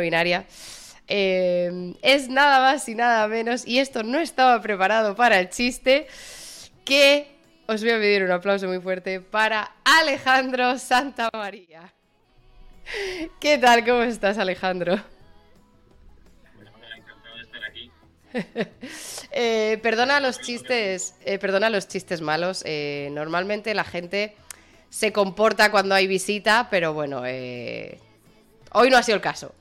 [0.00, 0.44] binaria.
[1.08, 6.06] Eh, es nada más y nada menos, y esto no estaba preparado para el chiste,
[6.84, 11.92] que os voy a pedir un aplauso muy fuerte para Alejandro Santa María.
[13.40, 13.84] ¿Qué tal?
[13.84, 15.00] ¿Cómo estás, Alejandro?
[19.32, 22.62] eh, perdona los chistes, eh, perdona los chistes malos.
[22.66, 24.36] Eh, normalmente la gente
[24.90, 27.98] se comporta cuando hay visita, pero bueno, eh,
[28.72, 29.54] hoy no ha sido el caso.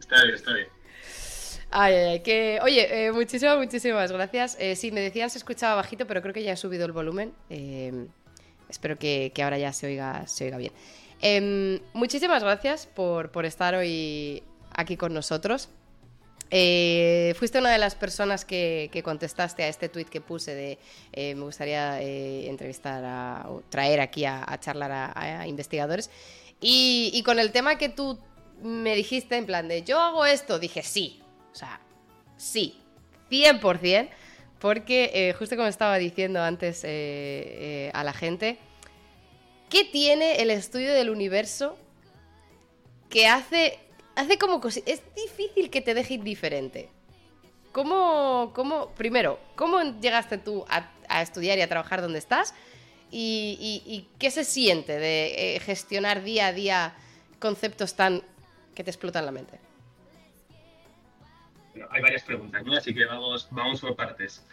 [0.00, 0.68] Está bien, está bien.
[1.74, 2.60] Ay, ay, que...
[2.62, 4.58] Oye, eh, muchísimas, muchísimas gracias.
[4.60, 7.32] Eh, sí, me decían se escuchaba bajito, pero creo que ya he subido el volumen.
[7.48, 8.08] Eh,
[8.68, 10.72] espero que, ahora ya se oiga, se oiga bien.
[11.22, 14.42] Em, muchísimas gracias por, por estar hoy
[14.74, 15.70] aquí con nosotros.
[16.50, 20.78] Fuiste una de las personas que, que contestaste a este tweet que puse de
[21.34, 26.10] me gustaría entrevistar a, o traer aquí a, charlar a, investigadores.
[26.60, 28.18] Y con el tema que tú
[28.62, 31.20] me dijiste en plan de yo hago esto, dije sí,
[31.52, 31.80] o sea,
[32.36, 32.78] sí,
[33.30, 34.08] 100%,
[34.58, 38.58] porque eh, justo como estaba diciendo antes eh, eh, a la gente,
[39.68, 41.76] ¿qué tiene el estudio del universo
[43.08, 43.78] que hace,
[44.14, 46.88] hace como Es difícil que te deje indiferente.
[47.72, 52.54] ¿Cómo, cómo, primero, cómo llegaste tú a, estudiar y a trabajar donde estás?
[53.10, 56.94] ¿Y, qué se siente de gestionar día a día
[57.38, 58.22] conceptos tan
[58.74, 59.58] que te explotan la mente?
[61.72, 62.74] Bueno, hay varias preguntas, ¿no?
[62.74, 64.44] Así que vamos, vamos por partes.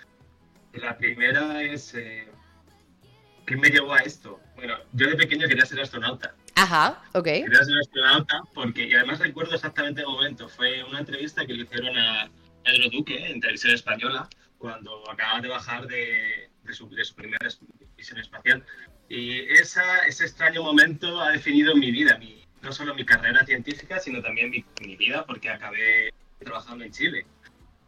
[0.74, 2.28] La primera es, eh,
[3.46, 4.40] ¿qué me llevó a esto?
[4.56, 6.34] Bueno, yo de pequeño quería ser astronauta.
[6.56, 7.26] Ajá, ok.
[7.26, 11.64] Quería ser astronauta porque, y además recuerdo exactamente el momento, fue una entrevista que le
[11.64, 12.30] hicieron a
[12.64, 17.48] Pedro Duque en televisión española cuando acababa de bajar de, de su, de su primera
[17.98, 18.64] misión espacial.
[19.08, 24.00] Y esa, ese extraño momento ha definido mi vida, mi, no solo mi carrera científica,
[24.00, 27.26] sino también mi, mi vida, porque acabé trabajando en Chile.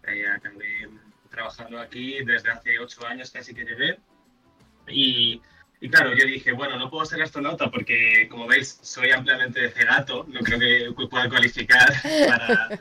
[0.07, 0.89] Eh, acabé
[1.29, 3.97] trabajando aquí desde hace ocho años casi que llegué.
[4.87, 5.41] Y,
[5.79, 10.25] y claro, yo dije, bueno, no puedo ser astronauta porque, como veis, soy ampliamente cegato,
[10.27, 11.91] no creo que pueda cualificar
[12.27, 12.79] para,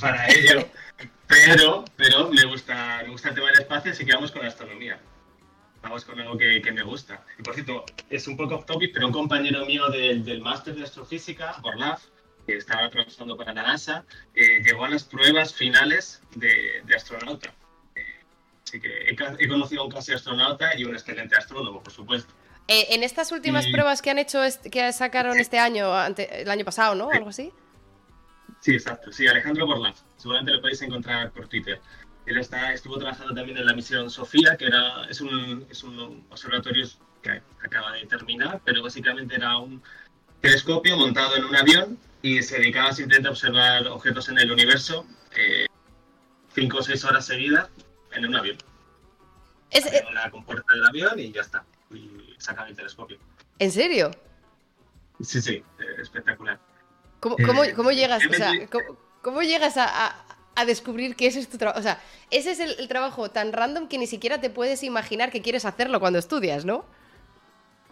[0.00, 0.68] para ello,
[1.26, 4.98] pero, pero me, gusta, me gusta el tema del espacio, así que vamos con astronomía.
[5.82, 7.24] Vamos con algo que, que me gusta.
[7.38, 10.74] Y por cierto, es un poco off topic, pero un compañero mío del, del máster
[10.74, 12.04] de astrofísica, Borlaf,
[12.46, 14.04] que estaba trabajando para la NASA,
[14.34, 17.52] eh, llegó a las pruebas finales de, de astronauta.
[17.96, 18.00] Eh,
[18.64, 22.32] así que he, he conocido a un casi astronauta y un excelente astrónomo, por supuesto.
[22.68, 26.50] Eh, en estas últimas Y- pruebas que han hecho, que sacaron este año, ante- el
[26.50, 27.10] año pasado, ¿no?
[27.10, 27.52] Algo así.
[28.60, 29.10] Sí, exacto.
[29.10, 29.98] Sí, Alejandro Borlaf.
[30.16, 31.80] Seguramente lo podéis encontrar por Twitter.
[32.32, 36.24] Él está, estuvo trabajando también en la misión Sofía, que era, es, un, es un
[36.30, 36.86] observatorio
[37.22, 39.82] que acaba de terminar, pero básicamente era un
[40.40, 45.04] telescopio montado en un avión y se dedicaba simplemente a observar objetos en el universo
[45.36, 45.66] eh,
[46.54, 47.68] cinco o seis horas seguidas
[48.12, 48.56] en un avión.
[49.70, 51.64] Es- eh, Abrían la compuerta del avión y ya está.
[51.90, 53.18] Y sacan el telescopio.
[53.58, 54.10] ¿En serio?
[55.20, 56.58] Sí, sí, eh, espectacular.
[57.20, 61.26] ¿Cómo, Eh, cómo- cómo llegas, o sea, cómo, cómo llegas a, a- a descubrir que
[61.26, 61.80] ese es tu trabajo?
[61.80, 65.30] O sea, ese es el, el trabajo tan random que ni siquiera te puedes imaginar
[65.30, 66.84] que quieres hacerlo cuando estudias, ¿no?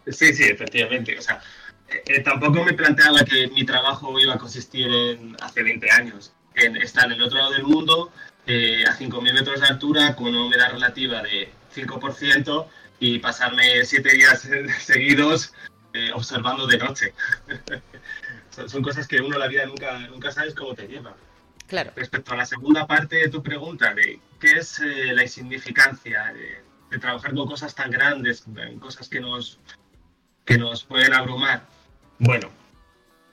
[0.07, 1.19] Sí, sí, efectivamente.
[1.19, 1.41] O sea,
[1.89, 6.33] eh, eh, tampoco me planteaba que mi trabajo iba a consistir en, hace 20 años,
[6.55, 8.13] en estar en el otro lado del mundo,
[8.47, 12.67] eh, a 5.000 metros de altura, con una humedad relativa de 5%
[13.01, 14.49] y pasarme 7 días
[14.81, 15.53] seguidos
[15.93, 17.15] eh, observando de noche.
[18.51, 21.15] son, son cosas que uno la vida nunca, nunca sabes cómo te lleva.
[21.95, 26.99] Respecto a la segunda parte de tu pregunta, de qué es eh, la insignificancia de,
[26.99, 28.45] trabajar con cosas tan grandes,
[28.81, 29.61] cosas que nos,
[30.45, 31.65] que nos pueden abrumar.
[32.19, 32.51] Bueno,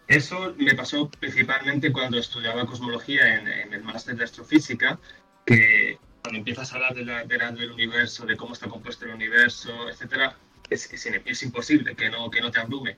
[0.08, 5.00] eso me pasó principalmente cuando estudiaba cosmología en, el máster de astrofísica,
[5.46, 9.12] que cuando empiezas a hablar de la- de del universo, de cómo está compuesto el
[9.12, 10.36] universo, etcétera,
[10.70, 12.98] es, es, es imposible que no, que no te abrume.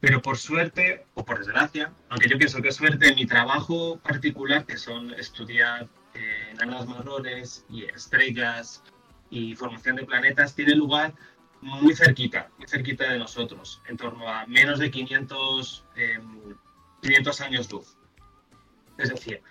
[0.00, 4.78] Pero por suerte o por desgracia, aunque yo pienso que suerte, mi trabajo particular, que
[4.78, 8.82] son estudiar eh, marrones y estrellas
[9.30, 11.14] y formación de planetas, tiene lugar
[11.60, 16.18] muy cerquita, muy cerquita de nosotros, en torno a menos de 500, eh,
[17.02, 17.96] 500 años luz.
[18.96, 19.42] Es decir,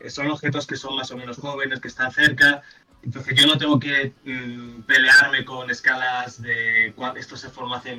[0.00, 2.62] eh, son objetos que son más o menos jóvenes, que están cerca,
[3.02, 7.96] entonces yo no tengo que mm, pelearme con escalas de esto se formó hace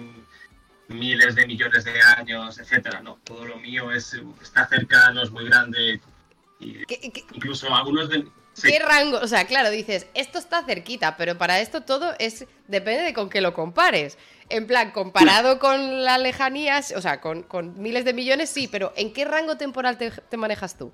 [0.87, 3.01] miles de millones de años, etcétera.
[3.01, 6.01] No, todo lo mío es está cerca, no es muy grande.
[6.59, 8.25] Y ¿Qué- qué- incluso algunos de
[8.61, 9.19] ¿Qué rango?
[9.19, 13.29] O sea, claro, dices, esto está cerquita, pero para esto todo es depende de con
[13.29, 14.17] qué lo compares.
[14.49, 17.45] En plan, comparado con las lejanías, o sea, con,
[17.79, 20.91] miles de millones, sí, pero ¿en qué rango temporal te, manejas tú?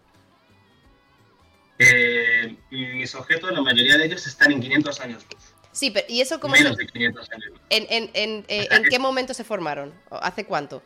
[1.79, 5.25] Eh, mis objetos, la mayoría de ellos están en 500 años
[5.73, 9.33] Sí, pero ¿y eso cómo Menos de 500 años ¿En, en, eh, en qué momento
[9.33, 9.93] se formaron?
[10.09, 10.83] ¿Hace cuánto?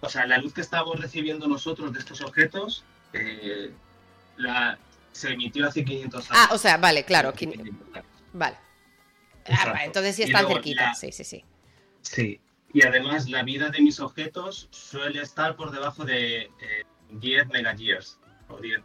[0.00, 2.84] O sea, la luz que estamos recibiendo nosotros de estos objetos
[3.14, 3.72] eh,
[4.36, 4.78] la,
[5.12, 6.46] se emitió hace 500 años.
[6.50, 7.32] Ah, o sea, vale, claro.
[8.34, 8.56] Vale.
[9.46, 11.44] Ah, entonces sí están cerquita, sí, sí, sí.
[12.02, 12.40] Sí,
[12.74, 16.50] y además la vida de mis objetos suele estar por debajo de
[17.10, 18.18] 10 eh, megayears,
[18.48, 18.82] o 10.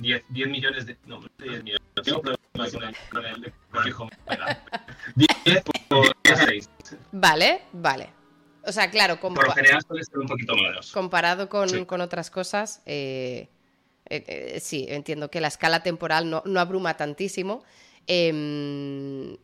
[0.00, 0.96] 10, 10 millones de...
[1.06, 1.82] No, 10 millones.
[2.02, 2.22] Tengo
[2.54, 4.08] problemas con el, con el, con el hijo.
[5.16, 6.70] 10 por 6.
[7.12, 8.10] Vale, vale.
[8.66, 10.90] O sea, claro, por lo general suele ser un poquito menos.
[10.92, 13.48] Comparado con, con otras cosas, eh,
[14.06, 17.62] eh, eh, sí, entiendo que la escala temporal no, no abruma tantísimo.
[18.06, 19.36] Em,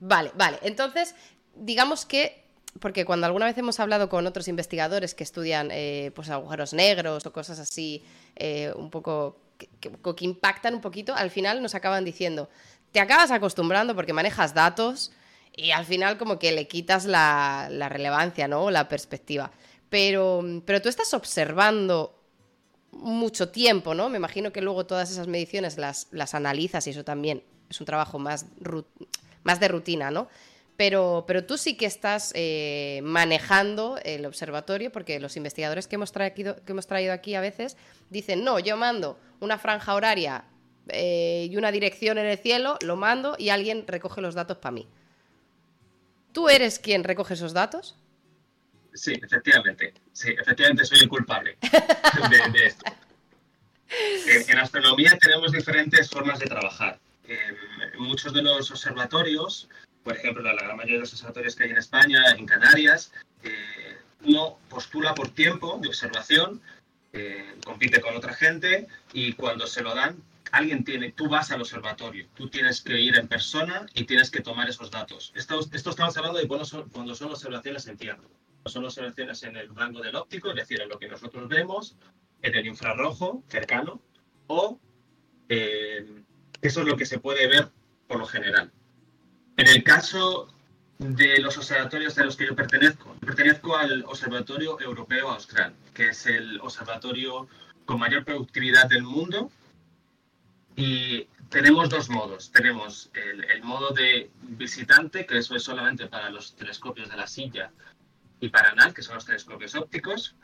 [0.00, 0.58] vale, vale.
[0.62, 1.14] Entonces,
[1.54, 2.42] digamos que,
[2.80, 7.26] porque cuando alguna vez hemos hablado con otros investigadores que estudian eh, pues agujeros negros
[7.26, 8.02] o cosas así,
[8.76, 12.48] un poco que, impactan un poquito, al final nos acaban diciendo,
[12.92, 15.12] te acabas acostumbrando porque manejas datos
[15.56, 18.70] y al final como que le quitas la, relevancia, ¿no?
[18.70, 19.50] La perspectiva.
[19.90, 22.20] Pero, pero tú estás observando
[22.90, 24.08] mucho tiempo, ¿no?
[24.08, 27.86] Me imagino que luego todas esas mediciones las, las analizas y eso también es un
[27.86, 28.46] trabajo más,
[29.42, 30.28] más de rutina, ¿no?
[30.76, 36.10] Pero, pero tú sí que estás eh, manejando el observatorio, porque los investigadores que hemos,
[36.10, 37.76] traído, que hemos traído aquí a veces
[38.10, 40.44] dicen, no, yo mando una franja horaria
[40.88, 44.72] eh, y una dirección en el cielo, lo mando y alguien recoge los datos para
[44.72, 44.88] mí.
[46.32, 47.96] ¿Tú eres quien recoge esos datos?
[48.92, 49.94] Sí, efectivamente.
[50.12, 51.56] Sí, efectivamente soy el culpable
[52.52, 52.84] de, esto.
[54.48, 56.98] En, astronomía tenemos diferentes formas de trabajar.
[57.26, 59.68] En muchos de los observatorios,
[60.04, 63.12] por ejemplo, la, gran mayoría de los observatorios que hay en España, en Canarias,
[63.42, 66.60] eh, uno postula por tiempo de observación,
[67.12, 70.22] eh, compite con otra gente y cuando se lo dan,
[70.52, 74.40] alguien tiene, tú vas al observatorio, tú tienes que ir en persona y tienes que
[74.40, 75.32] tomar esos datos.
[75.34, 78.22] Esto, estamos hablando de cuando son, cuando son observaciones en tierra
[78.66, 81.96] son observaciones en el rango del óptico, es decir, en lo que nosotros vemos,
[82.42, 84.00] en el infrarrojo cercano,
[84.46, 84.78] o
[85.48, 86.22] eh,
[86.62, 87.68] eso es lo que se puede ver
[88.06, 88.70] por lo general.
[89.56, 90.48] En el caso
[90.98, 96.26] de los observatorios a los que yo pertenezco, pertenezco al Observatorio Europeo Austral, que es
[96.26, 97.48] el observatorio
[97.84, 99.50] con mayor productividad del mundo.
[100.76, 102.50] Y tenemos dos modos.
[102.50, 107.70] Tenemos el, modo de visitante, que eso es solamente para los telescopios de la silla
[108.40, 110.34] y Paranal, que son los telescopios ópticos,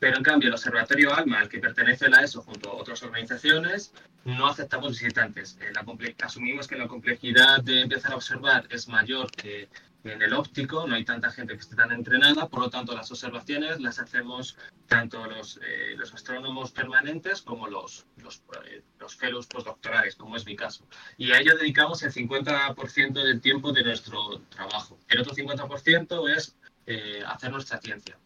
[0.00, 3.92] pero en cambio el Observatorio ALMA, al que pertenece la ESO junto a otras organizaciones,
[4.24, 5.58] no aceptamos visitantes.
[5.60, 5.84] Eh, la
[6.24, 9.68] asumimos que la complejidad de empezar a observar es mayor que
[10.04, 13.10] en el óptico, no hay tanta gente que esté tan entrenada, por lo tanto las
[13.10, 14.56] observaciones las hacemos
[14.86, 20.46] tanto los, eh, los astrónomos permanentes como los, los, eh, los fellows postdoctorales, como es
[20.46, 20.86] mi caso.
[21.18, 24.98] Y a ello dedicamos el 50% del tiempo de nuestro trabajo.
[25.08, 26.56] El otro 50% es
[26.86, 28.16] eh, hacer nuestra ciencia.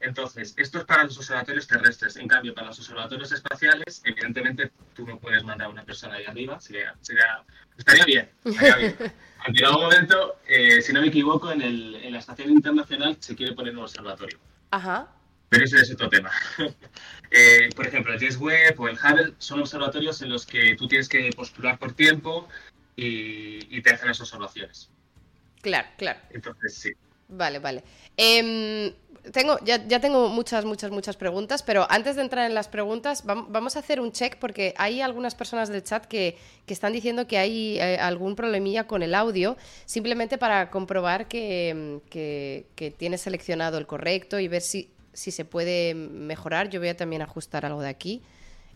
[0.00, 2.16] Entonces, esto es para los observatorios terrestres.
[2.16, 6.24] En cambio, para los observatorios espaciales, evidentemente tú no puedes mandar a una persona ahí
[6.24, 6.60] arriba.
[6.60, 6.94] Sería,
[7.76, 8.30] estaría bien.
[8.44, 8.96] Estaría bien.
[9.46, 13.36] En algún momento, eh, si no me equivoco, en, el, en, la estación internacional se
[13.36, 14.40] quiere poner un observatorio.
[14.72, 15.08] Ajá.
[15.50, 16.30] Pero ese es otro tema.
[17.32, 20.86] Eh, por ejemplo, el James Webb o el Hubble son observatorios en los que tú
[20.86, 22.48] tienes que postular por tiempo
[22.94, 24.90] y, y te hacen las observaciones.
[25.60, 26.20] Claro, claro.
[26.30, 26.92] Entonces, sí.
[27.28, 27.82] Vale, vale.
[28.16, 28.92] Em,
[29.32, 33.76] tengo, ya, tengo muchas, muchas, muchas preguntas, pero antes de entrar en las preguntas, vamos
[33.76, 36.36] a hacer un check porque hay algunas personas del chat que,
[36.68, 42.90] están diciendo que hay eh, algún problemilla con el audio, simplemente para comprobar que, que,
[42.96, 46.70] tienes seleccionado el correcto y ver si, si, se puede mejorar.
[46.70, 48.22] Yo voy a también ajustar algo de aquí.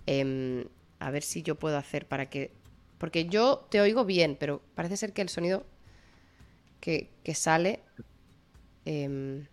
[0.07, 0.65] Em,
[0.99, 2.51] a ver si yo puedo hacer para que...
[2.99, 5.65] Porque yo te oigo bien, pero parece ser que el sonido
[6.81, 7.81] que, que sale
[8.85, 9.47] Em,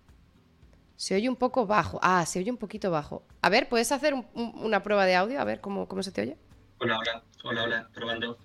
[0.96, 2.00] se oye un poco bajo.
[2.02, 3.24] Ah, se oye un poquito bajo.
[3.42, 5.40] A ver, ¿puedes hacer una prueba de audio?
[5.40, 6.38] A ver cómo, cómo se te oye.
[6.80, 8.38] Hola, hola, hola, hola, probando.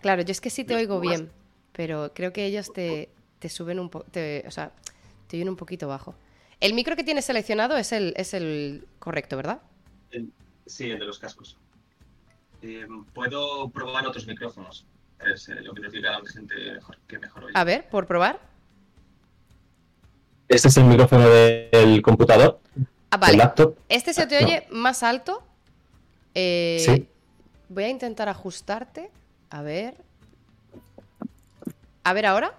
[0.00, 1.30] Claro, yo es que sí te oigo bien,
[1.72, 3.10] pero creo que ellos te,
[3.48, 4.72] suben un poco, o sea,
[5.26, 6.14] te oyen un poquito bajo.
[6.60, 9.60] El micro que tienes seleccionado es el, es el correcto, ¿verdad?
[10.66, 11.56] sí, el de los cascos.
[12.62, 14.86] Em, puedo probar otros micrófonos.
[15.20, 16.54] Es eh, lo que nos diga la gente
[17.06, 17.52] que mejor oye.
[17.54, 18.40] A ver, por probar.
[20.48, 22.60] Este es el micrófono del computador.
[23.10, 23.38] Ah, vale.
[23.38, 23.76] laptop.
[23.88, 25.42] Este se te oye más alto.
[26.34, 27.06] Eh,
[27.68, 29.10] voy a intentar ajustarte.
[29.50, 29.96] A ver.
[32.04, 32.54] A ver ahora.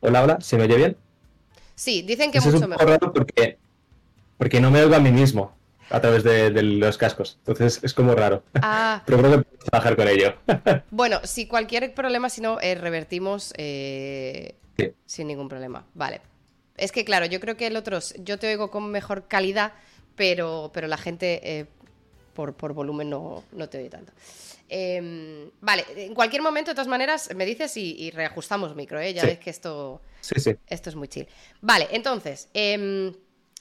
[0.00, 0.96] Hola, hola, ¿se me oye bien?
[1.74, 3.00] Sí, dicen que Eso es mucho un poco mejor.
[3.00, 3.58] raro porque,
[4.36, 5.54] porque no me oigo a mí mismo
[5.90, 7.38] a través de, de los cascos.
[7.38, 8.42] Entonces es como raro.
[8.54, 10.34] Ah, Pero creo que puedo trabajar con ello.
[10.90, 14.92] bueno, si cualquier problema, si no, eh, revertimos eh, Sí.
[15.06, 15.84] sin ningún problema.
[15.94, 16.20] Vale.
[16.76, 19.72] Es que claro, yo creo que el otro, yo te oigo con mejor calidad,
[20.16, 21.66] pero, pero la gente eh,
[22.34, 24.12] por, por volumen no, no te oye tanto.
[24.68, 29.12] Em, vale, en cualquier momento, de todas maneras, me dices y, y reajustamos micro, ¿eh?
[29.12, 29.26] Ya Sí.
[29.26, 30.52] ves que esto, Sí, sí.
[30.66, 31.28] esto es muy chill.
[31.60, 33.12] Vale, entonces, em,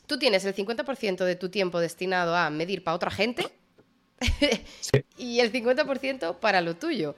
[0.08, 3.46] tú tienes el 50% de tu tiempo destinado a medir para otra gente
[5.18, 7.15] y el 50% para lo tuyo.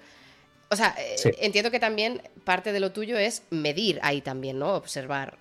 [0.73, 1.29] O sea, eh, Sí.
[1.39, 4.73] entiendo que también parte de lo tuyo es medir ahí también, ¿no?
[4.73, 5.37] Observar.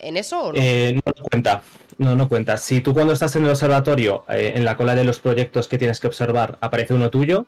[0.00, 0.58] ¿En eso o no?
[0.60, 1.62] Eh, no cuenta.
[1.98, 2.56] No, no cuenta.
[2.56, 5.76] Si tú cuando estás en el observatorio, eh, en la cola de los proyectos que
[5.78, 7.46] tienes que observar, aparece uno tuyo,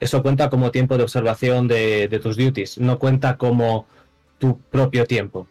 [0.00, 2.78] eso cuenta como tiempo de observación de, de tus duties.
[2.78, 3.86] No cuenta como
[4.38, 5.46] tu propio tiempo.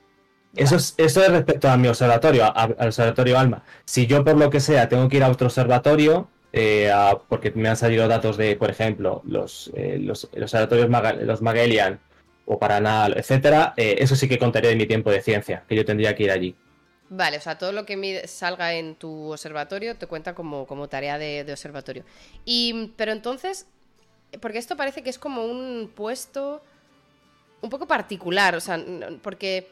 [0.56, 3.64] Eso es, eso es respecto a mi observatorio, a- al observatorio Alma.
[3.86, 6.92] Si yo por lo que sea tengo que ir a otro observatorio, eh,
[7.28, 11.42] porque me han salido datos de, por ejemplo, los, eh, los, los observatorios Maga- los
[11.42, 12.00] Magellan
[12.46, 15.86] o Paranal, etcétera, eh, eso sí que contaría de mi tiempo de ciencia, que yo
[15.86, 16.56] tendría que ir allí.
[17.12, 21.18] Vale, o sea, todo lo que salga en tu observatorio te cuenta como, como tarea
[21.18, 22.04] de, de observatorio.
[22.46, 23.66] Y, pero entonces,
[24.42, 26.62] porque esto parece que es como un puesto
[27.62, 28.80] un poco particular, o sea,
[29.22, 29.68] porque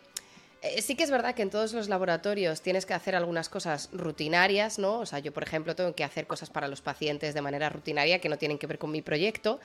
[0.82, 4.80] sí que es verdad que en todos los laboratorios tienes que hacer algunas cosas rutinarias,
[4.80, 5.00] ¿no?
[5.00, 8.20] O sea, yo, por ejemplo, tengo que hacer cosas para los pacientes de manera rutinaria
[8.20, 9.60] que no tienen que ver con mi proyecto,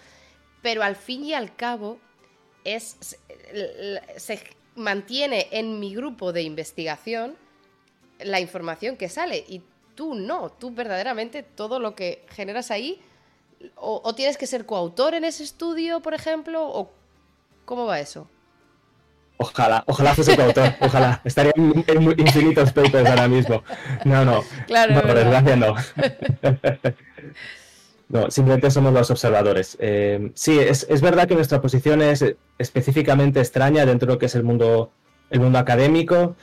[0.62, 1.99] pero al fin y al cabo
[2.64, 2.97] es
[4.16, 4.42] se,
[4.75, 7.37] mantiene en mi grupo de investigación
[8.21, 9.62] la información que sale y
[9.94, 13.00] tú no, tú verdaderamente todo lo que generas ahí
[13.76, 16.90] o tienes que ser coautor en ese estudio, por ejemplo, o
[17.64, 18.28] cómo va eso.
[19.43, 21.21] Ojalá, ojalá fuese coautor, ojalá.
[21.25, 21.85] Estaría en,
[22.19, 23.63] infinitos papers ahora mismo.
[24.05, 24.43] No, no.
[24.67, 25.75] Claro, no, por desgracia no.
[28.09, 29.77] No, simplemente somos los observadores.
[29.81, 32.23] Eh, sí, es, es verdad que nuestra posición es
[32.59, 34.91] específicamente extraña dentro de lo que es el mundo,
[35.31, 36.37] el mundo académico.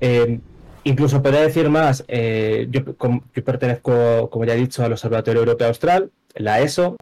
[0.00, 0.40] Eh,
[0.82, 5.40] incluso podría decir más, eh, yo, com- yo pertenezco, como ya he dicho, al Observatorio
[5.40, 6.96] Europeo Austral, la ESO.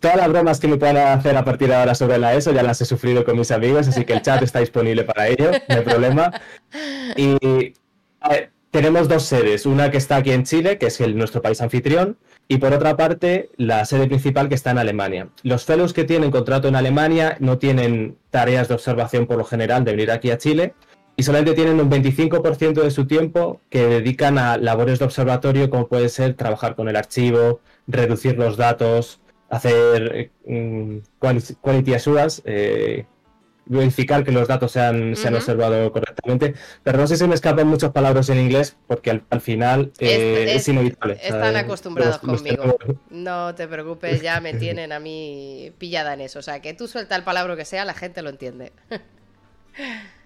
[0.00, 2.62] Todas las bromas que me puedan hacer a partir de ahora sobre la ESO ya
[2.62, 5.76] las he sufrido con mis amigos, así que el chat está disponible para ello, no
[5.76, 6.32] hay problema.
[7.16, 7.74] Y
[8.70, 12.18] tenemos dos sedes, una que está aquí en Chile, que es el, nuestro país anfitrión,
[12.48, 15.28] y por otra parte la sede principal que está en Alemania.
[15.42, 19.84] Los fellows que tienen contrato en Alemania no tienen tareas de observación por lo general
[19.84, 20.74] de venir aquí a Chile
[21.16, 25.86] y solamente tienen un 25% de su tiempo que dedican a labores de observatorio como
[25.86, 30.98] puede ser trabajar con el archivo, reducir los datos, hacer eh, mm,
[31.60, 33.04] quality assurance, eh,
[33.66, 36.54] verificar que los datos se han, se han observado correctamente.
[36.82, 40.44] Pero no sé si me escapan muchas palabras en inglés porque al, al final eh,
[40.48, 41.14] Es- es, inevitable.
[41.22, 41.56] Están ¿sabes?
[41.56, 42.76] acostumbrados Los- conmigo.
[43.10, 46.38] No te preocupes, ya me tienen a mí pillada en eso.
[46.40, 48.72] O sea, que tú suelta el palabra que sea, la gente lo entiende.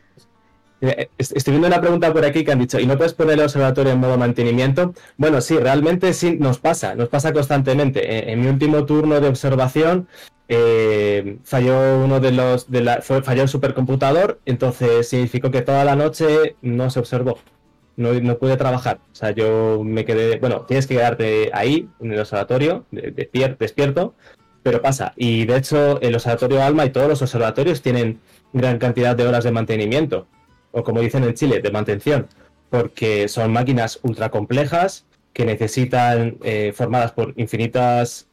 [0.86, 3.34] Eh, est- Estoy viendo una pregunta por aquí que han dicho, ¿y no puedes poner
[3.38, 4.92] el observatorio en modo mantenimiento?
[5.16, 8.18] Bueno, sí, realmente sí nos pasa, nos pasa constantemente.
[8.18, 10.08] En, en mi último turno de observación
[10.48, 15.96] eh, falló uno de los, de la, falló el supercomputador, entonces significó que toda la
[15.96, 17.38] noche no se observó,
[17.96, 18.98] no, no pude trabajar.
[19.12, 23.30] O sea, yo me quedé, bueno, tienes que quedarte ahí, en el observatorio, de- de-
[23.32, 24.14] despier- despierto,
[24.62, 25.12] pero pasa.
[25.16, 28.20] Y de hecho, el observatorio Alma y todos los observatorios tienen
[28.52, 30.26] gran cantidad de horas de mantenimiento
[30.74, 32.26] o como dicen en Chile, de mantención,
[32.70, 38.28] porque son máquinas ultra complejas que necesitan, eh, formadas por infinitas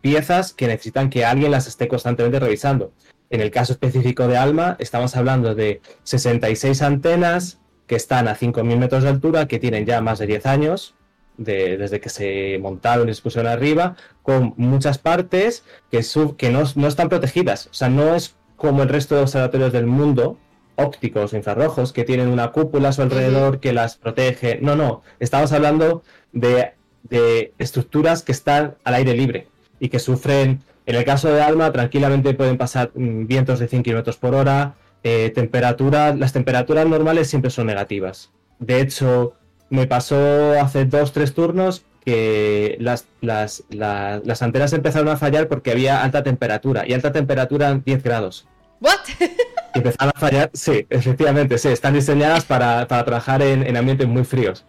[0.00, 2.92] piezas que necesitan que alguien las esté constantemente revisando.
[3.30, 8.78] En el caso específico de Alma, estamos hablando de 66 antenas que están a 5.000
[8.78, 10.94] metros de altura, que tienen ya más de 10 años,
[11.36, 16.88] de- desde que se montaron y se pusieron arriba, con muchas partes que, no, no
[16.88, 17.66] están protegidas.
[17.66, 20.38] O sea, no es como el resto de observatorios del mundo,
[20.76, 24.58] ópticos o infrarrojos, que tienen una cúpula a su alrededor que las protege.
[24.62, 26.02] No, no, estamos hablando
[26.32, 29.48] de, de estructuras que están al aire libre
[29.80, 33.82] y que sufren, en el caso de Alma, tranquilamente pueden pasar mm, vientos de 100
[33.82, 38.30] km por hora, eh, temperatura, las temperaturas normales siempre son negativas.
[38.58, 39.34] De hecho,
[39.70, 40.16] me pasó
[40.60, 46.02] hace dos, tres turnos que las, las, la- las antenas empezaron a fallar porque había
[46.04, 48.46] alta temperatura y alta temperatura 10 grados.
[48.80, 49.00] ¿What?
[49.74, 54.08] Y empezaron a fallar, sí, efectivamente, sí, están diseñadas para, para trabajar en, en ambientes
[54.08, 54.64] muy fríos.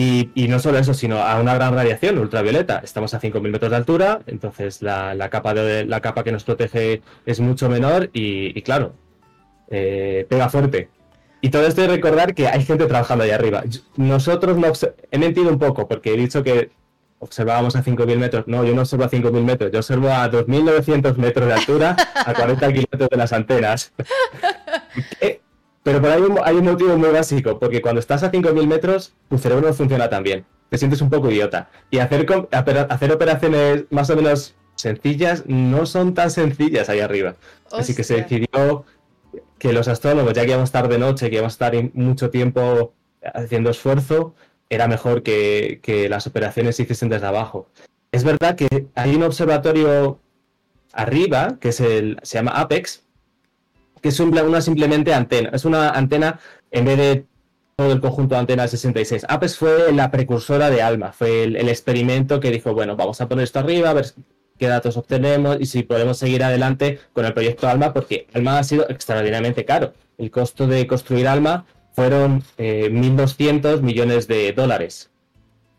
[0.00, 2.80] Y, no solo eso, sino a una gran radiación ultravioleta.
[2.84, 7.02] Estamos a 5.000 metros de altura, entonces la, capa de, la capa que nos protege
[7.26, 8.94] es mucho menor y, claro,
[9.68, 10.88] eh, pega fuerte.
[11.40, 13.64] Y todo esto de recordar que hay gente trabajando ahí arriba.
[13.96, 14.70] Nosotros no
[15.10, 16.70] he mentido un poco porque he dicho que
[17.18, 18.44] observábamos a 5.000 metros.
[18.46, 22.34] No, yo no observo a 5.000 metros, yo observo a 2.900 metros de altura a
[22.34, 23.92] 40 kilómetros de las antenas.
[25.82, 29.38] Pero por ahí hay un motivo muy básico, porque cuando estás a 5.000 metros, tu
[29.38, 30.44] cerebro no funciona tan bien.
[30.68, 31.70] Te sientes un poco idiota.
[31.90, 37.36] Y hacer, hacer operaciones más o menos sencillas no son tan sencillas ahí arriba.
[37.72, 38.84] Así que se decidió
[39.58, 42.30] que los astrólogos, ya que íbamos a estar de noche, que íbamos a estar mucho
[42.30, 42.92] tiempo
[43.34, 44.34] haciendo esfuerzo,
[44.70, 47.68] era mejor que, las operaciones se hiciesen desde abajo.
[48.12, 50.20] Es verdad que hay un observatorio
[50.92, 53.04] arriba, que es el, se llama Apex,
[54.00, 55.50] que es una simplemente antena.
[55.52, 57.26] Es una antena en vez de
[57.76, 59.26] todo el conjunto de antenas 66.
[59.28, 63.28] Apex fue la precursora de ALMA, fue el, el, experimento que dijo, bueno, vamos a
[63.28, 64.06] poner esto arriba, a ver
[64.58, 68.64] qué datos obtenemos y si podemos seguir adelante con el proyecto ALMA, porque ALMA ha
[68.64, 69.92] sido extraordinariamente caro.
[70.18, 71.64] El costo de construir ALMA
[71.98, 75.10] fueron 1.200 eh, millones de dólares.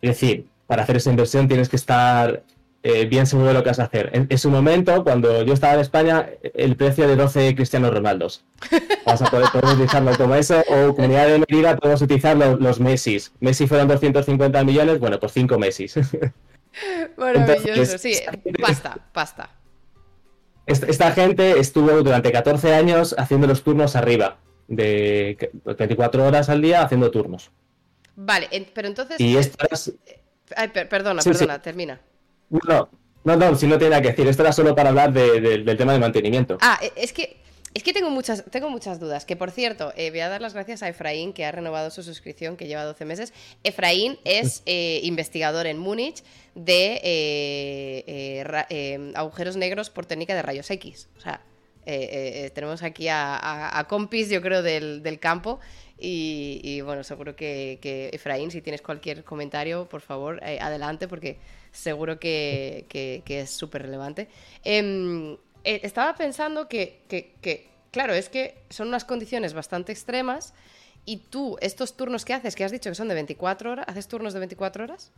[0.02, 2.44] Es decir, para hacer esa inversión tienes que estar
[2.84, 4.10] eh, bien seguro de lo que vas a hacer.
[4.12, 8.44] En, su momento, cuando yo estaba en España, el precio de 12 Cristianos Ronaldos.
[9.06, 13.32] Vamos a poder utilizarlo como eso, o comunidad de medida podemos utilizar los, los Messis.
[13.40, 15.96] Messi fueron 250 millones, bueno, pues 5 Messis.
[17.18, 18.16] Maravilloso, sí,
[18.62, 19.52] pasta, pasta.
[20.66, 24.38] esta gente estuvo durante 14 años haciendo los turnos arriba
[24.70, 27.52] de 24 horas al día haciendo turnos.
[28.16, 29.20] Vale, pero entonces...
[29.20, 29.92] Y estas...
[30.56, 32.00] Ay, perdona, perdona, termina.
[32.50, 32.90] No,
[33.24, 34.28] no, no, si no tiene nada que decir.
[34.28, 36.58] Esto era solo para hablar del tema de mantenimiento.
[36.62, 37.38] Ah, e, es que...
[37.72, 39.26] Es que tengo muchas, tengo muchas dudas.
[39.26, 42.02] Que por cierto, eh, voy a dar las gracias a Efraín, que ha renovado su
[42.02, 43.32] suscripción, que lleva 12 meses.
[43.64, 46.24] Efraín es eh, investigador en Múnich
[46.56, 51.10] de eh, agujeros negros por técnica de rayos X.
[51.16, 51.44] O sea,
[51.92, 55.60] eh, eh, tenemos aquí a, compis, yo creo, del, campo.
[55.98, 61.40] Y, bueno, seguro que, Efraín, si tienes cualquier comentario, por favor, eh, adelante, porque
[61.72, 62.86] seguro que,
[63.28, 64.28] es súper relevante.
[64.64, 67.02] Em, estaba pensando que,
[67.92, 70.54] claro, es que son unas condiciones bastante extremas.
[71.06, 74.08] Y tú, estos turnos que haces, que has dicho que son de 24 horas, ¿haces
[74.08, 75.12] turnos de 24 horas?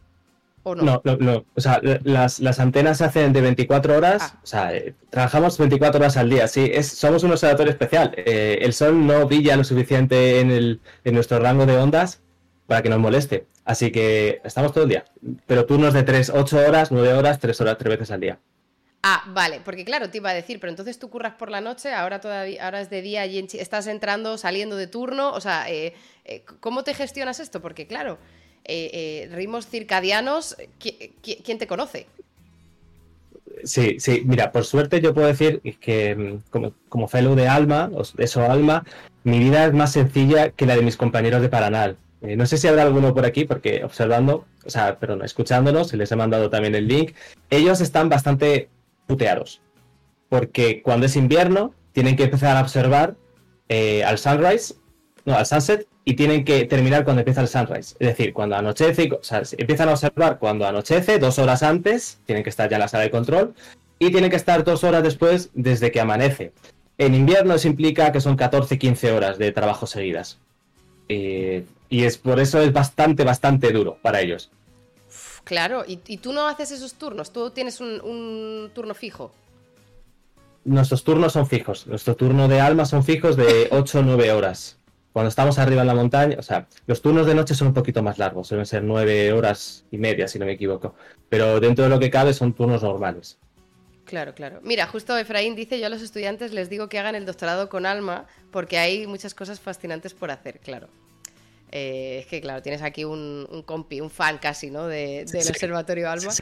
[0.65, 1.02] No?
[1.04, 4.21] No, O sea, las, antenas se hacen de 24 horas.
[4.21, 4.39] Ah.
[4.43, 6.47] O sea, eh, trabajamos 24 horas al día.
[6.47, 8.13] Sí, es, somos un observatorio especial.
[8.17, 12.21] Eh, el sol no brilla lo suficiente en, el, en nuestro rango de ondas
[12.67, 13.47] para que nos moleste.
[13.65, 15.06] Así que estamos todo el día.
[15.45, 18.39] Pero turnos de 3, 8 horas, 9 horas, 3 horas, 3 veces al día.
[19.04, 21.91] Ah, vale, porque claro, te iba a decir, pero entonces tú curras por la noche,
[21.91, 25.95] ahora todavía, ahora es de día y estás entrando, saliendo de turno, o sea, eh,
[26.60, 27.63] ¿cómo te gestionas esto?
[27.63, 28.19] Porque claro,
[28.65, 32.08] eh, eh, ritmos circadianos, ¿quién te conoce?
[33.63, 37.89] Sí, sí, mira, por suerte yo puedo decir que mm, como, como fellow de Alma,
[38.17, 38.86] eso Alma,
[39.24, 41.97] mi vida es más sencilla que la de mis compañeros de Paranal.
[42.21, 46.12] Eh, no sé si habrá alguno por aquí, porque observando, o sea, perdón, escuchándonos, les
[46.12, 47.13] he mandado también el link,
[47.50, 48.69] ellos están bastante
[49.08, 49.62] puteados.
[50.30, 53.15] Porque cuando es invierno, tienen que empezar a observar
[54.06, 54.76] al sunrise,
[55.25, 57.95] no, al sunset, y tienen que terminar cuando empieza el sunrise.
[57.99, 62.43] Es decir, cuando anochece, o sea, empiezan a observar cuando anochece, dos horas antes, tienen
[62.43, 63.53] que estar ya en la sala de control,
[63.99, 66.53] y tienen que estar dos horas después desde que amanece.
[66.97, 70.39] En invierno eso implica que son 14-15 horas de trabajo seguidas.
[71.07, 74.49] y es por eso es bastante, bastante duro para ellos.
[75.43, 79.31] Claro, ¿Y, tú no haces esos turnos, tú tienes un, un turno fijo.
[80.63, 81.88] Nuestros turnos son fijos.
[81.88, 84.77] Nuestro turno de alma son fijos de 8 o 9 horas
[85.13, 88.02] cuando estamos arriba en la montaña, o sea, los turnos de noche son un poquito
[88.02, 90.95] más largos, suelen ser nueve horas y media, si no me equivoco.
[91.30, 93.38] Pero dentro de lo que cabe son turnos normales.
[94.06, 94.60] Claro, claro.
[94.63, 97.86] Mira, justo Efraín dice, yo a los estudiantes les digo que hagan el doctorado con
[97.86, 100.88] alma porque hay muchas cosas fascinantes por hacer, claro.
[101.71, 104.88] Eh, es que, claro, tienes aquí un, compi, un fan casi, ¿no?
[104.88, 106.34] del Observatorio Alma.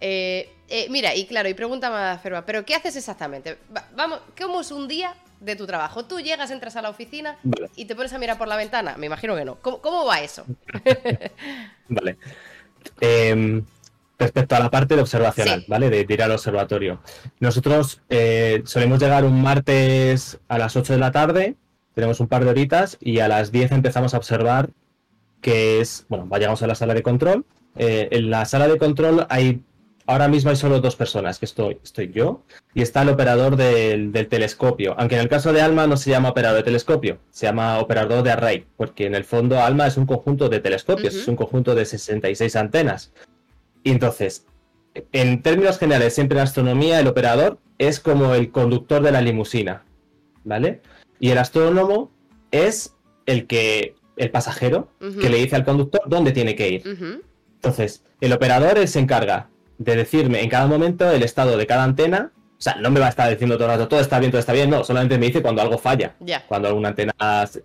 [0.00, 3.58] Eh, eh, mira, y claro, y pregunta más Ferba, ¿pero qué haces exactamente?
[3.94, 6.04] vamos, ¿cómo es un día de tu trabajo?
[6.04, 7.36] Tú llegas, entras a la oficina
[7.76, 8.96] y te pones a mirar por la ventana.
[8.96, 9.56] Me imagino que no.
[9.56, 10.44] ¿Cómo, va eso?
[11.88, 12.16] vale.
[13.00, 13.64] Em,
[14.18, 15.90] respecto a la parte de observacional, ¿vale?
[15.90, 17.00] De, ir al observatorio.
[17.40, 18.00] Nosotros
[18.64, 21.56] solemos llegar un martes a las 8 de la tarde
[21.94, 24.70] tenemos un par de horitas y a las 10 empezamos a observar
[25.40, 27.44] que es, bueno, vayamos a la sala de control.
[27.76, 29.62] Eh, en la sala de control hay
[30.10, 32.42] ahora mismo hay solo dos personas, que estoy, estoy yo
[32.74, 34.94] y está el operador del, del telescopio.
[34.98, 38.24] Aunque en el caso de ALMA no se llama operador de telescopio, se llama operador
[38.24, 41.76] de array, porque en el fondo ALMA es un conjunto de telescopios, es un conjunto
[41.76, 43.12] de 66 antenas.
[43.84, 44.46] Y entonces,
[45.12, 49.84] en términos generales, siempre en astronomía, el operador es como el conductor de la limusina,
[50.42, 50.82] ¿vale?
[51.20, 52.10] Y el astrónomo
[52.50, 52.96] es
[53.26, 54.88] el que, el pasajero,
[55.20, 56.82] que le dice al conductor dónde tiene que ir.
[57.54, 59.48] Entonces, el operador se encarga
[59.80, 62.30] de decirme en cada momento el estado de cada antena.
[62.36, 64.38] O sea, no me va a estar diciendo todo el rato, todo está bien, todo
[64.38, 64.68] está bien.
[64.68, 66.14] No, solamente me dice cuando algo falla.
[66.20, 66.44] Ya.
[66.46, 67.14] Cuando alguna antena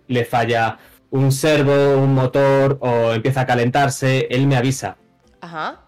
[0.08, 0.78] le falla
[1.10, 4.96] un servo, un motor o empieza a calentarse, él me avisa.
[5.42, 5.82] Ajá.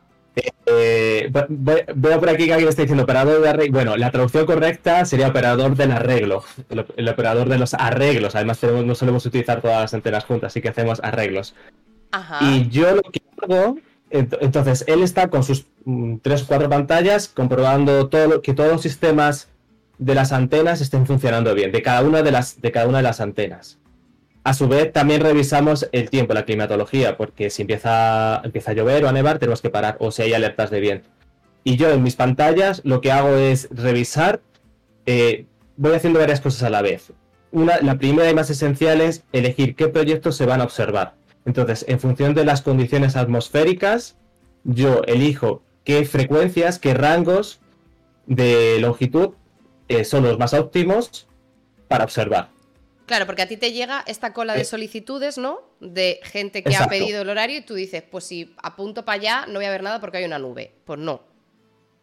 [0.66, 3.72] Eh, ve- veo por aquí que alguien está diciendo operador de arreglo.
[3.72, 6.44] Bueno, la traducción correcta sería operador del arreglo.
[6.68, 8.34] El, el operador de los arreglos.
[8.36, 11.54] Además, tenemos- no solemos utilizar todas las antenas juntas, así que hacemos arreglos.
[12.12, 12.38] Ajá.
[12.42, 13.78] Y yo lo que hago,
[14.10, 18.82] entonces él está con sus mm, tres o cuatro pantallas comprobando todo que todos los
[18.82, 19.48] sistemas
[19.98, 23.04] de las antenas estén funcionando bien, de cada una de las, de cada una de
[23.04, 23.78] las antenas.
[24.44, 29.04] A su vez, también revisamos el tiempo, la climatología, porque si empieza, empieza a llover
[29.04, 31.08] o a nevar, tenemos que parar, o si hay alertas de viento.
[31.64, 34.40] Y yo en mis pantallas lo que hago es revisar,
[35.04, 37.12] eh, voy haciendo varias cosas a la vez.
[37.50, 41.14] Una, la primera y más esencial es elegir qué proyectos se van a observar.
[41.48, 44.18] Entonces, en función de las condiciones atmosféricas,
[44.64, 47.60] yo elijo qué frecuencias, qué rangos
[48.26, 49.30] de longitud
[49.88, 51.26] eh, son los más óptimos
[51.88, 52.50] para observar.
[53.06, 54.64] Claro, porque a ti te llega esta cola de Eh.
[54.66, 55.62] solicitudes, ¿no?
[55.80, 59.46] De gente que ha pedido el horario y tú dices, pues si apunto para allá
[59.46, 60.74] no voy a ver nada porque hay una nube.
[60.84, 61.22] Pues no.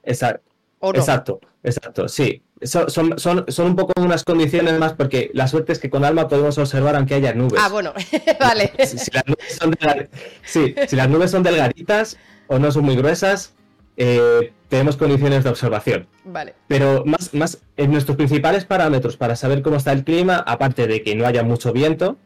[0.02, 0.52] Exacto.
[0.80, 0.98] O no.
[0.98, 2.42] Exacto, exacto, sí.
[2.66, 6.04] Son, son, son, son un poco unas condiciones más porque la suerte es que con
[6.06, 7.60] Alma podemos observar aunque haya nubes.
[7.64, 7.94] Ah, bueno,
[8.40, 8.72] vale.
[8.86, 10.08] Si, si las nubes son delga-
[10.44, 13.54] sí, si las nubes son delgaditas o no son muy gruesas,
[13.98, 16.08] eh, tenemos condiciones de observación.
[16.26, 16.54] Vale.
[16.68, 21.02] Pero más, más en nuestros principales parámetros para saber cómo está el clima, aparte de
[21.04, 22.18] que no haya mucho viento,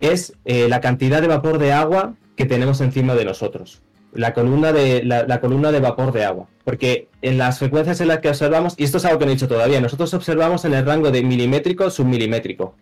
[0.00, 3.82] es eh, la cantidad de vapor de agua que tenemos encima de nosotros.
[4.12, 6.48] La columna de, la, la columna de vapor de agua.
[6.64, 9.34] Porque en las frecuencias en las que observamos, y esto es algo que no he
[9.34, 12.74] dicho todavía, nosotros observamos en el rango de milimétrico submilimétrico.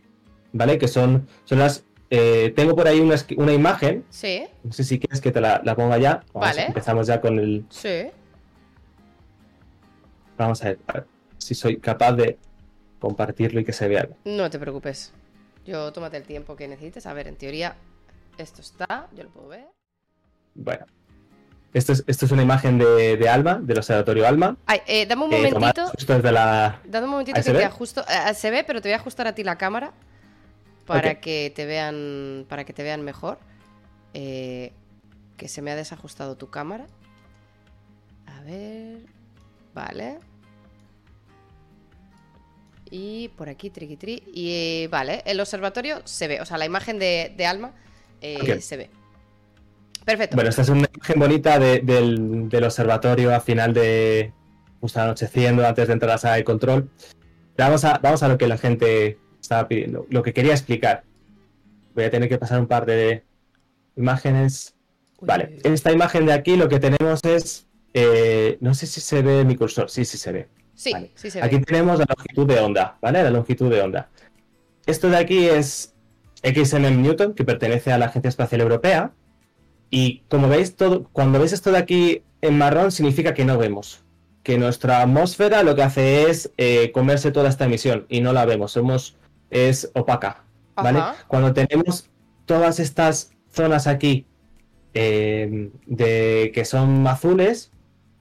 [0.52, 0.78] ¿Vale?
[0.78, 1.84] Que son, son las.
[2.10, 4.04] eh, tengo por ahí una, una imagen.
[4.10, 6.24] Sí, No sé si quieres que te la, la ponga ya.
[6.34, 6.66] Vamos, Vale.
[6.66, 8.08] Empezamos ya con el, sí.
[10.36, 11.06] Vamos a ver, a ver
[11.38, 12.38] si soy capaz de
[12.98, 14.08] compartirlo y que se vea.
[14.24, 15.12] No te preocupes.
[15.66, 17.06] Yo tómate el tiempo que necesites.
[17.06, 17.76] A ver, en teoría,
[18.38, 19.66] esto está, yo lo puedo ver.
[20.54, 20.86] Bueno,
[21.72, 24.56] esto es, esto es una imagen de, de Alma, del observatorio Alma.
[24.66, 25.86] Ay, eh, dame un eh, momentito.
[25.88, 26.80] justo desde la.
[26.84, 28.04] Dame un momentito ¿Ahí que te ajusto.
[28.08, 29.92] eh, se ve, pero te voy a ajustar a ti la cámara
[30.86, 32.46] para que te vean.
[32.48, 33.38] Para que te vean mejor.
[34.14, 34.72] Eh,
[35.36, 36.86] que se me ha desajustado tu cámara.
[38.26, 38.98] A ver.
[39.72, 40.18] Vale.
[42.90, 44.24] Y por aquí, triqui tri.
[44.26, 46.40] Y vale, el observatorio se ve.
[46.40, 47.72] O sea, la imagen de, de Alma
[48.20, 48.90] se ve.
[50.04, 50.34] Perfecto.
[50.36, 54.32] Bueno, esta es una imagen bonita de- del, del observatorio a final de.
[54.80, 56.88] Justo anocheciendo, antes de entrar a la sala de control.
[57.58, 61.04] Vamos a, vamos a lo que la gente estaba pidiendo, lo que quería explicar.
[61.94, 63.22] Voy a tener que pasar un par de
[63.96, 64.74] imágenes.
[65.18, 67.66] Uy, Vale, esta imagen de aquí lo que tenemos es.
[67.92, 70.48] eh, no sé si se ve mi cursor, sí, sí se ve.
[70.74, 71.10] Sí, vale.
[71.14, 71.62] sí se Aquí ve.
[71.64, 73.22] tenemos la longitud de onda, ¿vale?
[73.22, 74.08] La longitud de onda.
[74.86, 75.94] Esto de aquí es
[76.42, 79.12] XMM Newton, que pertenece a la Agencia Espacial Europea.
[79.90, 84.04] Y como veis, todo, cuando veis esto de aquí en marrón, significa que no vemos.
[84.42, 88.46] Que nuestra atmósfera lo que hace es eh, comerse toda esta emisión y no la
[88.46, 88.72] vemos.
[88.72, 89.16] Somos,
[89.50, 90.44] es opaca,
[90.76, 91.00] ¿vale?
[91.00, 91.16] Ajá.
[91.26, 92.08] Cuando tenemos
[92.46, 94.26] todas estas zonas aquí
[94.94, 97.70] eh, de, que son azules,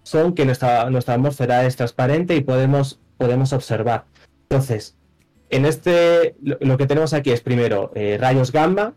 [0.03, 4.05] son que nuestra, nuestra atmósfera es transparente y podemos, podemos observar.
[4.49, 4.97] Entonces,
[5.49, 8.93] en este, lo, lo que tenemos aquí es primero eh, rayos gamma,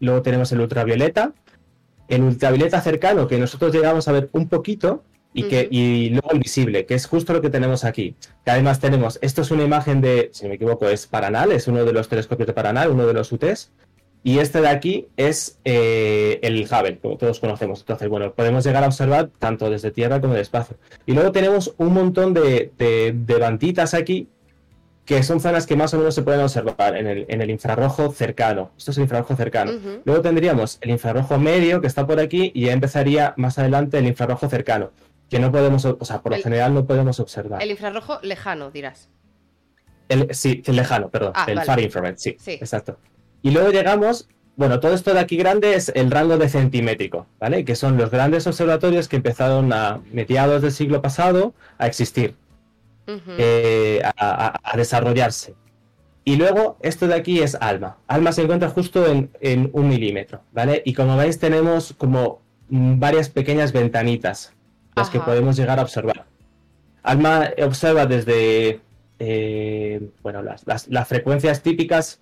[0.00, 1.32] luego tenemos el ultravioleta,
[2.14, 5.02] el ultravioleta cercano que nosotros llegamos a ver un poquito
[5.34, 8.16] y, que, y luego el visible, que es justo lo que tenemos aquí.
[8.44, 11.68] Que además tenemos, esto es una imagen de, si no me equivoco, es Paranal, es
[11.68, 13.72] uno de los telescopios de Paranal, uno de los UTs.
[14.24, 17.80] Y este de aquí es eh, el Hubble, como todos conocemos.
[17.80, 20.76] Entonces, bueno, podemos llegar a observar tanto desde Tierra como del espacio.
[21.06, 24.28] Y luego tenemos un montón de, de, de banditas aquí,
[25.04, 28.12] que son zonas que más o menos se pueden observar en el, en el infrarrojo
[28.12, 28.70] cercano.
[28.78, 29.72] Esto es el infrarrojo cercano.
[30.04, 34.06] Luego tendríamos el infrarrojo medio, que está por aquí, y ya empezaría más adelante el
[34.06, 34.90] infrarrojo cercano,
[35.28, 37.62] que no podemos, o sea, por lo general no podemos observar.
[37.62, 39.08] El infrarrojo lejano, dirás.
[40.08, 41.66] El- sí, el lejano, perdón, Ah, el vale.
[41.66, 42.52] far infrared, sí, Sí.
[42.52, 42.98] exacto.
[43.42, 47.64] Y luego llegamos bueno, todo esto de aquí grande es el rango de centimétrico, ¿vale?
[47.64, 52.34] Que son los grandes observatorios que empezaron a mediados del siglo pasado a existir,
[53.06, 55.54] eh, a, desarrollarse.
[56.24, 57.98] Y luego, esto de aquí es ALMA.
[58.06, 60.82] ALMA se encuentra justo en, un milímetro, ¿vale?
[60.84, 64.52] Y como veis, tenemos como varias pequeñas ventanitas,
[64.94, 66.24] las que podemos llegar a observar.
[67.02, 68.80] ALMA observa desde,
[69.18, 72.20] eh, bueno, las frecuencias típicas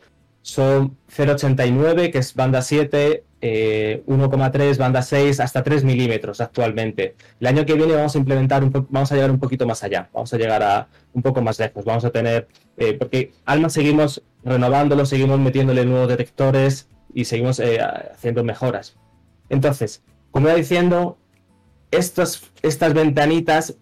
[0.51, 7.15] son 0,89, que es banda 7, 1,3, eh, banda 6, hasta 3 milímetros actualmente.
[7.39, 10.11] El año que viene vamos a implementar, un vamos a llegar un poquito más allá,
[10.13, 14.25] vamos a llegar a un poco más lejos, vamos a tener, eh, porque ALMA seguimos
[14.45, 18.97] renovándolo, seguimos metiéndole nuevos detectores y seguimos eh, haciendo mejoras.
[19.51, 21.17] Entonces, como iba diciendo,
[21.93, 23.77] estas ventanitas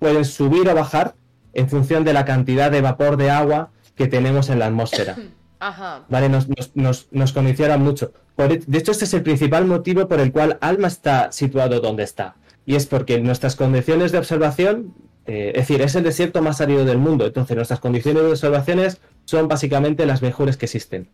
[0.00, 1.14] pueden subir o bajar
[1.52, 5.16] en función de la cantidad de vapor de agua que tenemos en la atmósfera.
[5.60, 6.04] Ajá.
[6.08, 6.28] ¿Vale?
[6.28, 8.12] Nos, nos, nos, condiciona mucho.
[8.36, 12.36] de hecho, este es el principal motivo por el cual ALMA está situado donde está.
[12.64, 14.94] Y es porque nuestras condiciones de observación,
[15.26, 17.26] eh, es decir, es el desierto más árido del mundo.
[17.26, 21.08] Entonces, nuestras condiciones de observaciones son básicamente las mejores que existen.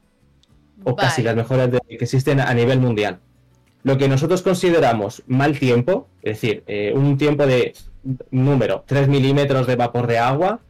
[0.82, 3.20] O casi las mejores que existen a nivel mundial.
[3.84, 7.74] Lo que nosotros consideramos mal tiempo, es decir, eh, un tiempo de
[8.30, 10.60] número 3 milímetros de vapor de agua,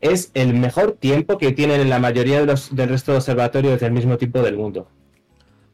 [0.00, 3.80] es el mejor tiempo que tienen en la mayoría de los, del resto de observatorios
[3.80, 4.88] del mismo tipo del mundo.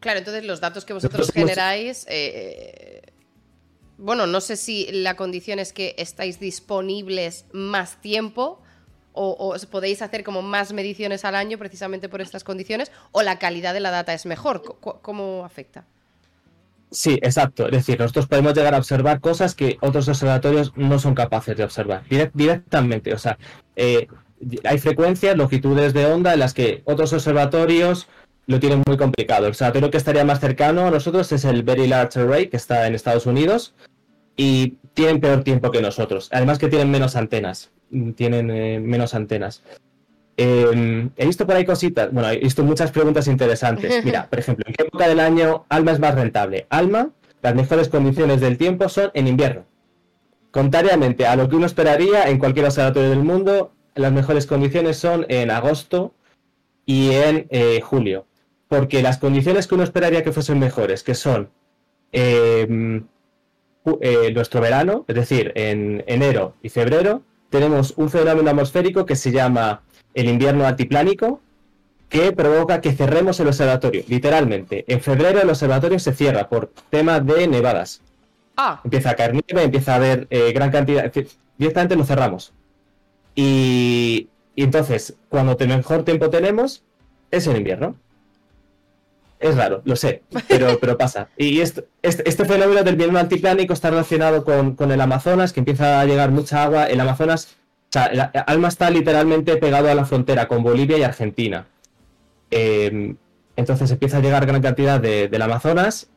[0.00, 3.02] Claro, entonces los datos que vosotros generáis, eh,
[3.96, 8.60] bueno, no sé si la condición es que estáis disponibles más tiempo
[9.12, 13.72] o, podéis hacer como más mediciones al año precisamente por estas condiciones o la calidad
[13.72, 14.78] de la data es mejor.
[14.80, 15.86] ¿Cómo afecta?
[16.94, 17.66] Sí, exacto.
[17.66, 21.64] Es decir, nosotros podemos llegar a observar cosas que otros observatorios no son capaces de
[21.64, 22.04] observar
[22.34, 23.12] directamente.
[23.12, 23.36] O sea,
[23.74, 24.06] eh,
[24.62, 28.06] hay frecuencias, longitudes de onda en las que otros observatorios
[28.46, 29.46] lo tienen muy complicado.
[29.46, 32.86] El observatorio que estaría más cercano a nosotros es el Very Large Array, que está
[32.86, 33.74] en Estados Unidos,
[34.36, 36.28] y tienen peor tiempo que nosotros.
[36.30, 37.72] Además que tienen menos antenas.
[38.14, 39.64] Tienen eh, menos antenas.
[40.36, 44.04] Em, he visto por ahí cositas, bueno, he visto muchas preguntas interesantes.
[44.04, 46.66] Mira, por ejemplo, ¿en qué época del año Alma es más rentable?
[46.70, 47.10] Alma,
[47.42, 49.64] las mejores condiciones del tiempo son en invierno.
[50.50, 55.26] Contrariamente a lo que uno esperaría en cualquier observatorio del mundo, las mejores condiciones son
[55.28, 56.14] en agosto
[56.86, 58.26] y en eh, julio.
[58.68, 61.50] Porque las condiciones que uno esperaría que fuesen mejores, que son
[62.12, 63.06] em,
[64.00, 69.30] eh, nuestro verano, es decir, en enero y febrero, tenemos un fenómeno atmosférico que se
[69.30, 69.82] llama
[70.14, 71.40] el invierno altiplánico,
[72.08, 74.84] que provoca que cerremos el observatorio, literalmente.
[74.86, 78.00] En febrero el observatorio se cierra por tema de nevadas.
[78.56, 78.80] Ah.
[78.84, 81.10] Empieza a caer nieve, empieza a haber eh, gran cantidad.
[81.58, 82.52] Directamente lo cerramos.
[83.34, 86.84] Y, entonces, cuando mejor tiempo tenemos,
[87.30, 87.96] es el invierno.
[89.40, 91.28] Es raro, lo sé, pero, pero pasa.
[91.36, 96.00] Y este, este, fenómeno del invierno altiplánico está relacionado con, con el Amazonas, que empieza
[96.00, 96.86] a llegar mucha agua.
[96.86, 97.56] El Amazonas
[97.94, 101.66] sea, Alma está literalmente pegado a la frontera con Bolivia y Argentina.
[102.50, 103.16] Em,
[103.56, 106.10] entonces empieza a llegar gran cantidad del Amazonas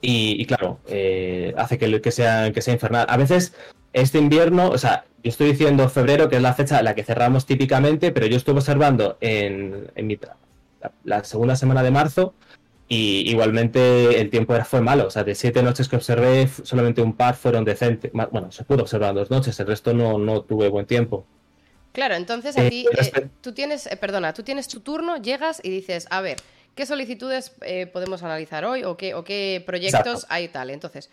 [0.00, 3.06] y, claro, eh, hace que, que, sea, que sea infernal.
[3.08, 3.54] A veces
[3.92, 7.04] este invierno, o sea, yo estoy diciendo febrero, que es la fecha en la que
[7.04, 10.18] cerramos típicamente, pero yo estuve observando en, en
[11.04, 12.34] la, segunda semana de marzo
[12.92, 17.12] y igualmente el tiempo fue malo, o sea, de siete noches que observé, solamente un
[17.12, 18.10] par fueron decentes.
[18.12, 21.24] Bueno, se pudo observar dos noches, el resto no, no tuve buen tiempo.
[21.92, 25.70] Claro, entonces aquí eh, eh, tú tienes, eh, perdona, tú tienes tu turno, llegas y
[25.70, 26.38] dices, a ver,
[26.74, 27.52] ¿qué solicitudes
[27.92, 30.70] podemos analizar hoy o qué, o qué proyectos hay tal?
[30.70, 31.10] Entonces,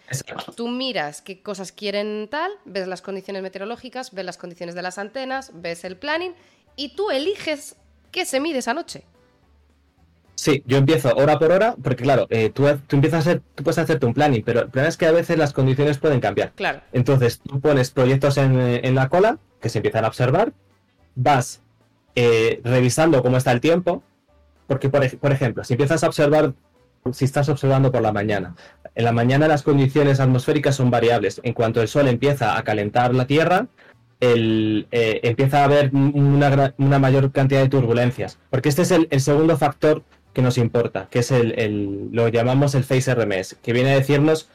[0.55, 4.97] tú miras qué cosas quieren tal, ves las condiciones meteorológicas, ves las condiciones de las
[4.97, 6.33] antenas, ves el planning
[6.75, 7.75] y tú eliges
[8.11, 9.03] qué se mide esa noche.
[10.37, 13.79] Sí, yo empiezo hora por hora, porque claro, eh, tú, empiezas a hacer, tú puedes
[13.79, 16.51] hacerte un planning, pero el problema es que a veces las condiciones pueden cambiar.
[16.51, 16.81] Claro.
[16.93, 20.53] Entonces, tú pones proyectos en, en la cola que se empiezan a observar,
[21.15, 21.61] vas
[22.15, 24.03] eh, revisando cómo está el tiempo,
[24.67, 26.53] porque por, por, ejemplo, si empiezas a observar,
[27.11, 28.55] si estás observando por la mañana,
[28.93, 31.41] en la mañana las condiciones atmosféricas son variables.
[31.43, 33.67] En cuanto el sol empieza a calentar la Tierra,
[34.19, 39.07] el, eh, empieza a haber una, una, mayor cantidad de turbulencias, porque este es el,
[39.11, 40.03] el segundo factor
[40.37, 44.47] que nos importa, que es el, lo llamamos el Face RMS, que viene a decirnos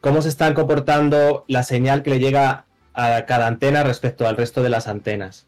[0.00, 4.64] cómo se está comportando la señal que le llega a cada antena respecto al resto
[4.64, 5.46] de las antenas.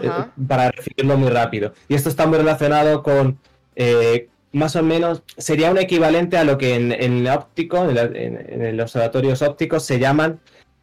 [0.00, 0.08] Eh,
[0.46, 1.74] para recibirlo muy rápido.
[1.88, 3.40] Y esto está muy relacionado con
[3.74, 8.94] eh, más o menos, sería un equivalente a lo que en, el óptico, en, los
[8.94, 10.38] observatorios ópticos se llaman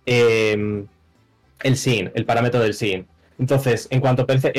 [0.06, 0.86] eh,
[1.62, 3.08] el SIN, el parámetro del SIN.
[3.40, 4.54] Entonces, en cuanto aparece,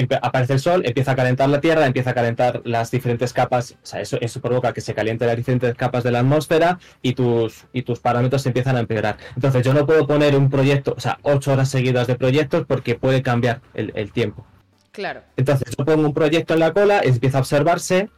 [0.52, 4.00] el sol, empieza a calentar la Tierra, empieza a calentar las diferentes capas, o sea,
[4.00, 7.82] eso, eso provoca que se calienten las diferentes capas de la atmósfera y tus, y
[7.82, 9.16] tus parámetros se empiezan a empeorar.
[9.36, 12.94] Entonces, yo no puedo poner un proyecto, o sea, ocho horas seguidas de proyectos porque
[12.94, 14.44] puede cambiar el, el tiempo.
[14.90, 15.22] Claro.
[15.36, 18.10] Entonces, yo pongo un proyecto en la cola, empieza a observarse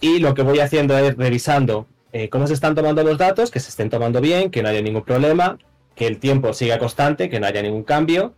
[0.00, 3.60] y lo que voy haciendo es revisando eh, cómo se están tomando los datos, que
[3.60, 5.58] se estén tomando bien, que no haya ningún problema,
[5.94, 8.34] que el tiempo siga constante, que no haya ningún cambio.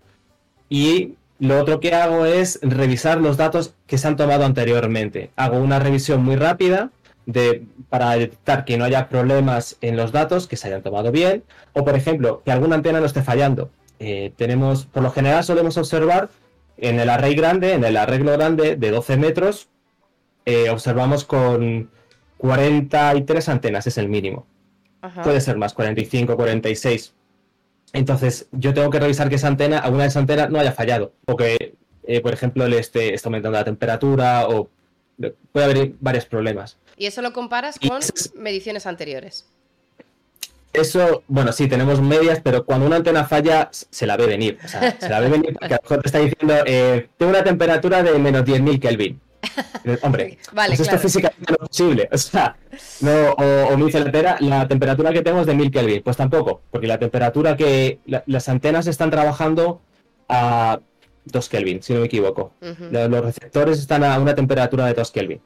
[0.68, 5.30] Y lo otro que hago es revisar los datos que se han tomado anteriormente.
[5.36, 6.90] Hago una revisión muy rápida
[7.26, 11.44] de, para detectar que no haya problemas en los datos, que se hayan tomado bien,
[11.72, 13.70] o por ejemplo, que alguna antena no esté fallando.
[13.98, 16.28] Eh, tenemos, por lo general solemos observar
[16.76, 19.68] en el array grande, en el arreglo grande de 12 metros,
[20.46, 21.90] eh, observamos con
[22.38, 24.46] 43 antenas, es el mínimo.
[25.00, 25.22] Ajá.
[25.22, 27.14] Puede ser más, 45, 46.
[27.94, 31.12] Entonces, yo tengo que revisar que esa antena, alguna de esas antenas no haya fallado.
[31.26, 31.74] O que,
[32.06, 34.68] eh, por ejemplo, le esté, esté aumentando la temperatura o
[35.52, 36.76] puede haber varios problemas.
[36.96, 39.46] Y eso lo comparas con es- mediciones anteriores.
[40.72, 44.58] Eso, bueno, sí, tenemos medias, pero cuando una antena falla, se la ve venir.
[44.64, 47.30] O sea, se la ve venir porque a lo mejor te está diciendo, eh, tengo
[47.30, 49.20] una temperatura de menos 10.000 Kelvin.
[49.84, 51.02] Eh, Hombre, Vale, pues esto claro.
[51.02, 52.08] físicamente no es posible.
[52.12, 52.56] O sea,
[53.00, 54.04] no, o, o me dice
[54.40, 56.02] la temperatura que tengo es de 1000 Kelvin.
[56.02, 59.80] Pues tampoco, porque la temperatura que la- las antenas están trabajando
[60.28, 60.80] a
[61.26, 62.52] 2 Kelvin, si no me equivoco.
[62.90, 65.40] Los los receptores están a una temperatura de 2 Kelvin.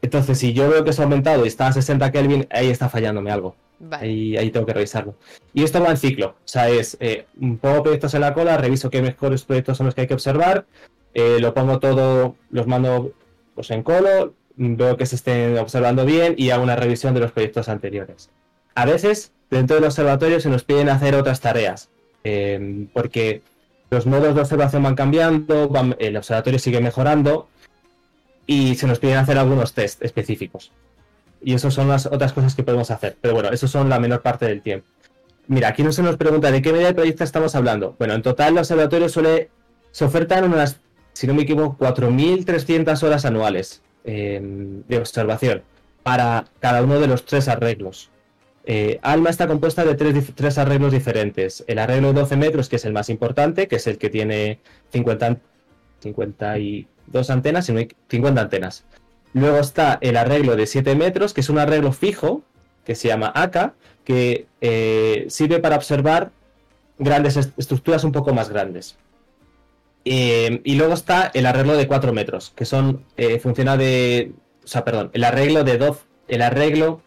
[0.00, 2.88] Entonces, si yo veo que se ha aumentado y está a 60 Kelvin, ahí está
[2.88, 3.56] fallándome algo.
[3.80, 4.06] Vale.
[4.06, 5.16] Ahí, ahí tengo que revisarlo.
[5.54, 6.28] Y esto va en ciclo.
[6.28, 7.26] O sea, es eh,
[7.60, 10.66] pongo proyectos en la cola, reviso qué mejores proyectos son los que hay que observar,
[11.14, 13.12] eh, lo pongo todo, los mando
[13.54, 17.32] pues, en colo, veo que se estén observando bien y hago una revisión de los
[17.32, 18.30] proyectos anteriores.
[18.74, 21.90] A veces, dentro del observatorio se nos piden hacer otras tareas,
[22.24, 23.42] eh, porque
[23.90, 27.48] los modos de observación van cambiando, van- el observatorio sigue mejorando
[28.46, 30.72] y se nos piden hacer algunos test específicos.
[31.42, 33.16] Y eso son las otras cosas que podemos hacer.
[33.20, 34.86] Pero bueno, eso son la menor parte del tiempo.
[35.46, 37.94] Mira, aquí no se nos pregunta de qué media de proyecto estamos hablando.
[37.98, 39.48] Bueno, en total el observatorio suele,
[39.92, 40.80] se ofertan unas,
[41.18, 44.40] si no me equivoco, 4.300 horas anuales eh,
[44.88, 45.62] de observación
[46.04, 48.10] para cada uno de los tres arreglos.
[48.64, 51.64] Eh, Alma está compuesta de tres, arreglos diferentes.
[51.66, 54.60] El arreglo de 12 metros, que es el más importante, que es el que tiene
[54.92, 55.40] 50, an-
[56.00, 58.84] 52 antenas, si no hay- 50 antenas.
[59.34, 62.42] Luego está el arreglo de 7 metros, que es un arreglo fijo,
[62.84, 66.30] que se llama ACA, que eh, sirve para observar
[66.98, 68.96] grandes est- estructuras un poco más grandes.
[70.10, 74.32] Eh, y luego está el arreglo de 4 metros, que son eh, funciona de,
[74.64, 77.02] o sea, perdón, el arreglo de 12, el arreglo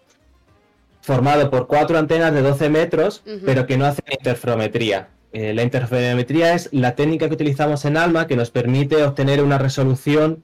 [1.01, 5.09] formado por cuatro antenas de 12 metros, pero que no hacen interferometría.
[5.33, 9.57] Eh, la interferometría es la técnica que utilizamos en ALMA que nos permite obtener una
[9.57, 10.43] resolución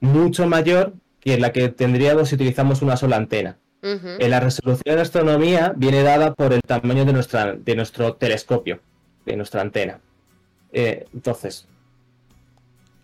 [0.00, 3.56] mucho mayor que la que tendríamos si utilizamos una sola antena.
[3.80, 8.80] Eh, la resolución de astronomía viene dada por el tamaño de, nuestra, de nuestro telescopio,
[9.24, 10.00] de nuestra antena.
[10.72, 11.66] Eh, entonces,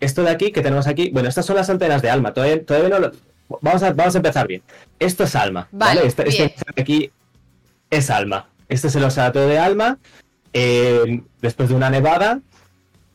[0.05, 2.33] esto de aquí que tenemos aquí, bueno, estas son las antenas de ALMA.
[2.33, 3.13] Todavía, todavía no lo-
[3.61, 4.63] vamos, a, vamos a empezar bien.
[4.99, 5.69] Esto es ALMA.
[5.73, 6.09] Vale, ¿vale?
[6.09, 7.11] Este, de aquí
[7.91, 8.49] es ALMA.
[8.69, 9.99] Este es el observatorio de ALMA.
[10.57, 12.41] eh, después de una nevada.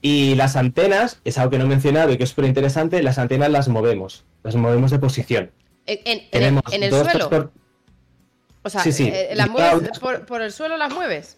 [0.02, 3.18] Y las antenas, es algo que no he mencionado y que es súper interesante, las
[3.18, 4.24] antenas las movemos.
[4.44, 5.52] Las movemos de posición.
[5.86, 7.52] En, Tenemos en el suelo.
[8.64, 9.10] O sea, Sí, sí.
[9.14, 11.38] eh, ¿las Y mueves cada- por, por el suelo las mueves?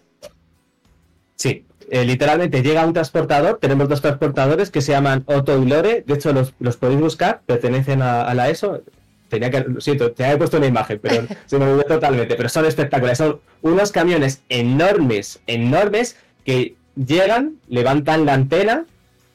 [1.35, 6.05] Sí, eh, literalmente llega un transportador, tenemos dos transportadores que se llaman Otto y Lore,
[6.07, 8.81] de hecho los, los podéis buscar, pertenecen a, a la ESO.
[9.27, 12.47] Tenía que, lo siento, te había puesto una imagen, pero se me olvidó totalmente, pero
[12.47, 18.85] son espectaculares, son unos camiones enormes, enormes, que llegan, levantan la antena,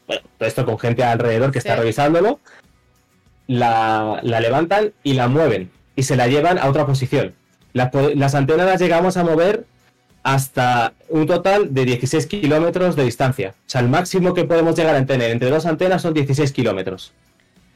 [0.07, 2.41] bueno, todo esto con gente alrededor que está revisándolo,
[3.49, 7.35] la, la levantan y la mueven, y se la llevan a otra posición.
[7.75, 9.67] Las, las antenas las llegamos a mover
[10.27, 13.55] hasta un total de 16 kilómetros de distancia.
[13.59, 17.13] O sea, el máximo que podemos llegar a tener entre dos antenas son 16 kilómetros.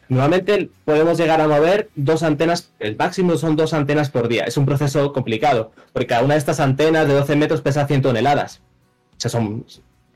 [0.08, 4.42] Normalmente podemos llegar a mover dos antenas, el máximo son dos antenas por día.
[4.42, 8.02] Es un proceso complicado, porque cada una de estas antenas de 12 metros pesa 100
[8.02, 8.60] toneladas.
[9.16, 9.64] O sea, son,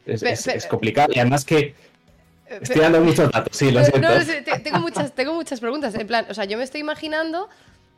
[0.05, 1.13] es, complicado.
[1.15, 1.77] Y además que
[2.49, 4.01] estoy dando muchos datos, sí, lo siento.
[4.01, 5.95] no, tengo, muchas, tengo muchas preguntas.
[5.95, 7.49] En plan, o sea, yo me estoy imaginando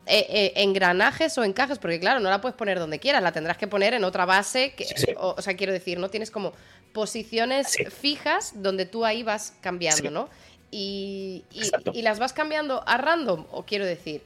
[0.06, 3.56] eh, eh, engranajes o encajes, porque claro, no la puedes poner donde quieras, la tendrás
[3.56, 4.72] que poner en otra base.
[4.74, 5.06] Que, Sí, sí.
[5.18, 6.52] O, o sea, quiero decir, no tienes como
[6.92, 7.84] posiciones Sí.
[7.86, 10.10] fijas donde tú ahí vas cambiando.
[10.10, 10.28] ¿no?
[10.70, 11.44] Y,
[11.92, 14.22] y- las vas cambiando a random, o quiero decir.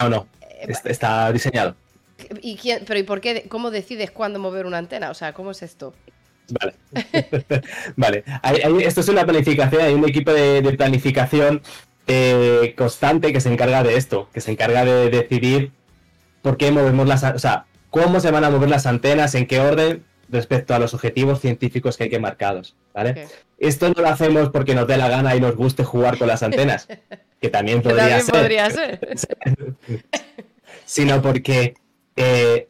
[0.00, 1.74] No, no, eh, está, está diseñado.
[2.40, 3.46] ¿Y quién, pero ¿y por qué?
[3.48, 5.10] ¿Cómo decides cuándo mover una antena?
[5.10, 5.94] O sea, ¿cómo es esto?
[6.48, 6.74] Vale.
[7.96, 8.24] vale.
[8.84, 11.60] esto es una planificación, hay un equipo de, planificación
[12.06, 15.72] eh, constante que se encarga de esto, que se encarga de decidir
[16.42, 17.22] por qué movemos las...
[17.24, 20.94] O sea, cómo se van a mover las antenas, en qué orden, respecto a los
[20.94, 22.76] objetivos científicos que hay que marcados.
[22.94, 23.28] ¿vale?
[23.58, 26.42] Esto no lo hacemos porque nos dé la gana y nos guste jugar con las
[26.42, 26.88] antenas,
[27.40, 28.20] que también podría
[28.70, 29.16] ser.
[30.84, 31.74] Sino porque
[32.16, 32.68] eh,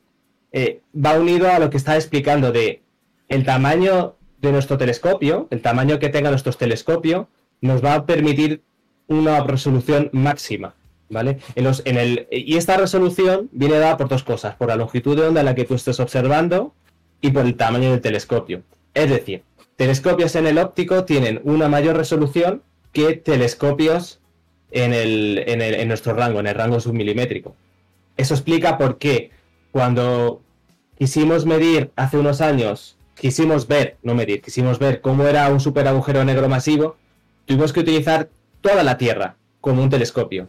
[0.52, 2.82] eh, va unido a lo que está explicando de
[3.28, 7.28] el tamaño de nuestro telescopio, el tamaño que tenga nuestro telescopio,
[7.60, 8.62] nos va a permitir
[9.08, 10.74] una resolución máxima.
[11.08, 11.38] ¿Vale?
[11.54, 15.16] En los, en el, y esta resolución viene dada por dos cosas, por la longitud
[15.16, 16.74] de onda en la que tú estés observando
[17.20, 18.62] y por el tamaño del telescopio.
[18.92, 19.44] Es decir,
[19.76, 24.18] telescopios en el óptico tienen una mayor resolución que telescopios
[24.72, 27.54] en, el, en, el, en nuestro rango, en el rango submilimétrico.
[28.16, 29.30] Eso explica por qué
[29.70, 30.42] cuando
[30.98, 35.86] quisimos medir hace unos años, quisimos ver, no medir, quisimos ver cómo era un super
[35.86, 36.96] agujero negro masivo,
[37.44, 38.28] tuvimos que utilizar
[38.66, 40.48] toda la Tierra como un telescopio.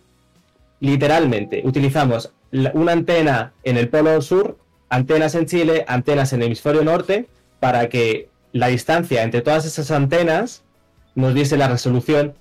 [0.79, 2.31] Literalmente, utilizamos
[2.73, 4.57] una antena en el polo sur,
[4.89, 7.27] antenas en Chile, antenas en el hemisferio norte,
[7.59, 10.63] para que la distancia entre todas esas antenas
[11.13, 12.33] nos diese la resolución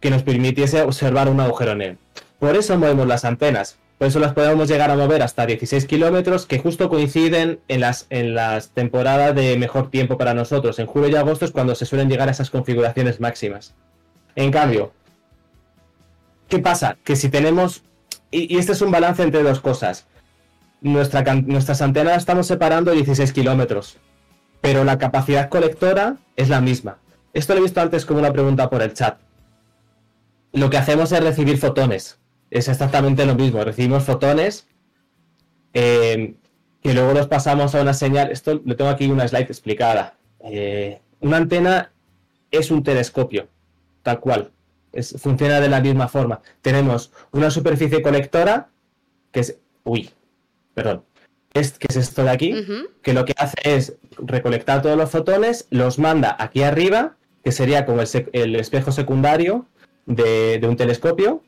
[0.00, 1.98] que nos permitiese observar un agujero negro.
[2.38, 6.46] Por eso movemos las antenas, por eso las podemos llegar a mover hasta 16 kilómetros,
[6.46, 10.78] que justo coinciden en las, en las temporadas de mejor tiempo para nosotros.
[10.78, 13.74] En julio y agosto es cuando se suelen llegar a esas configuraciones máximas.
[14.36, 14.92] En cambio,
[16.50, 16.98] ¿qué pasa?
[17.02, 17.82] Que si tenemos,
[18.30, 20.06] y, este es un balance entre dos cosas,
[20.82, 23.98] Nuestra, nuestras antenas estamos separando 16 kilómetros,
[24.62, 26.98] pero la capacidad colectora es la misma.
[27.34, 29.18] Esto lo he visto antes como una pregunta por el chat.
[30.52, 32.20] Lo que hacemos es recibir fotones
[32.50, 33.64] es exactamente lo mismo.
[33.64, 34.66] Recibimos fotones
[35.72, 36.34] eh,
[36.82, 38.30] que luego los pasamos a una señal.
[38.30, 40.14] Esto lo tengo aquí una slide explicada.
[40.40, 41.92] Eh, una antena
[42.50, 43.48] es un telescopio,
[44.02, 44.50] tal cual.
[45.18, 46.40] Funciona de la misma forma.
[46.62, 48.68] Tenemos una superficie colectora
[49.32, 49.58] que es.
[49.84, 50.10] Uy,
[50.74, 51.04] perdón.
[51.52, 52.54] Es, que es esto de aquí,
[53.02, 57.86] que lo que hace es recolectar todos los fotones, los manda aquí arriba, que sería
[57.86, 59.66] como el, espejo secundario
[60.06, 61.42] de, de un telescopio,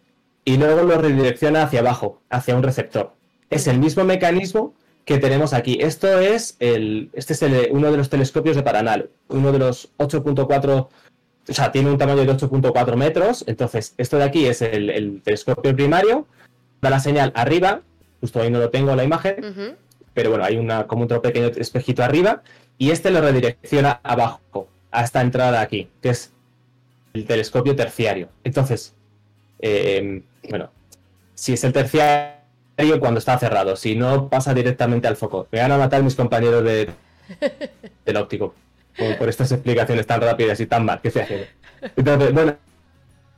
[0.45, 3.13] y luego lo redirecciona hacia abajo, hacia un receptor.
[3.49, 4.75] Es el mismo mecanismo
[5.05, 5.79] que tenemos aquí.
[5.81, 10.89] Esto es el, este es uno de los telescopios de Paranal, uno de los 8.4,
[11.49, 13.45] o sea, tiene un tamaño de 8.4 metros.
[13.47, 16.27] Entonces, esto de aquí es el, telescopio primario,
[16.81, 17.83] da la señal arriba,
[18.21, 19.77] justo ahí no lo tengo la imagen,
[20.15, 22.43] pero bueno, hay una, como otro pequeño espejito arriba,
[22.79, 26.33] y este lo redirecciona abajo, a esta entrada aquí, que es
[27.15, 28.29] el telescopio terciario.
[28.45, 28.95] Entonces,
[29.61, 30.71] eh, bueno,
[31.35, 35.47] si es el terciario cuando está cerrado, si no pasa directamente al foco.
[35.51, 36.91] Me van a matar mis compañeros de,
[38.05, 38.55] del óptico
[38.97, 41.47] por, estas explicaciones tan rápidas y tan mal que se hacen.
[41.97, 42.57] Entonces, bueno,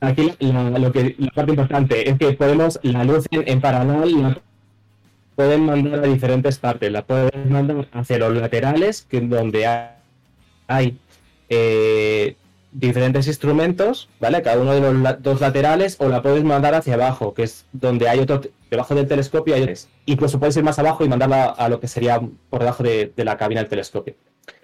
[0.00, 4.40] aquí la, lo que, la parte importante es que podemos, la luz en, paralelo la
[5.34, 9.88] pueden mandar a diferentes partes, la pueden mandar hacia los laterales, que donde hay,
[10.68, 10.98] hay
[11.48, 12.36] eh,
[12.74, 14.42] diferentes instrumentos, ¿vale?
[14.42, 18.08] Cada uno de los dos laterales, o la puedes mandar hacia abajo, que es donde
[18.08, 19.88] hay otro, debajo del telescopio hay otros.
[20.06, 23.36] Incluso puedes ir más abajo y mandarla a lo que sería por debajo de, la
[23.36, 24.14] cabina del telescopio.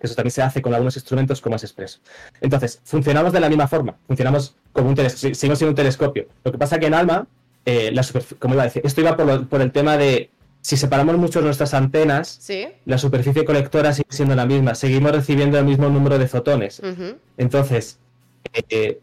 [0.01, 2.01] Eso también se hace con algunos instrumentos como es expreso.
[2.41, 6.27] Entonces, funcionamos de la misma forma, funcionamos como un telescopio, seguimos siendo un telescopio.
[6.45, 7.27] Lo que pasa que en ALMA,
[7.65, 8.05] eh, la
[8.39, 10.31] como iba a decir, esto iba por, por el tema de
[10.63, 12.41] si separamos mucho nuestras antenas,
[12.85, 16.83] la superficie colectora sigue siendo la misma, seguimos recibiendo el mismo número de fotones.
[17.39, 17.99] Entonces,
[18.69, 19.01] eh,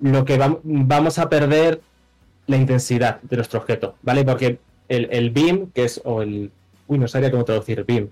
[0.00, 1.80] lo que vamos a perder
[2.46, 4.24] la intensidad de nuestro objeto, ¿vale?
[4.24, 4.58] Porque
[4.88, 6.50] el, beam, que es, o el,
[6.88, 8.08] uy, no sabía cómo traducir beam,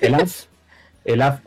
[0.00, 0.14] el
[1.04, 1.40] el AF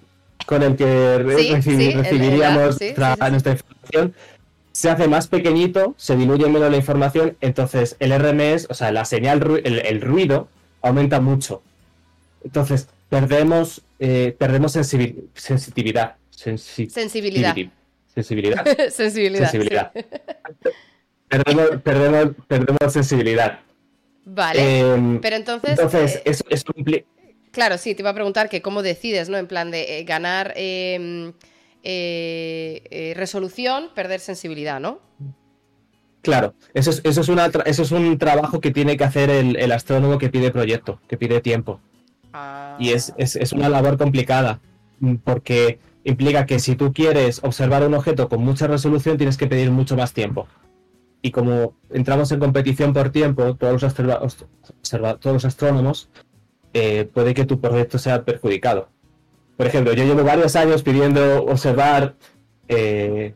[0.45, 4.13] con el que recibiríamos nuestra información,
[4.71, 9.05] se hace más pequeñito, se diluye menos la información, entonces el RMS, o sea, la
[9.05, 10.49] señal, el ruido,
[10.81, 11.63] aumenta mucho.
[12.43, 16.15] Entonces, perdemos, eh, perdemos sensibilidad.
[16.29, 17.55] sensibilidad.
[18.15, 18.63] Sensibilidad.
[18.91, 19.91] sensibilidad.
[21.83, 23.59] perdemos, perdemos, sensibilidad.
[24.23, 24.79] Vale.
[24.79, 25.71] Em, pero entonces.
[25.71, 26.71] Entonces, eh, eso,
[27.55, 29.37] Claro, sí, te iba a preguntar que cómo decides, ¿no?
[29.37, 31.33] En plan de eh, ganar em,
[33.15, 34.99] resolución, perder sensibilidad, ¿no?
[36.25, 39.71] Claro, eso es, eso es, una eso es un trabajo que tiene que hacer el,
[39.71, 41.79] astrónomo que pide proyecto, que pide tiempo.
[42.33, 42.75] Ah.
[42.79, 43.13] Y es,
[43.53, 44.59] una labor complicada,
[44.99, 49.47] mm, porque implica que si tú quieres observar un objeto con mucha resolución, tienes que
[49.47, 50.47] pedir mucho más tiempo.
[51.21, 56.09] Y como entramos en competición por tiempo, todos los, todos los astrónomos,
[56.75, 58.89] eh, puede que tu proyecto sea perjudicado.
[59.57, 62.15] por ejemplo, yo llevo varios años pidiendo observar
[62.67, 63.33] eh,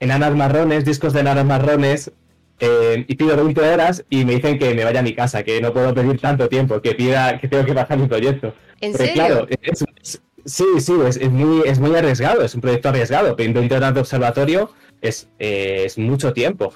[0.00, 2.10] enanas marrones, discos de enanas marrones,
[2.58, 5.60] eh, y pido 20 horas y me dicen que me vaya a mi casa, que
[5.60, 8.52] no puedo pedir tanto tiempo, que pida, que tengo que bajar mi proyecto.
[8.80, 9.14] ¿En Porque, serio?
[9.14, 13.36] claro, es- es- sí, sí, es, es muy, es muy arriesgado, es un proyecto arriesgado.
[13.36, 16.74] Pedir 20 horas de observatorio es, eh, es mucho tiempo.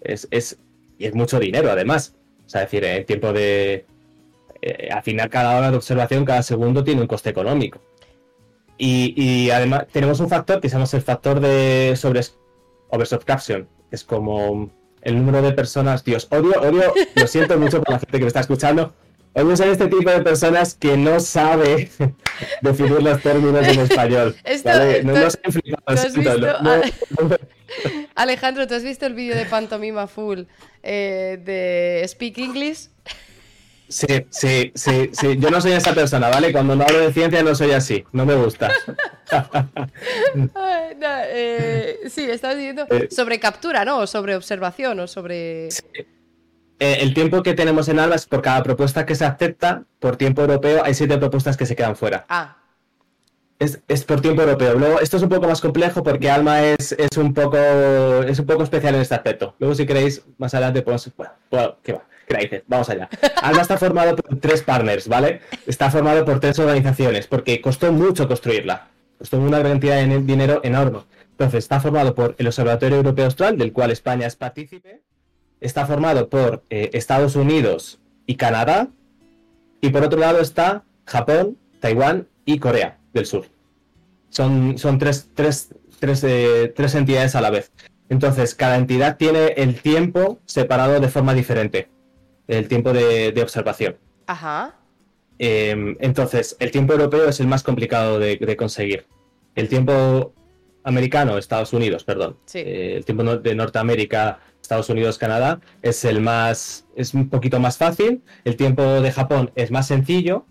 [0.00, 0.58] Es, es,
[0.98, 2.14] y es mucho dinero, además.
[2.46, 3.84] O sea, decir, el tiempo de.
[4.62, 7.80] Eh, al final, cada hora de observación, cada segundo tiene un coste económico.
[8.78, 12.20] Y, y además, tenemos un factor que se llama el factor de sobre
[12.88, 14.70] oversubscription, que es como
[15.02, 16.04] el número de personas.
[16.04, 18.94] Dios, odio, odio, lo siento mucho por la gente que me está escuchando.
[19.32, 21.88] Odio ser este tipo de personas que no sabe
[22.62, 24.34] definir los términos en español.
[24.44, 25.04] Esto- ¿vale?
[25.04, 26.62] No, esto- no sé explicar, lo ¿tú has siento, visto?
[26.62, 27.36] no- no- no-
[28.16, 30.40] Alejandro, ¿tú has visto el vídeo de Pantomima Full
[30.82, 32.88] eh, de Speak English?
[33.90, 35.36] Sí, sí, sí, sí.
[35.38, 36.52] Yo no soy esa persona, ¿vale?
[36.52, 38.04] Cuando no hablo de ciencia no soy así.
[38.12, 38.70] No me gusta.
[39.30, 43.08] Ay, no, eh, sí, estabas diciendo Eh.
[43.10, 43.98] sobre captura, ¿no?
[43.98, 45.68] O sobre observación o sobre...
[45.68, 50.16] Eh, el tiempo que tenemos en ALBA es por cada propuesta que se acepta, por
[50.16, 52.24] tiempo europeo, hay siete propuestas que se quedan fuera.
[52.28, 52.56] Ah,
[53.58, 54.74] Es, es por tiempo europeo.
[54.78, 58.46] Luego, esto es un poco más complejo porque Alma es, es un poco es un
[58.46, 59.54] poco especial en este aspecto.
[59.58, 61.10] Luego, si queréis, más adelante podemos.
[61.16, 62.04] Bueno, bueno, ¿qué va?
[62.66, 63.08] Vamos allá.
[63.42, 65.40] Alma está formado por tres partners, ¿vale?
[65.66, 68.88] Está formado por tres organizaciones porque costó mucho construirla.
[69.18, 71.00] Costó una cantidad de dinero enorme.
[71.32, 75.00] Entonces, está formado por el Observatorio Europeo Austral, del cual España es partícipe.
[75.60, 78.88] Está formado por eh, Estados Unidos y Canadá.
[79.80, 83.46] Y por otro lado está Japón, Taiwán y Corea del Sur.
[84.28, 87.72] Son, son tres, tres, tres, eh, tres entidades a la vez.
[88.08, 91.88] Entonces, cada entidad tiene el tiempo separado de forma diferente.
[92.50, 93.96] El tiempo de, de observación.
[94.26, 94.76] ajá.
[95.42, 99.06] Eh, entonces, el tiempo europeo es el más complicado de, de conseguir.
[99.54, 100.34] El tiempo
[100.84, 102.36] americano, Estados Unidos, perdón.
[102.44, 102.58] Sí.
[102.58, 107.78] Eh, el tiempo de Norteamérica, Estados Unidos, Canadá, es el más, es un poquito más
[107.78, 108.22] fácil.
[108.44, 110.44] El tiempo de Japón es más sencillo.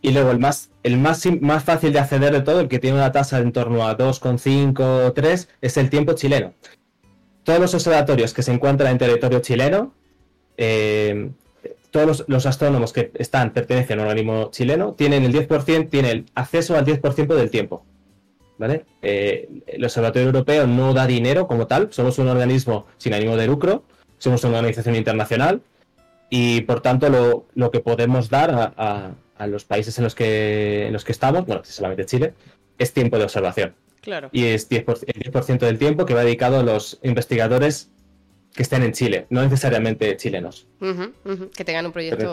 [0.00, 2.96] Y luego el más, el más, más fácil de acceder de todo, el que tiene
[2.98, 6.54] una tasa en torno a 2,5 o 3, es el tiempo chileno.
[7.42, 9.94] Todos los observatorios que se encuentran en territorio chileno,
[10.58, 11.30] eh,
[11.90, 16.26] todos los, los astrónomos que están, pertenecen a un organismo chileno, tienen el 10%, tienen
[16.34, 17.84] acceso al 10% del tiempo.
[18.58, 18.84] ¿Vale?
[19.02, 23.46] Eh, el Observatorio Europeo no da dinero como tal, somos un organismo sin ánimo de
[23.46, 23.84] lucro,
[24.18, 25.62] somos una organización internacional
[26.28, 30.16] y por tanto lo, lo que podemos dar a, a- a los países en los,
[30.16, 32.34] que, en los que estamos, bueno, solamente Chile,
[32.76, 33.74] es tiempo de observación.
[34.00, 34.28] Claro.
[34.32, 37.92] Y es 10%, el 10% del tiempo que va dedicado a los investigadores
[38.54, 40.66] que estén en Chile, no necesariamente chilenos.
[41.54, 42.24] Que tengan un proyecto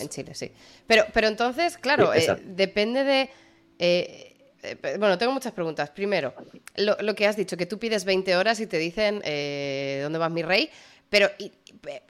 [0.00, 0.52] en, Chile, sí.
[0.86, 3.30] Pero, pero entonces, claro, Sí, eh, depende de...
[3.78, 4.26] eh,
[4.62, 5.88] eh, bueno, tengo muchas preguntas.
[5.90, 6.34] Primero,
[6.76, 10.18] lo, lo que has dicho, que tú pides 20 horas y te dicen eh, dónde
[10.18, 10.68] vas mi rey,
[11.08, 11.50] pero, y-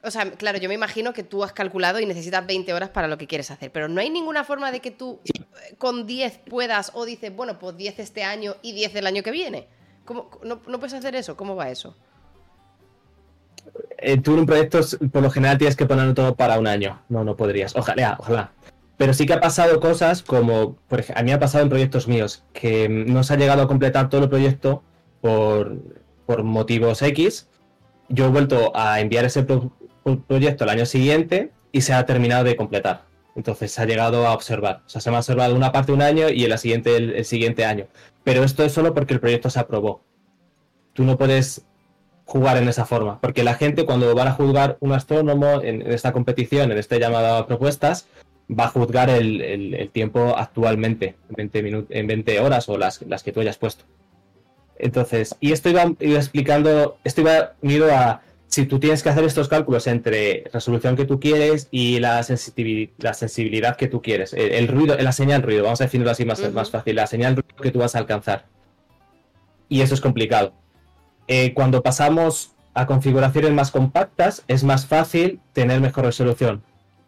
[0.03, 3.07] o sea, claro, yo me imagino que tú has calculado y necesitas 20 horas para
[3.07, 5.21] lo que quieres hacer, pero no hay ninguna forma de que tú
[5.79, 9.31] con 10 puedas o dices, bueno, pues 10 este año y 10 el año que
[9.31, 9.69] viene.
[10.05, 11.37] ¿Cómo, no, ¿No puedes hacer eso?
[11.37, 11.97] ¿Cómo va eso?
[14.03, 14.81] Eh, tú en un proyecto,
[15.13, 17.01] por lo general, tienes que ponerlo todo para un año.
[17.09, 17.75] No, no podrías.
[17.77, 18.53] Ojalá, ojalá.
[18.97, 22.07] Pero sí que ha pasado cosas como, por ejemplo, a mí ha pasado en proyectos
[22.09, 24.83] míos, que mm, no se ha llegado a completar todo el proyecto
[25.21, 25.77] por,
[26.27, 27.49] por motivos X.
[28.09, 29.73] Yo he vuelto a enviar ese pro-
[30.05, 33.05] pro- proyecto el año siguiente y se ha terminado de completar.
[33.37, 34.83] Entonces se ha llegado a observar.
[34.85, 37.25] O sea, se me ha observado una parte un año y en la siguiente el
[37.25, 37.87] siguiente año.
[38.25, 40.03] Pero esto es solo porque el proyecto se aprobó.
[40.93, 41.65] Tú no puedes
[42.31, 43.21] jugar en esa forma.
[43.21, 47.01] Porque la gente cuando van a juzgar un astrónomo en, en esta competición, en este
[47.01, 48.07] llamado a propuestas,
[48.49, 52.79] va a juzgar el, el- el tiempo actualmente, en 20, minu- en 20 horas o
[52.79, 53.85] las, las que tú hayas puesto.
[54.79, 59.25] Entonces, y esto iba, iba explicando, esto iba unido a si tú tienes que hacer
[59.25, 62.25] estos cálculos entre resolución que tú quieres y la,
[62.99, 66.25] la sensibilidad que tú quieres, el, el ruido, la señal ruido, vamos a definirlo así
[66.25, 68.47] más, más fácil, la señal ruido que tú vas a alcanzar.
[69.69, 70.53] Y eso es complicado.
[71.33, 76.65] Eh, cuando pasamos a configuraciones más compactas, es más fácil tener mejor resolución.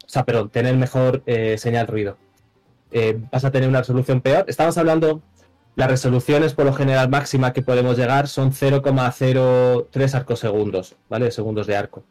[0.06, 2.16] O sea, perdón, tener mejor eh, señal ruido.
[2.92, 4.44] Eh, vas a tener una resolución peor.
[4.46, 5.22] Estamos hablando,
[5.74, 11.32] las resoluciones por lo general máxima que podemos llegar son 0,03 arcosegundos, ¿vale?
[11.32, 12.04] Segundos de arco.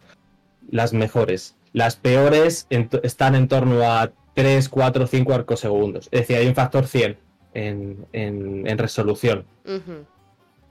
[0.69, 1.55] Las mejores.
[1.71, 2.67] Las peores
[3.03, 6.09] están en torno a 3, 4, 5 arcosegundos.
[6.11, 7.17] Es decir, hay un factor 100
[7.53, 9.45] en, resolución.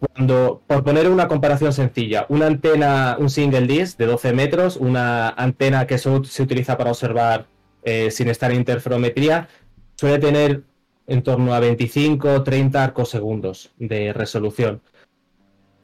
[0.00, 5.28] Cuando, por poner una comparación sencilla, una antena, un single disc de 12 metros, una
[5.28, 7.46] antena que se utiliza para observar
[7.82, 9.48] eh, sin estar en interferometría,
[9.96, 10.62] suele tener
[11.06, 14.80] en torno a 25 o 30 arcosegundos de resolución,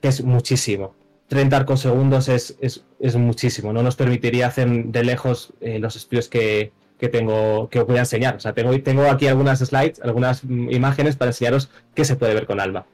[0.01, 0.95] que es muchísimo.
[1.29, 6.29] 30 arcosegundos es, es, es muchísimo, no nos permitiría hacer de lejos eh, los estudios
[6.29, 8.37] que, que, tengo, que os voy a enseñar.
[8.37, 12.33] O sea, tengo, tengo aquí algunas slides, algunas mm, imágenes para enseñaros qué se puede
[12.33, 12.87] ver con ALMA.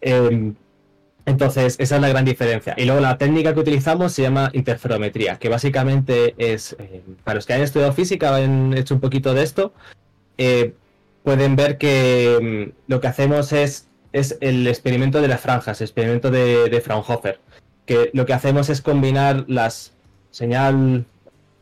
[0.00, 0.54] Em,
[1.26, 2.74] entonces, esa es la gran diferencia.
[2.76, 7.46] Y luego la técnica que utilizamos se llama interferometría, que básicamente es, eh, para los
[7.46, 9.72] que hayan estudiado física, han hecho un poquito de esto,
[10.38, 10.74] eh,
[11.24, 15.86] pueden ver que mm, lo que hacemos es, es el experimento de las franjas, el
[15.86, 17.40] experimento de, Fraunhofer,
[17.86, 19.92] que lo que hacemos es combinar las
[20.30, 21.06] señal,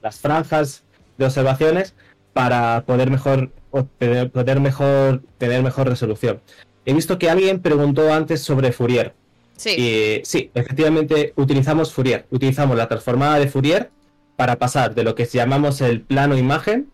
[0.02, 0.84] las franjas
[1.16, 1.94] de observaciones
[2.34, 6.42] para poder mejor, poder mejor tener mejor resolución.
[6.86, 9.14] He visto que alguien preguntó antes sobre Fourier.
[9.56, 10.20] Sí.
[10.24, 12.26] sí, efectivamente utilizamos Fourier.
[12.30, 13.90] Utilizamos la transformada de Fourier
[14.36, 16.88] para pasar de lo que llamamos el plano imagen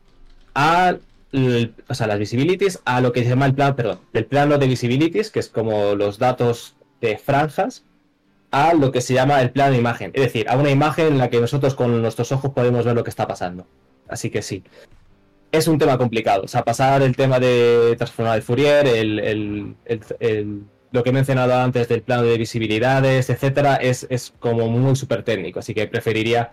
[0.55, 0.97] a
[1.33, 4.67] o sea, las visibilities a lo que se llama el plano, perdón, del plano de
[4.67, 7.85] visibilities, que es como los datos de franjas,
[8.51, 10.11] a lo que se llama el plano imagen.
[10.15, 13.05] Es decir, a una imagen en la que nosotros con nuestros ojos podemos ver lo
[13.05, 13.67] que está pasando.
[14.09, 14.65] Así que sí.
[15.53, 16.43] Es un tema complicado.
[16.45, 19.75] O sea, pasar el tema de transformar de Fourier, el
[20.93, 25.23] lo que he mencionado antes del plano de visibilidades, etcétera, es, es como muy súper
[25.23, 26.53] técnico, así que preferiría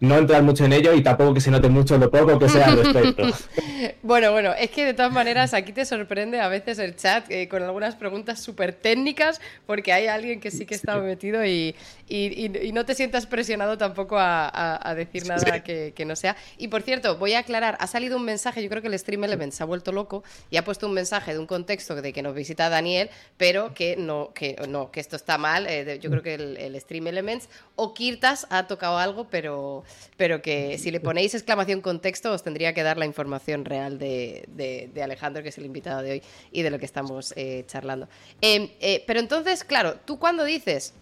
[0.00, 2.68] no entrar mucho en ello y tampoco que se note mucho lo poco que sea
[2.68, 3.22] al respecto.
[4.02, 7.48] bueno, bueno, es que de todas maneras aquí te sorprende a veces el chat eh,
[7.48, 11.76] con algunas preguntas súper técnicas porque hay alguien que sí que está metido y,
[12.08, 16.36] y, no te sientas presionado tampoco a, decir nada que, que, no sea.
[16.56, 19.24] Y por cierto, voy a aclarar, ha salido un mensaje, yo creo que el Stream
[19.24, 22.22] Element se ha vuelto loco y ha puesto un mensaje de un contexto de que
[22.22, 25.66] nos visita Daniel, pero que no, que, no, que esto está mal.
[25.68, 29.84] Eh, yo creo que el, el Stream Elements o Kirtas ha tocado algo, pero
[30.16, 34.90] pero que si le ponéis exclamación contexto os tendría que dar la información real de,
[35.02, 36.22] Alejandro, que es el invitado de hoy,
[36.52, 38.08] y de lo que estamos eh, charlando.
[38.40, 40.92] Em, eh, pero entonces, claro, tú cuando dices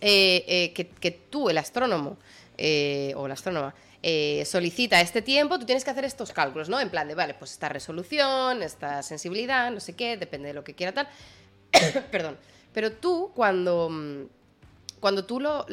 [0.00, 2.16] eh, que, tú, el astrónomo
[3.16, 3.74] o la astrónoma,
[4.44, 6.78] solicita este tiempo, tú tienes que hacer estos cálculos, ¿no?
[6.80, 10.62] En plan de, vale, pues esta resolución, esta sensibilidad, no sé qué, depende de lo
[10.62, 11.08] que quiera tal.
[12.10, 12.36] Perdón.
[12.74, 14.28] Pero tú, cuando,
[15.00, 15.64] cuando tú lo,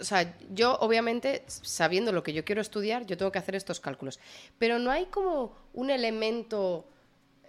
[0.00, 3.80] o sea, yo obviamente, sabiendo lo que yo quiero estudiar, yo tengo que hacer estos
[3.80, 4.18] cálculos.
[4.58, 6.88] Pero no hay como un elemento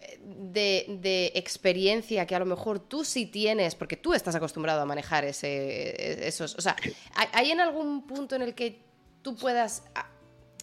[0.02, 4.86] eh, de, experiencia que a lo mejor tú sí tienes, porque tú estás acostumbrado a
[4.86, 6.56] manejar ese, esos...
[6.56, 6.76] O sea,
[7.34, 8.82] ¿hay en algún punto en el que
[9.22, 9.84] tú puedas,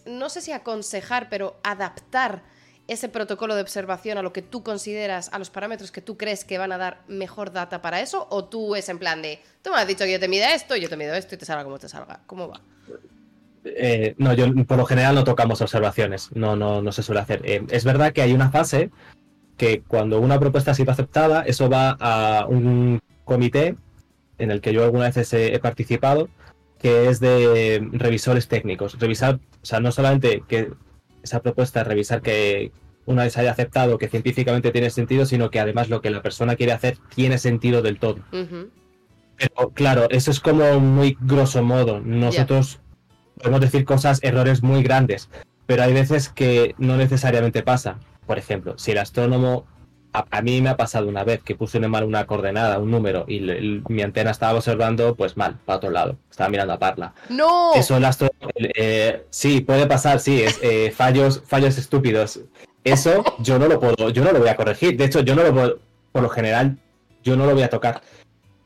[0.05, 2.43] no sé si aconsejar, pero adaptar
[2.87, 6.45] ese protocolo de observación a lo que tú consideras, a los parámetros que tú crees
[6.45, 8.27] que van a dar mejor data para eso?
[8.29, 10.75] ¿O tú es en plan de, tú me has dicho que yo te mida esto,
[10.75, 12.21] yo te mido esto y te salga como te salga?
[12.27, 12.61] ¿Cómo va?
[13.65, 17.41] Eh, no, yo por lo general no tocamos observaciones, no, no, no se suele hacer.
[17.45, 18.91] Eh, es verdad que hay una fase
[19.57, 23.75] que cuando una propuesta ha sido aceptada, eso va a un comité
[24.37, 26.29] en el que yo alguna vez he, he participado,
[26.77, 28.99] que es de revisores técnicos.
[28.99, 30.71] Revisar, o sea, no solamente que
[31.25, 32.71] esa propuesta es revisar que
[33.05, 36.55] una vez haya aceptado que científicamente tiene sentido, sino que además lo que la persona
[36.55, 38.17] quiere hacer tiene sentido del todo.
[38.31, 41.99] Pero claro, eso es como muy grosso modo.
[41.99, 42.79] Nosotros
[43.37, 45.29] podemos decir cosas, errores muy grandes,
[45.65, 47.99] pero hay veces que no necesariamente pasa.
[48.25, 49.67] Por ejemplo, si el astrónomo
[50.29, 53.39] a, mí me ha pasado una vez que puse mal una coordenada, un número, y
[53.89, 56.17] mi antena estaba observando, pues mal, para otro lado.
[56.29, 57.13] Estaba mirando a Parla.
[57.29, 57.73] ¡No!
[57.73, 58.29] Eso el astro...
[58.55, 62.39] Eh, sí, puede pasar, sí, es, eh, fallos, fallos estúpidos.
[62.83, 64.95] Eso yo no lo puedo, yo no lo voy a corregir.
[64.95, 65.79] De hecho, yo no lo puedo,
[66.11, 66.77] por lo general,
[67.23, 68.01] yo no lo voy a tocar.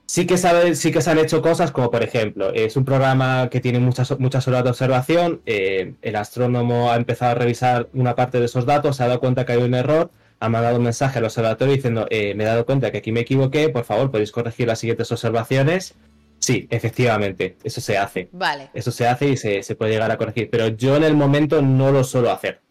[0.05, 3.47] Sí que, sabe, sí que se han hecho cosas como, por ejemplo, es un programa
[3.51, 8.15] que tiene muchas, muchas horas de observación, eh, el astrónomo ha empezado a revisar una
[8.15, 10.09] parte de esos datos, se ha dado cuenta que hay un error,
[10.39, 13.21] ha mandado un mensaje al observatorio diciendo, eh, me he dado cuenta que aquí me
[13.21, 15.95] equivoqué, por favor, podéis corregir las siguientes observaciones.
[16.39, 18.29] Sí, efectivamente, eso se hace.
[18.31, 18.69] Vale.
[18.73, 20.49] Eso se hace y se, puede llegar a corregir.
[20.49, 22.61] Pero yo en el momento no lo suelo hacer.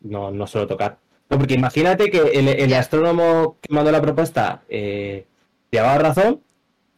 [0.00, 0.98] No, no suelo tocar.
[1.28, 5.26] porque imagínate que el, astrónomo que mandó la propuesta eh,
[5.70, 6.42] llevaba razón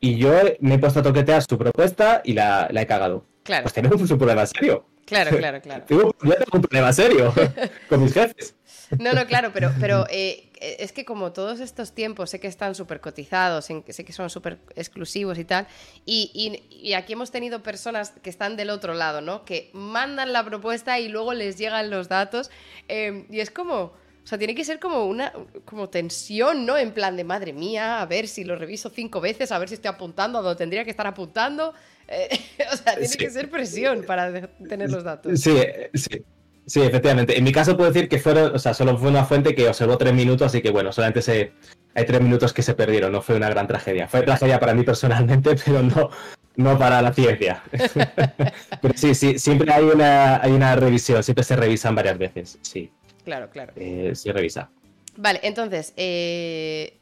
[0.00, 3.24] y yo me he puesto a toquetear su propuesta y la, he cagado.
[3.42, 3.64] Claro.
[3.64, 4.86] Pues tenemos un problema serio.
[5.04, 5.84] Claro, claro, claro.
[5.86, 6.12] tengo
[6.52, 7.32] un problema serio
[7.88, 8.56] con mis jefes.
[8.98, 12.74] No, no, claro, pero, pero eh, es que como todos estos tiempos sé que están
[12.74, 15.66] súper cotizados, sé que son súper exclusivos y tal,
[16.04, 19.44] y, aquí hemos tenido personas que están del otro lado, ¿no?
[19.44, 22.50] Que mandan la propuesta y luego les llegan los datos,
[22.88, 23.92] eh, y es como...
[24.24, 25.32] O sea, tiene que ser como una
[25.64, 26.76] como tensión, ¿no?
[26.76, 29.76] En plan de madre mía, a ver si lo reviso cinco veces, a ver si
[29.76, 31.72] estoy apuntando a donde tendría que estar apuntando.
[32.08, 32.38] Eh,
[32.72, 35.40] o sea, tiene que ser presión para tener los datos.
[35.40, 35.56] Sí,
[35.94, 36.24] sí.
[36.66, 37.38] Sí, efectivamente.
[37.38, 39.96] En mi caso puedo decir que fueron, o sea, solo fue una fuente que observó
[39.96, 41.52] tres minutos, así que bueno, solamente se,
[41.94, 44.08] hay tres minutos que se perdieron, no fue una gran tragedia.
[44.08, 46.10] Fue tragedia para mí personalmente, pero no,
[46.56, 47.62] no para la ciencia.
[48.82, 52.90] pero sí, sí, siempre hay una, hay una revisión, siempre se revisan varias veces, sí.
[53.24, 53.72] Claro, claro.
[53.76, 54.68] Eh, se revisa.
[55.16, 56.98] Vale, entonces, eh,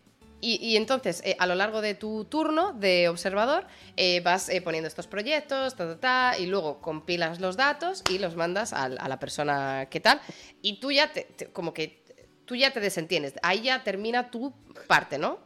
[0.47, 3.65] y, entonces, eh, a lo largo de tu turno de observador,
[3.97, 8.19] eh, vas eh, poniendo estos proyectos, ta, ta, ta, y luego compilas los datos y
[8.19, 10.21] los mandas a, la persona que tal.
[10.61, 12.03] Y tú ya te, como que
[12.45, 13.35] tú ya te desentiendes.
[13.43, 14.53] Ahí ya termina tu
[14.87, 15.39] parte, ¿no?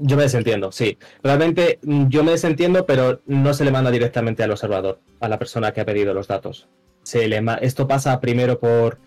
[0.00, 0.98] Yo me desentiendo, sí.
[1.22, 5.38] Realmente mm, yo me desentiendo, pero no se le manda directamente al observador, a la
[5.38, 6.66] persona que ha pedido los datos.
[7.04, 8.98] Se le esto pasa primero por,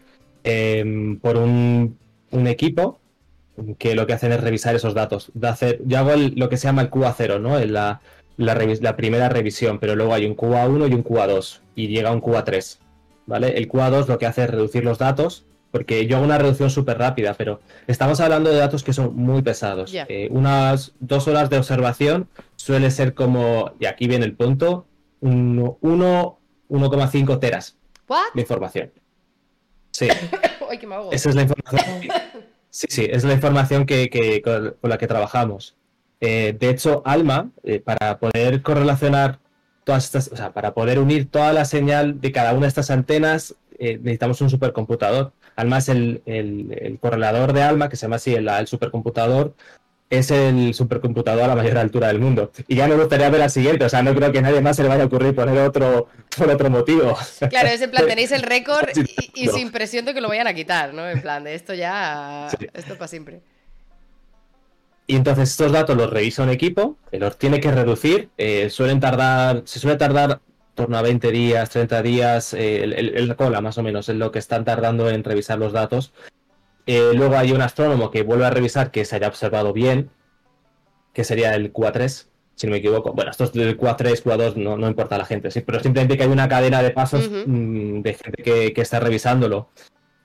[0.46, 1.98] em, por un
[2.48, 3.02] equipo
[3.78, 5.32] que lo que hacen es revisar esos datos.
[5.34, 7.60] De hacer, yo hago lo que se llama el QA0, ¿no?
[7.60, 8.02] En la,
[8.38, 12.78] la, primera revisión, pero luego hay un QA1 y un QA2 y llega un QA3,
[13.26, 13.58] ¿vale?
[13.58, 16.98] El QA2 lo que hace es reducir los datos, porque yo hago una reducción súper
[16.98, 19.94] rápida, pero estamos hablando de datos que son muy pesados.
[19.94, 24.86] Eh, unas dos horas de observación suele ser como, y aquí viene el punto,
[25.22, 27.78] 1,5 teras
[28.34, 28.92] de información.
[29.92, 30.08] Sí.
[31.12, 32.02] Esa es la información.
[32.74, 35.76] Sí, sí, es la información que, con, la que trabajamos.
[36.20, 39.38] Eh, de hecho, Alma, eh, para poder correlacionar
[39.84, 42.90] todas estas, o sea, para poder unir toda la señal de cada una de estas
[42.90, 45.34] antenas, eh, necesitamos un supercomputador.
[45.56, 49.54] Alma es el, correlador de Alma, que se llama así el, el supercomputador
[50.18, 52.52] es el supercomputador a la mayor altura del mundo.
[52.68, 54.76] Y ya me gustaría ver al siguiente, o sea, no creo que a nadie más
[54.76, 56.08] se le vaya a ocurrir poner otro
[56.38, 57.18] por otro motivo.
[57.50, 58.90] Claro, es en plan, tenéis el récord
[59.34, 61.10] y, sin presión de que lo vayan a quitar, ¿no?
[61.10, 63.42] En plan, de esto ya, esto para siempre.
[65.06, 69.00] Y entonces estos datos los revisa un equipo, que los tiene que reducir, eh, suelen
[69.00, 70.40] tardar, se suele tardar
[70.76, 74.32] torno a 20 días, 30 días, eh, el, el, cola más o menos, es lo
[74.32, 76.14] que están tardando en revisar los datos.
[76.86, 80.10] Eh, luego hay un astrónomo que vuelve a revisar que se haya observado bien,
[81.14, 83.14] que sería el QA3, si no me equivoco.
[83.14, 86.18] Bueno, esto es del QA3, QA2, no, no importa a la gente, sí, pero simplemente
[86.18, 89.70] que hay una cadena de pasos mm, de gente que, está revisándolo.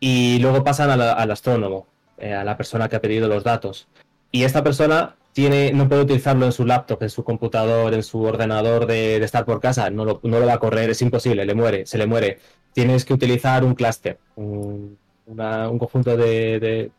[0.01, 1.87] Y luego pasan al astrónomo,
[2.19, 3.89] eh, a la persona que ha pedido los datos.
[4.31, 8.23] Y esta persona tiene, no puede utilizarlo en su laptop, en su computador, en su
[8.23, 11.55] ordenador de, estar por casa, no lo, no lo, va a correr, es imposible, le
[11.55, 12.39] muere, se le muere.
[12.73, 14.99] Tienes que utilizar un clúster, un,
[15.29, 16.91] un conjunto de,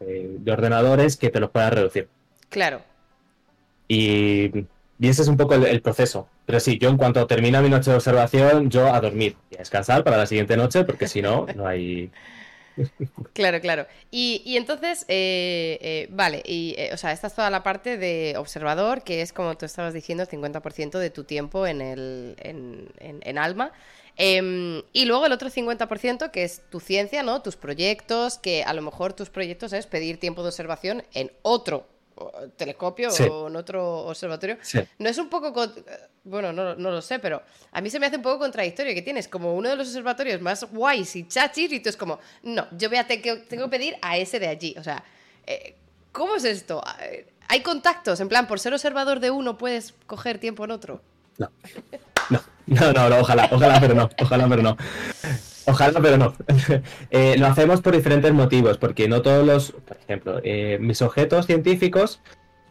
[0.00, 2.08] de, ordenadores que te los pueda reducir.
[2.48, 2.82] Claro.
[3.86, 4.66] Y,
[5.00, 6.28] ese es un poco el, proceso.
[6.44, 9.58] Pero sí, yo en cuanto termina mi noche de observación, yo a dormir y a
[9.58, 12.10] descansar para la siguiente noche, porque si no, no hay...
[13.32, 13.86] Claro, claro.
[14.10, 18.34] Y, entonces, eh, eh, vale, y, eh, o sea, esta es toda la parte de
[18.36, 23.38] observador, que es como tú estabas diciendo, 50% de tu tiempo en, el, en, en
[23.38, 23.72] Alma.
[24.20, 27.40] Em, y luego el otro 50% que es tu ciencia, ¿no?
[27.40, 31.86] Tus proyectos, que a lo mejor tus proyectos es pedir tiempo de observación en otro
[32.56, 34.58] telescopio o en otro observatorio.
[34.98, 35.72] No es un poco...
[36.24, 39.28] Bueno, no, lo sé, pero a mí se me hace un poco contradictorio que tienes
[39.28, 42.88] como uno de los observatorios más guays y chachis y tú es como, no, yo
[42.88, 44.74] voy a tengo que pedir a ese de allí.
[44.78, 45.04] O sea,
[45.46, 45.76] eh,
[46.10, 46.82] ¿cómo es esto?
[47.46, 48.20] ¿Hay contactos?
[48.20, 51.00] En plan, por ser observador de uno puedes coger tiempo en otro.
[51.38, 51.50] No.
[52.30, 52.40] No,
[52.92, 54.76] no, no, ojalá, ojalá, pero no, ojalá, pero no.
[55.66, 56.34] Ojalá, pero no.
[57.10, 61.46] Eh, lo hacemos por diferentes motivos, porque no todos los, por ejemplo, eh, mis objetos
[61.46, 62.20] científicos,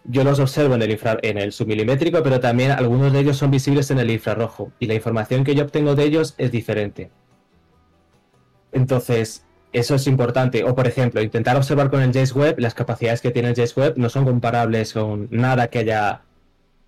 [0.03, 3.51] yo los observo en el, infra, en el submilimétrico, pero también algunos de ellos son
[3.51, 7.11] visibles en el infrarrojo, y la información que yo obtengo de ellos es diferente.
[8.71, 10.63] Entonces, eso es importante.
[10.63, 13.75] O, por ejemplo, intentar observar con el James Webb, las capacidades que tiene el James
[13.75, 16.21] Webb no son comparables con nada que haya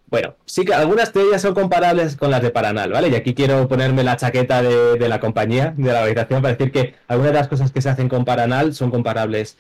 [0.10, 3.10] bueno, sí que algunas de ellas son comparables con las de Paranal, ¿vale?
[3.10, 6.96] Y aquí quiero ponerme la chaqueta de, la compañía, de la organización, para decir que
[7.08, 9.58] algunas de las cosas que se hacen con Paranal son comparables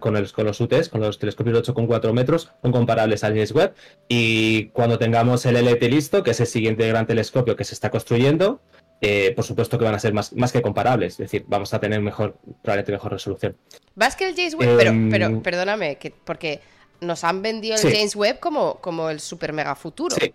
[0.00, 3.52] con, los, con los UTs, con los telescopios de 8,4 metros, son comparables al James
[3.52, 3.74] Webb.
[4.08, 7.90] Y cuando tengamos el LT listo, que es el siguiente gran telescopio que se está
[7.90, 8.60] construyendo,
[9.00, 11.80] eh, por supuesto que van a ser más, más que comparables, es decir, vamos a
[11.80, 13.56] tener mejor, probablemente mejor resolución.
[13.94, 16.60] Vas que el James Webb, pero, pero em, perdóname, que, porque
[17.00, 20.16] nos han vendido el James Webb como, como el super mega futuro.
[20.18, 20.32] Sí.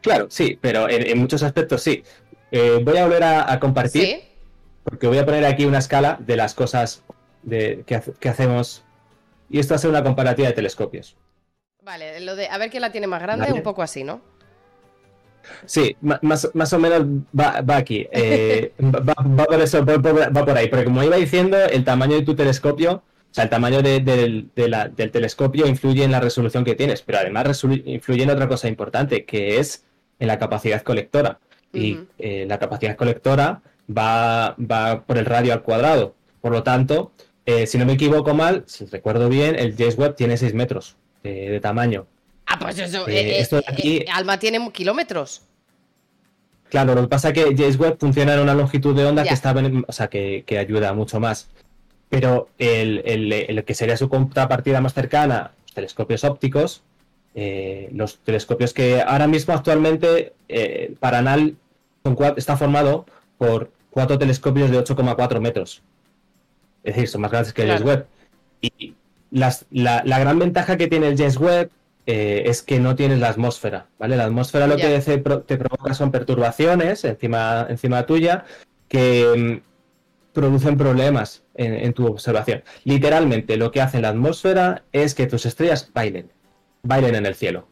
[0.00, 2.04] Claro, sí, pero en, muchos aspectos sí.
[2.52, 4.22] Eh, voy a volver a, compartir,
[4.84, 7.02] porque voy a poner aquí una escala de las cosas
[7.42, 8.84] de, que, hacemos.
[9.50, 11.16] Y esto hace una comparativa de telescopios.
[11.82, 14.20] Vale, lo de a ver quién la tiene más grande, un poco así, ¿no?
[15.64, 17.02] Sí, más, más o menos
[17.38, 18.06] va, aquí.
[18.12, 20.68] Eh, va, por eso, va por ahí.
[20.68, 23.02] Porque como iba diciendo, el tamaño de tu telescopio
[23.36, 24.50] sea, el tamaño del
[25.12, 29.58] telescopio influye en la resolución que tienes, pero además influye en otra cosa importante, que
[29.58, 29.84] es
[30.18, 31.38] en la capacidad colectora.
[31.72, 33.60] Y eh, la capacidad colectora
[33.94, 36.14] va, va por el radio al cuadrado.
[36.40, 37.12] Por lo tanto,
[37.44, 40.96] eh, si no me equivoco mal, si recuerdo bien, el James Webb tiene 6 metros
[41.22, 42.06] de, tamaño.
[42.46, 43.06] Ah, pues eso.
[43.08, 44.04] Eh, esto aquí...
[44.12, 45.42] Alma tiene kilómetros.
[46.70, 49.34] Claro, lo que pasa es que James Webb funciona en una longitud de onda que
[49.34, 49.54] está,
[49.86, 51.48] o sea, que, ayuda mucho más.
[52.08, 56.82] Pero el, que sería su contrapartida más cercana, los telescopios ópticos,
[57.34, 61.56] eh, los telescopios que ahora mismo actualmente eh, Paranal
[62.36, 65.82] está formado por cuatro telescopios de 8,4 metros.
[66.84, 68.06] Es decir, son más grandes que el James Webb.
[68.60, 68.94] Y
[69.30, 71.70] la, la, gran ventaja que tiene el James Webb
[72.06, 74.16] eh, es que no tienes la atmósfera, ¿vale?
[74.16, 78.44] La atmósfera lo que te, provoca son perturbaciones encima, encima tuya
[78.88, 79.65] que mm,
[80.36, 82.62] producen problemas en, tu observación.
[82.84, 86.30] Literalmente lo que hace la atmósfera es que tus estrellas bailen,
[86.82, 87.66] bailen en el cielo,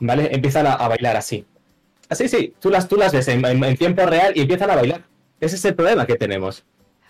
[0.00, 0.34] ¿vale?
[0.34, 1.46] Empiezan a, bailar así.
[2.08, 5.04] Así, sí, tú las, tú las ves en, tiempo real y empiezan a bailar.
[5.38, 6.64] Ese es el problema que tenemos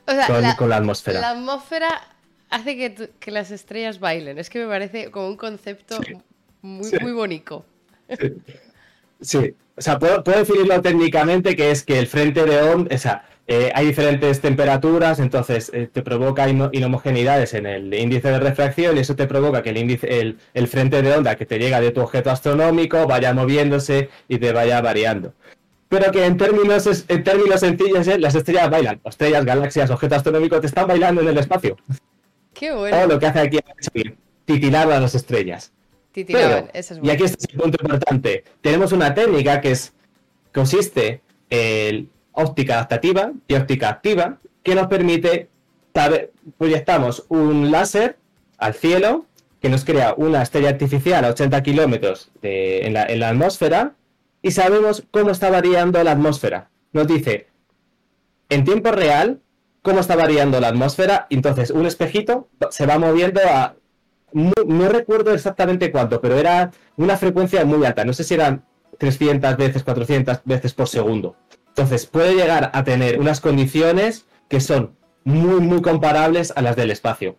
[0.04, 1.18] con, la, atmósfera.
[1.18, 1.88] La atmósfera
[2.50, 4.38] hace que, las estrellas bailen.
[4.38, 5.98] Es que me parece como un concepto
[6.60, 7.64] muy, muy bonito.
[9.22, 9.54] Sí.
[9.76, 13.70] o sea, puedo, definirlo técnicamente que es que el frente de onda, o sea, eh,
[13.74, 19.16] hay diferentes temperaturas, entonces eh, te provoca inhomogeneidades en el índice de refracción y eso
[19.16, 22.30] te provoca que el, índice, el, frente de onda que te llega de tu objeto
[22.30, 25.34] astronómico vaya moviéndose y te vaya variando.
[25.90, 29.00] Pero que en términos, en términos sencillos, eh, las estrellas bailan.
[29.04, 31.76] Estrellas, galaxias, objetos astronómicos te están bailando en el espacio.
[32.54, 33.06] Qué bueno.
[33.06, 33.90] lo que hace aquí es
[34.46, 35.70] titilar a las estrellas.
[36.14, 38.44] Y aquí está el punto importante.
[38.62, 39.92] Tenemos una técnica que es
[40.52, 41.20] consiste
[41.50, 45.48] en óptica adaptativa y óptica activa, que nos permite
[46.58, 48.18] proyectamos un láser
[48.58, 49.26] al cielo
[49.60, 53.94] que nos crea una estrella artificial a 80 kilómetros en la atmósfera
[54.42, 56.70] y sabemos cómo está variando la atmósfera.
[56.92, 57.46] Nos dice
[58.50, 59.40] en tiempo real
[59.80, 61.26] cómo está variando la atmósfera.
[61.30, 63.76] Entonces, un espejito se va moviendo a
[64.32, 68.04] no, recuerdo exactamente cuánto, pero era una frecuencia muy alta.
[68.04, 68.64] No sé si eran
[68.98, 71.36] 300 veces, 400 veces por segundo.
[71.76, 74.92] Entonces puede llegar a tener unas condiciones que son
[75.24, 77.36] muy, muy comparables a las del espacio.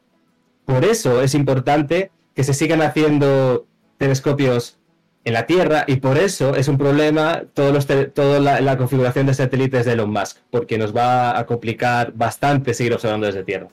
[0.65, 3.65] Por eso es importante que se sigan haciendo
[3.97, 4.77] telescopios
[5.23, 9.85] en la Tierra y por eso es un problema toda la, la configuración de satélites
[9.85, 13.69] de Elon Musk, porque nos va a complicar bastante seguir observando desde Tierra.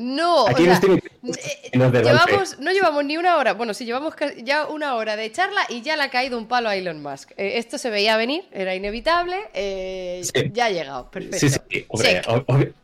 [0.00, 4.66] No, Aquí o sea, eh, llevamos, no llevamos ni una hora, bueno, sí, llevamos ya
[4.66, 7.32] una hora de charla y ya le ha caído un palo a Elon Musk.
[7.36, 10.22] Eh, esto se veía venir, era inevitable, eh,
[10.54, 11.38] ya ha llegado, perfecto.
[11.38, 11.86] Sí, sí,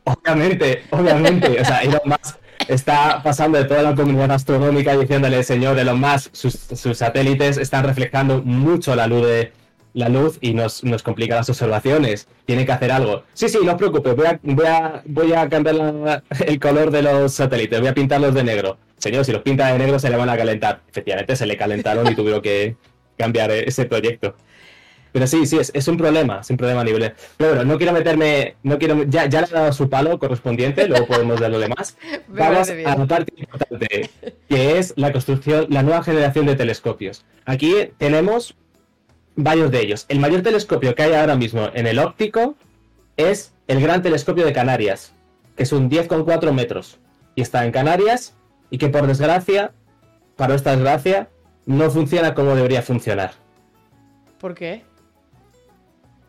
[0.04, 2.36] obviamente, obviamente, o sea, Elon Musk
[2.68, 7.84] está pasando de toda la comunidad astronómica diciéndole, señor Elon Musk, sus, sus satélites están
[7.84, 9.52] reflejando mucho la luz de
[9.96, 12.28] la luz y nos, nos, complica las observaciones.
[12.44, 13.24] Tiene que hacer algo.
[13.32, 17.00] Sí, sí, no os preocupes, voy a, voy a, voy a cambiar el color de
[17.02, 18.76] los satélites, voy a pintarlos de negro.
[18.98, 20.82] Señor, si los pinta de negro se le van a calentar.
[20.90, 22.76] Efectivamente, se le calentaron y tuvieron que
[23.16, 24.36] cambiar ese proyecto.
[25.12, 27.14] Pero sí, sí, es, es, un problema, es un problema a nivel.
[27.38, 30.86] Pero bueno, no quiero meterme, no quiero, ya, ya le he dado su palo correspondiente,
[30.88, 31.96] luego podemos ver lo demás.
[32.28, 34.10] Vamos a la parte importante,
[34.46, 37.24] que es la construcción, la nueva generación de telescopios.
[37.46, 38.56] Aquí tenemos
[39.36, 40.06] varios de ellos.
[40.08, 42.56] El mayor telescopio que hay ahora mismo en el óptico
[43.16, 45.12] es el Gran Telescopio de Canarias,
[45.56, 46.98] que es un 10,4 metros.
[47.34, 48.34] Y está en Canarias
[48.70, 49.72] y que por desgracia,
[50.36, 51.28] para esta desgracia,
[51.66, 53.34] no funciona como debería funcionar.
[54.38, 54.84] ¿Por qué?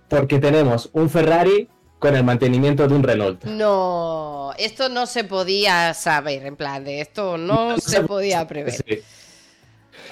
[0.10, 3.44] Porque tenemos un Ferrari con el mantenimiento de un Renault.
[3.46, 8.74] No, esto no se podía saber, en plan, de esto no, se, podía prever.
[8.74, 9.04] Sí,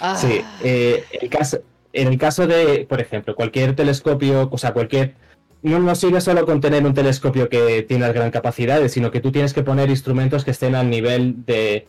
[0.01, 0.19] ah.
[0.63, 1.59] eh, el caso,
[1.95, 5.15] en el caso de, por ejemplo, cualquier telescopio, o sea, cualquier...
[5.63, 9.53] No, sirve solo con tener un telescopio que tiene gran capacidades, sino que tú tienes
[9.53, 11.87] que poner instrumentos que estén al nivel de,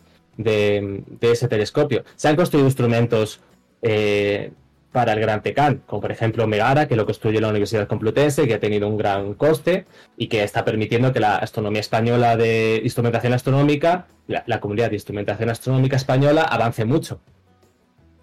[1.21, 2.03] ese telescopio.
[2.15, 3.39] Se han construido instrumentos
[3.83, 4.51] eh,
[4.91, 8.55] para el Gran Tecan, como por ejemplo Megara, que lo construye la Universidad Complutense, que
[8.55, 9.85] ha tenido un gran coste
[10.17, 15.49] y que está permitiendo que la astronomía española de instrumentación astronómica, la comunidad de instrumentación
[15.51, 17.19] astronómica española, avance mucho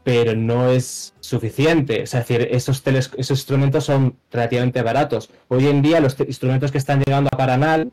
[0.04, 2.02] pero no es suficiente.
[2.02, 5.30] Es decir, esos, esos instrumentos son relativamente baratos.
[5.48, 7.90] Hoy en día los instrumentos que están llegando a Paranal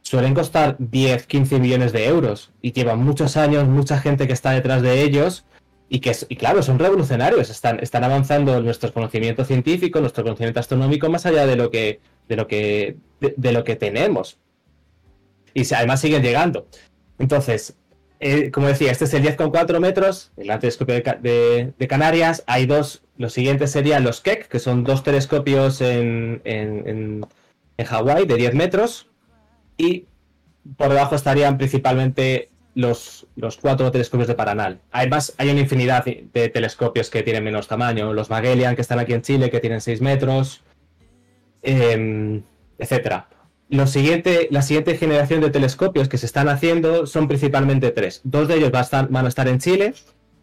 [0.00, 4.52] suelen costar 10, 15 millones de euros y llevan muchos años, mucha gente que está
[4.52, 5.44] detrás de ellos
[5.88, 11.10] y que, y claro, son revolucionarios, están, están avanzando nuestro conocimiento científico, nuestro conocimiento astronómico
[11.10, 14.38] más allá de lo que, de lo que, de lo que tenemos.
[15.52, 16.66] Y además siguen llegando.
[17.18, 17.76] Entonces,
[18.20, 22.42] eh, como decía, este es el 10,4 metros, el telescopio de, Canarias.
[22.46, 27.26] Hay dos, los siguientes serían los Keck, que son dos telescopios en, en
[27.84, 29.08] Hawái de 10 metros
[29.76, 30.06] y
[30.76, 34.80] por debajo estarían principalmente los, los cuatro telescopios de Paranal.
[34.92, 38.12] Además, hay una infinidad de telescopios que tienen menos tamaño.
[38.12, 40.62] Los Magellan, que están aquí en Chile, que tienen 6 metros,
[41.62, 42.42] eh,
[42.78, 43.28] etcétera.
[43.68, 48.20] Lo siguiente, la siguiente generación de telescopios que se están haciendo son principalmente tres.
[48.22, 49.94] Dos de ellos van a estar, van a estar en Chile.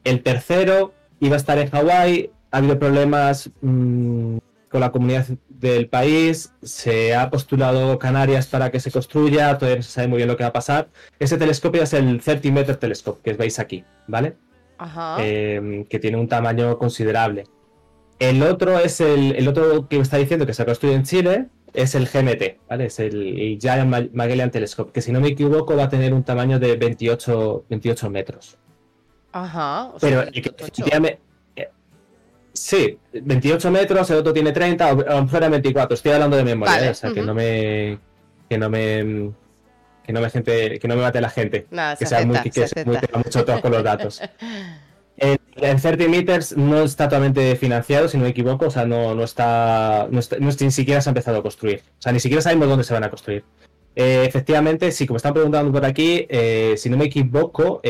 [0.03, 2.31] El tercero iba a estar en Hawái.
[2.51, 6.53] Ha habido problemas mmm, con la comunidad del país.
[6.63, 9.57] Se ha postulado Canarias para que se construya.
[9.57, 10.89] Todavía no se sabe muy bien lo que va a pasar.
[11.17, 14.35] Ese telescopio es el 30 Meter Telescope, que veis aquí, ¿vale?
[14.77, 15.15] Ajá.
[15.21, 17.45] Eh, que tiene un tamaño considerable.
[18.19, 21.47] El otro es el, el otro que me está diciendo que se construye en Chile,
[21.73, 22.85] es el GMT, ¿vale?
[22.85, 26.59] Es el Giant Magellan Telescope, que si no me equivoco va a tener un tamaño
[26.59, 28.57] de 28, 28 metros.
[29.31, 29.85] Ajá.
[29.87, 31.17] O Pero sea, el que
[31.55, 31.69] eh,
[32.53, 36.37] Sí, 28 metros, el otro tiene 30, o a lo mejor era 24, estoy hablando
[36.37, 36.91] de memoria, Vale, ¿eh?
[36.91, 37.99] o sea, que no me
[38.47, 39.31] que no me
[40.03, 42.35] que no me gente, que no me mate la gente, Nada, que se sea muy
[42.35, 44.21] acepta, que se muy mucho con los datos.
[45.17, 49.13] El, el 30 meters no está totalmente financiado, si no me equivoco, o sea, no,
[49.15, 51.81] no está, no ni siquiera se ha empezado a construir.
[51.99, 53.43] O sea, ni siquiera sabemos dónde se van a construir.
[53.95, 57.81] Eh, efectivamente, sí, como están preguntando por aquí, eh, si no me equivoco,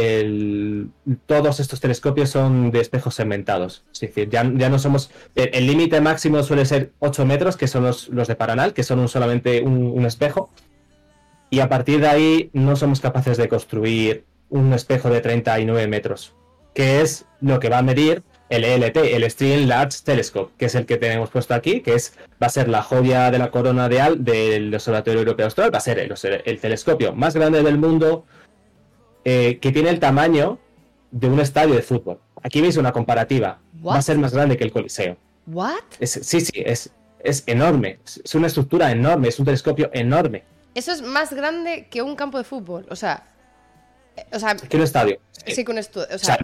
[1.25, 3.85] todos estos telescopios son de espejos segmentados.
[3.93, 5.11] Es decir, ya, no somos.
[5.35, 9.07] El límite máximo suele ser 8 metros, que son los, los de Paranal, que son
[9.07, 10.49] solamente un, un espejo.
[11.49, 16.35] Y a partir de ahí no somos capaces de construir un espejo de 39 metros,
[16.73, 20.75] que es lo que va a medir el ELT, el Extreme Large Telescope, que es
[20.75, 23.89] el que tenemos puesto aquí, que es va a ser la joya de la corona
[23.89, 26.13] de Al del Observatorio Europeo Austral, va a ser el,
[26.45, 28.25] el telescopio más grande del mundo
[29.25, 30.59] eh, que tiene el tamaño
[31.11, 32.19] de un estadio de fútbol.
[32.43, 33.59] Aquí veis una comparativa.
[33.85, 35.17] Va a ser más grande que el Coliseo.
[35.47, 35.75] ¿What?
[35.99, 36.91] Es- sí, sí, es,
[37.23, 37.99] es enorme.
[38.23, 40.43] Es una estructura enorme, es un telescopio enorme.
[40.75, 42.85] Eso es más grande que un campo de fútbol.
[42.89, 43.29] O sea.
[44.31, 45.19] O sea, Que un estadio.
[45.45, 45.63] Sí.
[45.63, 46.07] que un estudio.
[46.13, 46.37] O sea,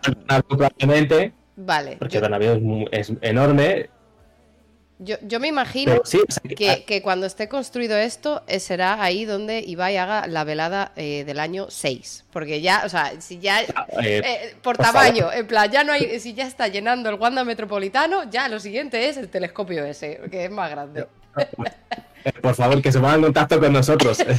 [0.47, 1.97] probablemente, vale.
[1.97, 3.89] porque Yo, Bernabéu es, es enorme,
[5.01, 9.01] yo, yo me imagino sí, o sea, que, que cuando esté construido esto eh, será
[9.01, 12.25] ahí donde Ibai haga la velada eh, del año 6.
[12.31, 13.61] Porque ya, o sea, si ya.
[13.75, 16.19] ah, eh, eh, por, por tamaño, en plan, ya no hay.
[16.19, 20.43] Si ya está llenando el Wanda Metropolitano, ya lo siguiente es el telescopio ese, que
[20.43, 21.07] es más grande.
[22.25, 24.17] Eh, Por favor, que se pongan en contacto con nosotros.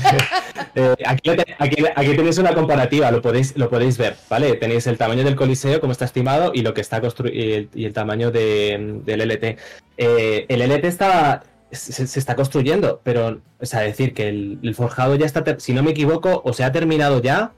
[0.77, 4.53] Eh, aquí, te- aquí- aquí tenéis una comparativa, lo podéis, lo podéis ver, ¿vale?
[4.55, 7.87] Tenéis el tamaño del Coliseo, como está estimado, y lo que está y, el- y
[7.87, 9.57] el tamaño de- del LT.
[9.97, 14.75] Eh, el LT está, se, se está construyendo, pero, o sea, decir que el, el
[14.77, 17.51] forjado ya está, si no me equivoco, o se ha terminado ya,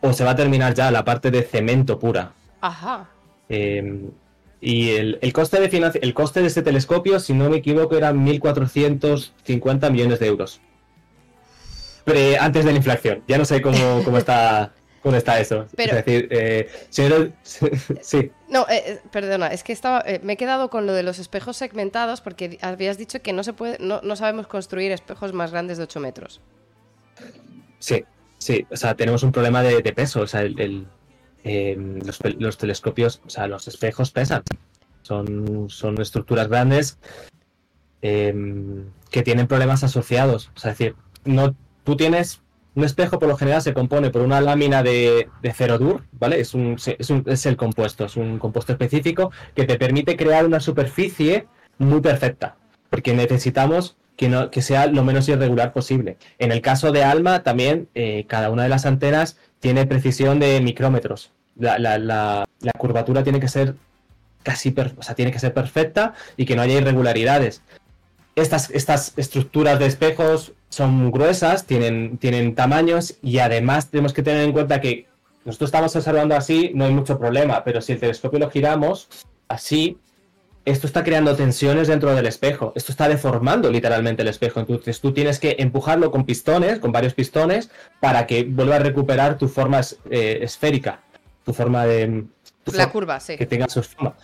[0.00, 2.32] o se va a terminar ya la parte de cemento pura.
[2.62, 3.06] Ajá.
[3.50, 4.00] Eh,
[4.60, 8.24] y el, el coste de el coste de este telescopio, si no me equivoco, eran
[8.26, 10.60] 1.450 millones de euros.
[12.04, 13.22] Pre- antes de la inflación.
[13.28, 15.66] Ya no sé cómo, cómo está cómo está eso.
[15.76, 16.68] Pero- es decir, eh,
[18.02, 21.02] sí, No, eh, eh, perdona, es que estaba, eh, me he quedado con lo de
[21.02, 25.32] los espejos segmentados porque habías dicho que no se puede, no, no sabemos construir espejos
[25.32, 26.40] más grandes de 8 metros.
[27.78, 28.04] sí,
[28.36, 28.66] sí.
[28.70, 30.20] O sea, tenemos un problema de, de peso.
[30.20, 30.86] O sea, el, el,
[31.44, 31.76] eh,
[32.38, 34.42] los, telescopios, o sea, los espejos pesan.
[35.02, 36.98] Son, son estructuras grandes
[38.02, 38.34] eh,
[39.10, 40.50] que tienen problemas asociados.
[40.56, 42.40] O sea, es decir, no, tú tienes
[42.74, 46.40] un espejo por lo general se compone por una lámina de, de cerodur, ¿vale?
[46.40, 50.46] Es, un, es, un- es el compuesto, es un compuesto específico que te permite crear
[50.46, 52.56] una superficie muy perfecta,
[52.88, 56.16] porque necesitamos que, no, que sea lo menos irregular posible.
[56.38, 60.60] En el caso de Alma, también eh, cada una de las antenas tiene precisión de
[60.60, 61.30] micrómetros.
[61.56, 62.44] La,
[62.78, 63.74] curvatura tiene que ser
[64.42, 67.62] casi, o sea, tiene que ser perfecta y que no haya irregularidades.
[68.36, 74.44] Estas, estas estructuras de espejos son gruesas, tienen, tienen tamaños y además tenemos que tener
[74.44, 75.06] en cuenta que
[75.44, 79.08] nosotros estamos observando así, no hay mucho problema, pero si el telescopio lo giramos
[79.48, 79.98] así,
[80.64, 85.12] esto está creando tensiones dentro del espejo, esto está deformando literalmente el espejo, entonces tú
[85.12, 89.80] tienes que empujarlo con pistones, con varios pistones, para que vuelva a recuperar tu forma
[89.80, 91.00] es- eh, esférica,
[91.44, 92.24] tu forma de...
[92.64, 93.36] tu La curva, sí.
[93.36, 94.14] que tenga su forma,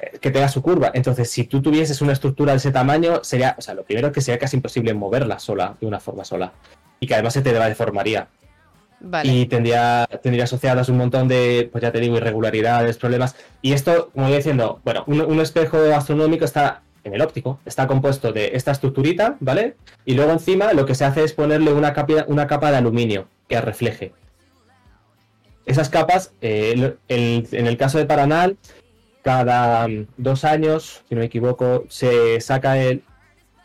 [0.00, 0.90] eh, que tenga su curva.
[0.94, 4.20] Entonces, si tú tuvieses una estructura de ese tamaño, sería, o sea, lo primero que
[4.20, 6.52] sería casi imposible moverla sola, de una forma sola.
[7.00, 8.26] Y que además se te deformaría.
[9.00, 9.32] Vale.
[9.32, 13.36] Y tendría, tendría asociadas un montón de, pues ya te digo, irregularidades, problemas.
[13.62, 17.86] Y esto, como voy diciendo, bueno, un, un espejo astronómico está en el óptico, está
[17.86, 19.76] compuesto de esta estructurita, ¿vale?
[20.04, 23.28] Y luego encima lo que se hace es ponerle una capa, una capa de aluminio
[23.48, 24.12] que refleje.
[25.64, 28.56] Esas capas, eh, el- el- en el caso de Paranal,
[29.22, 33.02] cada mm, dos años, si no me equivoco, se saca el.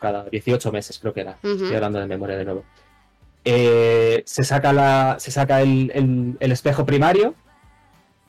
[0.00, 1.38] cada 18 meses, creo que era.
[1.62, 2.64] Estoy hablando de memoria de nuevo.
[3.44, 7.34] Eh, se saca, la, se saca el, el- el espejo primario,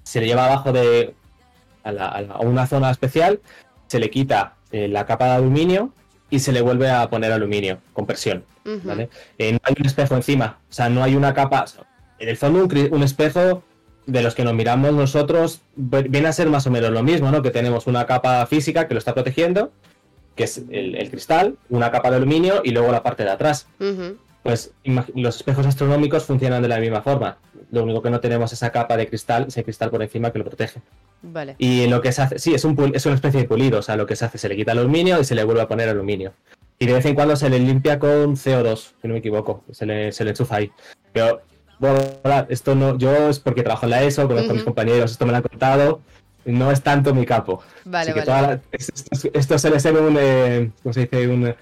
[0.03, 1.13] se le lleva abajo de
[1.83, 3.39] a, la- a una zona especial,
[3.87, 5.91] se le quita eh, la capa de aluminio
[6.29, 8.43] y se le vuelve a poner aluminio con presión.
[8.83, 9.09] ¿vale?
[9.37, 11.65] Eh, no hay un espejo encima, o sea, no hay una capa.
[12.19, 13.63] En el fondo, un, un espejo
[14.07, 17.41] de los que nos miramos nosotros viene a ser más o menos lo mismo, ¿no?
[17.41, 19.71] Que tenemos una capa física que lo está protegiendo,
[20.35, 23.67] que es el, el cristal, una capa de aluminio y luego la parte de atrás.
[24.45, 24.73] Pues
[25.15, 27.39] los espejos astronómicos funcionan de la misma forma.
[27.71, 30.37] Lo único que no tenemos es esa capa de cristal, ese cristal por encima que
[30.37, 30.83] lo protege.
[31.23, 31.55] Vale.
[31.57, 33.95] Y lo que se hace, sí, es, un, es una especie de pulido, o sea,
[33.95, 35.89] lo que se hace, se le quita el aluminio y se le vuelve a poner
[35.89, 36.33] aluminio.
[36.77, 39.87] Y de vez en cuando se le limpia con CO2, si no me equivoco, se
[39.87, 40.71] le, se le enchufa ahí.
[41.11, 41.41] Pero,
[41.79, 41.97] bueno,
[42.47, 45.31] esto no, yo es porque trabajo en la ESO, conozco a mis compañeros, esto me
[45.31, 46.01] lo han contado,
[46.45, 47.63] no es tanto mi campo.
[47.85, 48.25] Vale, Así que vale.
[48.25, 51.27] toda la- es- esto, esto suele ser un, eh, ¿cómo se dice?
[51.27, 51.55] Un,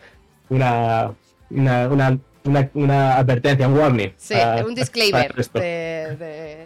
[0.49, 1.13] una,
[1.49, 4.09] una, una, una, una advertencia, un warning.
[4.17, 4.35] Sí,
[4.65, 5.33] un disclaimer.
[5.33, 6.15] de-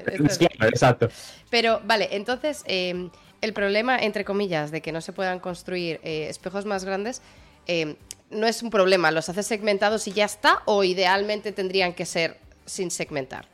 [0.07, 1.09] de- Un disclaimer, exacto.
[1.49, 3.09] Pero, vale, entonces, eh,
[3.41, 7.21] el problema, entre comillas, de que no se puedan construir eh, espejos más grandes,
[7.67, 7.95] eh,
[8.31, 9.11] no es un problema.
[9.11, 10.61] ¿Los haces segmentados y ya está?
[10.65, 13.45] ¿O idealmente tendrían que ser sin segmentar?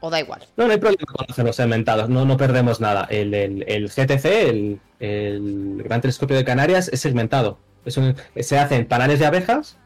[0.00, 0.44] ¿O da igual?
[0.56, 3.06] No, no hay problema con hacerlos segmentados, no, no perdemos nada.
[3.10, 7.58] El, el- el GTC, el, el Gran Telescopio de Canarias, es segmentado.
[7.84, 9.76] Es un- se hacen panales de abejas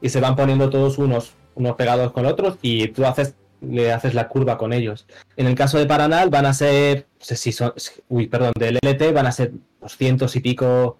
[0.00, 4.14] y se van poniendo todos unos, unos pegados con otros y tú haces, le haces
[4.14, 5.06] la curva con ellos.
[5.36, 7.72] En el caso de Paranal van a ser, no sé si son,
[8.08, 10.98] uy, perdón, del LT van a ser 200 y pico,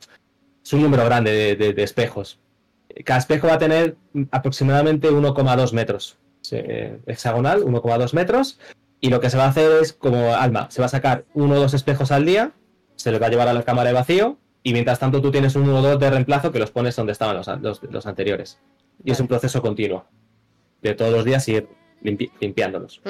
[0.64, 2.38] es un número grande de, de- espejos.
[3.04, 3.96] Cada espejo va a tener
[4.30, 6.16] aproximadamente 1,2 metros.
[6.52, 8.58] eh, hexagonal, 1,2 metros.
[9.00, 11.56] Y lo que se va a hacer es como Alma, se va a sacar uno
[11.56, 12.52] o dos espejos al día,
[12.96, 15.54] se los va a llevar a la cámara de vacío y mientras tanto tú tienes
[15.54, 18.58] uno o dos de reemplazo que los pones donde estaban los, los- los anteriores.
[19.04, 20.04] Y es un proceso continuo.
[20.82, 21.68] De todos los días ir
[22.02, 23.00] limpi- limpiándolos.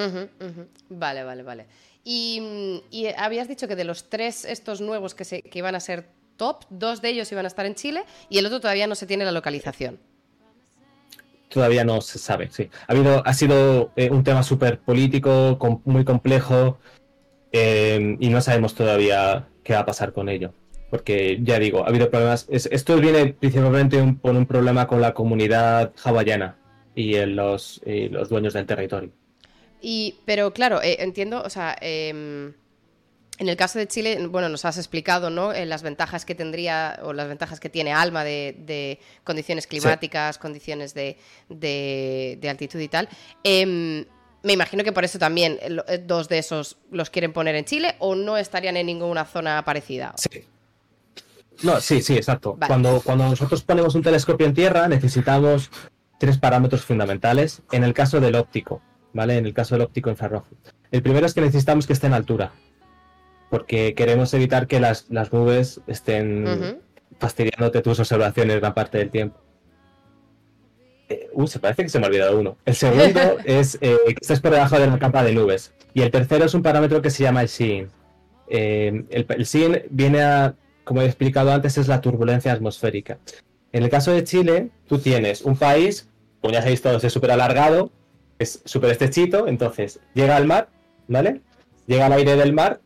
[0.89, 1.67] Vale, vale, vale.
[2.05, 5.81] Y, y habías dicho que de los tres estos nuevos que, se, que iban a
[5.81, 6.07] ser
[6.37, 9.07] top, dos de ellos iban a estar en Chile y el otro todavía no se
[9.07, 9.99] tiene la localización.
[11.49, 12.69] Todavía no se sabe, sí.
[12.87, 16.79] Ha, habido, ha sido eh, un tema súper político, com- muy complejo,
[17.53, 20.53] eh, y no sabemos todavía qué va a pasar con ello.
[20.91, 22.47] Porque ya digo, ha habido problemas.
[22.49, 26.57] es- esto viene principalmente un- por un problema con la comunidad hawaiana
[26.95, 29.11] y en los, y los dueños del territorio.
[29.83, 32.55] Y, pero claro, eh, entiendo, o sea, em,
[33.39, 35.53] en el caso de Chile, bueno, nos has explicado, ¿no?
[35.53, 40.39] Eh, las ventajas que tendría o las ventajas que tiene Alma de, de condiciones climáticas,
[40.39, 41.19] condiciones de,
[41.51, 43.09] de- de altitud y tal.
[43.45, 44.07] Em,
[44.43, 47.65] me imagino que por eso también eh, eh, dos de esos los quieren poner en
[47.65, 50.15] Chile o no estarían en ninguna zona parecida.
[50.17, 50.45] Sí.
[51.63, 52.55] No, sí, sí, exacto.
[52.55, 52.69] Vale.
[52.69, 55.71] Cuando, cuando nosotros ponemos un telescopio en tierra, necesitamos
[56.19, 57.63] tres parámetros fundamentales.
[57.73, 58.83] En el caso del óptico,
[59.13, 59.39] ¿vale?
[59.39, 60.49] En el caso del óptico infrarrojo.
[60.91, 62.53] El primero es que necesitamos que esté en altura.
[63.51, 66.81] Porque queremos evitar que las, las nubes estén Ujú.
[67.19, 69.41] fastidiándote tus observaciones gran parte del tiempo.
[71.09, 72.57] Eh, uy, se parece que se me ha olvidado uno.
[72.65, 75.73] El segundo es eh, que estés por debajo de la capa de nubes.
[75.95, 77.89] Y el tercero es un parámetro que se llama el SEEIN.
[78.49, 80.55] Eh, el, el SEEIN viene a,
[80.87, 83.19] como he explicado antes, es la turbulencia atmosférica.
[83.73, 86.09] En el caso de Chile, tú tienes un país,
[86.41, 87.91] como ya sabéis todos, es súper alargado,
[88.39, 90.69] es súper estrechito, entonces llega al mar,
[91.09, 91.41] ¿vale?
[91.89, 92.81] Llega al aire del mar,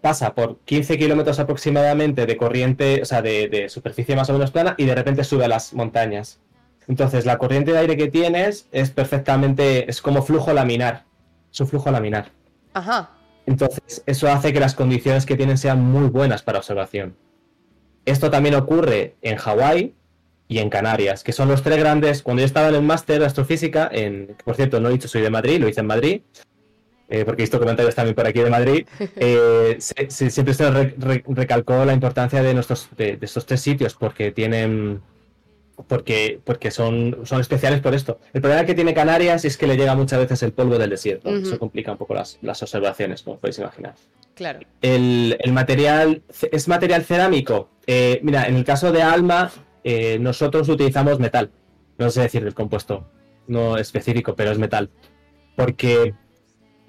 [0.00, 4.52] pasa por 15 kilómetros aproximadamente de corriente, o sea, de, de superficie más o menos
[4.52, 6.38] plana, y de repente sube a las montañas.
[6.86, 11.04] Entonces, la corriente de aire que tienes es perfectamente, es como flujo laminar,
[11.52, 12.30] es un flujo laminar.
[12.74, 13.10] Ajá.
[13.46, 17.16] Entonces, eso hace que las condiciones que tienen sean muy buenas para observación.
[18.06, 19.94] Esto también ocurre en Hawái
[20.48, 22.22] y en Canarias, que son los tres grandes.
[22.22, 25.22] Cuando yo estaba en el máster de astrofísica, en, por cierto, no he dicho soy
[25.22, 26.20] de Madrid, lo hice en Madrid,
[27.08, 30.70] eh, porque he visto comentarios también por aquí de Madrid, eh, se- se- siempre se
[30.70, 35.00] re- re- recalcó la importancia de, nuestros, de, de estos tres sitios, porque tienen.
[35.88, 38.20] Porque, porque son, son especiales por esto.
[38.32, 41.30] El problema que tiene Canarias es que le llega muchas veces el polvo del desierto.
[41.30, 43.94] Eso complica un poco las, las observaciones, como podéis imaginar.
[44.34, 44.60] Claro.
[44.82, 47.70] El, el material es material cerámico.
[47.86, 49.50] Eh, mira, en el caso de Alma,
[49.84, 51.50] eh, nosotros utilizamos metal.
[51.98, 53.06] No sé decir el compuesto,
[53.46, 54.90] no específico, pero es metal.
[55.56, 56.14] Porque,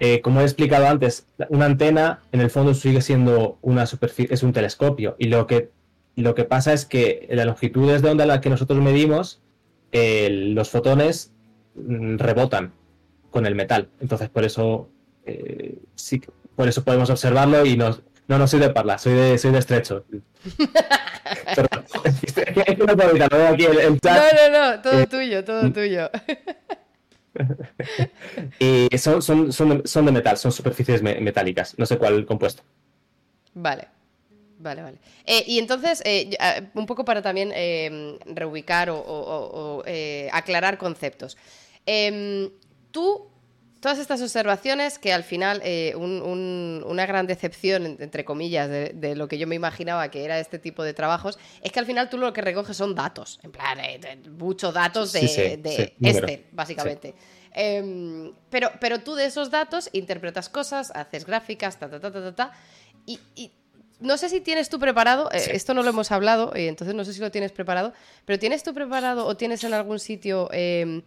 [0.00, 4.42] eh, como he explicado antes, una antena en el fondo sigue siendo una superficie, es
[4.42, 5.14] un telescopio.
[5.18, 5.70] Y lo que,
[6.22, 9.40] lo que pasa es que la longitud de onda a la que nosotros medimos,
[9.92, 11.32] eh, los fotones
[11.74, 12.72] mm, rebotan
[13.30, 13.88] con el metal.
[14.00, 14.88] Entonces, por eso,
[15.26, 16.22] eh, sí,
[16.54, 19.58] por eso podemos observarlo y nos, No, no soy de Parla, soy de, soy de
[19.58, 20.04] Estrecho.
[21.54, 21.68] Pero,
[22.04, 22.24] es
[22.64, 24.16] que no puedo evitarlo, veo aquí el, el chat.
[24.32, 26.10] No, no, no, todo Eh, tuyo, todo tuyo.
[28.58, 31.74] Y son, son, son, de, son de metal, son superficies me- metálicas.
[31.78, 32.62] No sé cuál compuesto.
[33.54, 33.88] Vale.
[34.58, 34.98] Vale, vale.
[35.26, 40.28] Eh, y entonces, eh, eh, un poco para también eh, reubicar o, o- o- eh,
[40.32, 41.36] aclarar conceptos.
[41.84, 42.50] Em,
[42.90, 43.28] tú,
[43.80, 48.68] todas estas observaciones, que al final eh, un- un- una gran decepción, en- entre comillas,
[48.68, 51.78] de, de lo que yo me imaginaba que era este tipo de trabajos, es que
[51.78, 53.78] al final tú lo que recoges son datos, en plan,
[54.38, 56.08] muchos datos de, Sí, sí, de sí.
[56.08, 57.14] Excel, básicamente.
[57.52, 62.20] Em, pero, pero tú de esos datos interpretas cosas, haces gráficas, ta, ta, ta, ta,
[62.22, 62.52] ta, ta,
[63.06, 63.52] y, y
[64.00, 65.50] no sé si tienes tú preparado, eh, Sí.
[65.54, 67.92] esto no lo hemos hablado, eh, entonces no sé si lo tienes preparado,
[68.24, 71.02] pero ¿tienes tú preparado o tienes en algún sitio em,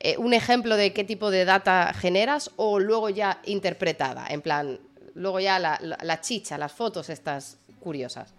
[0.00, 4.26] eh, un ejemplo de qué tipo de data generas o luego ya interpretada?
[4.28, 4.78] En plan,
[5.14, 8.34] luego ya la, la- la chicha, las fotos estas curiosas.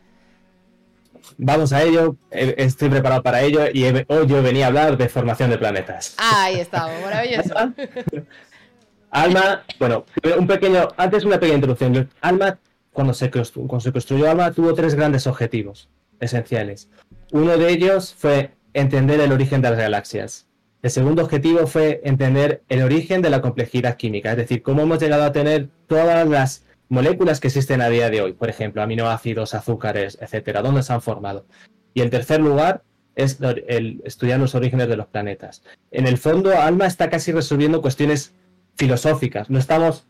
[1.38, 5.49] Vamos a ello, estoy preparado para ello y hoy yo venía a hablar de formación
[5.49, 6.14] de planetas.
[6.18, 7.55] Ahí estamos, maravilloso.
[9.09, 10.05] Alma, bueno,
[10.38, 12.09] un pequeño, antes una pequeña introducción.
[12.22, 12.59] Alma,
[12.98, 15.88] cuando se, cuando se construyó Alma, tuvo tres grandes objetivos
[16.19, 16.90] esenciales.
[17.32, 20.48] Uno de ellos fue entender el origen de las galaxias.
[20.82, 24.99] El segundo objetivo fue entender el origen de la complejidad química, es decir, cómo hemos
[24.99, 29.53] llegado a tener todas las moléculas que existen a día de hoy, por ejemplo, aminoácidos,
[29.53, 31.45] azúcares, etcétera, dónde se han formado.
[31.94, 32.82] Y en tercer lugar
[33.14, 33.38] es
[33.68, 35.61] el estudiar los orígenes de los planetas.
[35.91, 38.34] En el fondo, Alma está casi resolviendo cuestiones
[38.76, 39.52] filosóficas.
[39.52, 40.07] No estamos.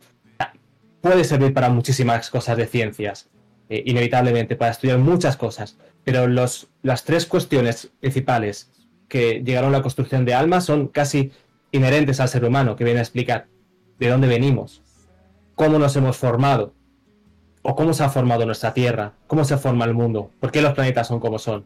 [1.02, 3.30] Puede servir para muchísimas cosas de ciencias,
[3.70, 5.78] eh, inevitablemente, para estudiar muchas cosas.
[6.04, 8.72] Pero los, las tres cuestiones principales
[9.08, 11.32] que llegaron a la construcción de Alma son casi
[11.72, 13.48] inherentes al ser humano, que viene a explicar
[14.00, 14.82] de dónde venimos,
[15.56, 16.74] cómo nos hemos formado,
[17.62, 20.74] o cómo se ha formado nuestra Tierra, cómo se forma el mundo, por qué los
[20.74, 21.66] planetas son como son.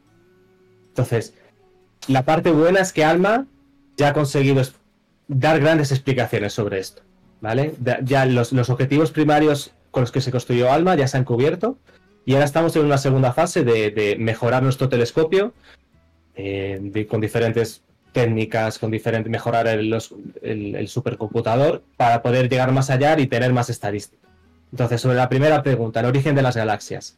[0.87, 1.35] Entonces,
[2.07, 3.45] la parte buena es que Alma
[3.97, 4.61] ya ha conseguido
[5.27, 7.03] dar grandes explicaciones sobre esto,
[7.41, 7.73] ¿vale?
[8.03, 11.77] Ya los, los objetivos primarios con los que se construyó Alma ya se han cubierto
[12.26, 15.53] y ahora estamos en una segunda fase de, de mejorar nuestro telescopio
[16.35, 17.81] eh, con diferentes
[18.13, 23.53] técnicas, con diferentes mejorar el, los- el- supercomputador para poder llegar más allá y tener
[23.53, 24.22] más estadística.
[24.72, 27.18] Entonces, sobre la primera pregunta, el origen de las galaxias.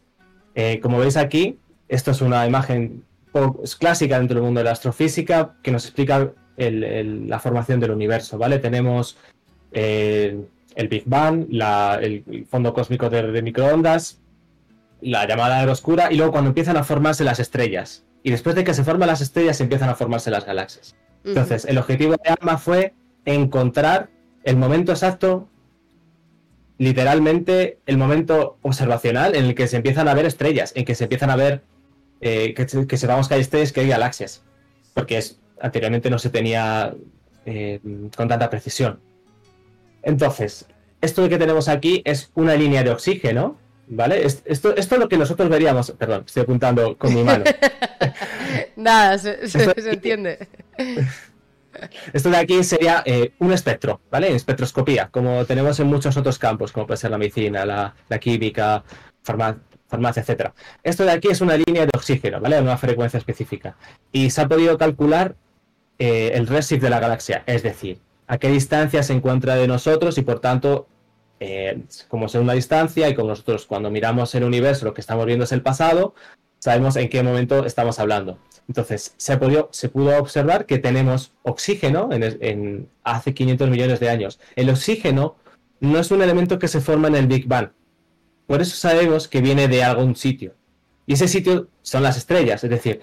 [0.56, 3.04] Eh, como veis aquí, esto es una imagen
[3.80, 8.38] clásica dentro del mundo de la astrofísica que nos explica el- la formación del universo,
[8.38, 8.60] ¿vale?
[8.60, 9.18] Tenemos
[9.74, 10.40] eh,
[10.76, 14.20] el Big Bang, la- el fondo cósmico de, de microondas,
[15.02, 18.06] la llamada era oscura y luego cuando empiezan a formarse las estrellas.
[18.24, 20.95] Y después de que se forman las estrellas empiezan a formarse las galaxias.
[21.26, 22.94] Entonces, el objetivo de ALMA fue
[23.26, 24.10] encontrar
[24.44, 25.48] el momento exacto,
[26.78, 31.04] literalmente el momento observacional en el que se empiezan a ver estrellas, en que se
[31.06, 31.62] empiezan a ver
[32.22, 34.44] eh, que, se- que sepamos que hay estrellas, que hay galaxias,
[34.94, 36.94] porque es, anteriormente no se tenía
[37.45, 37.80] eh,
[38.16, 39.00] con tanta precisión.
[40.04, 40.68] Entonces,
[41.02, 43.58] esto que tenemos aquí es una línea de oxígeno,
[43.88, 44.26] ¿vale?
[44.26, 47.44] Es- Esto, esto es lo que nosotros veríamos, perdón, estoy apuntando con mi mano.
[48.76, 50.48] Nada, se, se- Esto- se entiende.
[52.14, 54.34] Esto de aquí sería eh, un espectro, ¿vale?
[54.36, 58.84] Espectroscopía, como tenemos en muchos otros campos, como puede ser la medicina, la, la química,
[59.26, 59.58] farma-
[59.88, 60.54] farmacia, etcétera.
[60.84, 62.62] Esto de aquí es una línea de oxígeno, ¿vale?
[62.62, 63.76] Una frecuencia específica.
[64.12, 65.36] Y se ha podido calcular
[65.98, 70.18] eh, el redshift de la galaxia, es decir, a qué distancia se encuentra de nosotros
[70.18, 70.88] y por tanto,
[71.40, 75.26] eh, como es una distancia y como nosotros cuando miramos el universo lo que estamos
[75.26, 76.16] viendo es el pasado,
[76.60, 78.38] sabemos en qué momento estamos hablando.
[78.68, 84.40] Entonces, se, pudo observar que tenemos oxígeno en, en hace 500 millones de años.
[84.56, 85.36] El oxígeno
[85.82, 87.72] no es un elemento que se forma en el Big Bang.
[88.48, 90.56] Por eso sabemos que viene de algún sitio.
[91.06, 92.64] Y ese sitio son las estrellas.
[92.64, 93.02] Es decir,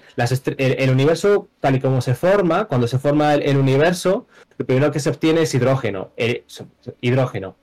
[0.57, 4.91] el, universo, tal y como se forma, cuando se forma el, el universo, lo primero
[4.91, 6.11] que se obtiene es hidrógeno.
[7.01, 7.55] hidrógeno,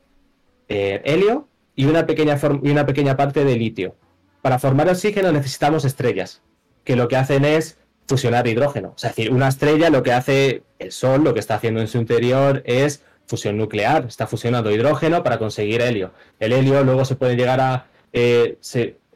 [0.69, 3.97] eh, helio y una, pequeña y una pequeña parte de litio.
[4.43, 6.43] Para formar oxígeno necesitamos estrellas,
[6.85, 8.95] que lo que hacen es fusionar hidrógeno.
[8.97, 11.99] Es decir, una estrella lo que hace el Sol, lo que está haciendo en su
[11.99, 16.13] interior es fusión nuclear, está fusionando hidrógeno para conseguir helio.
[16.41, 18.59] El helio luego se puede llegar a, eh,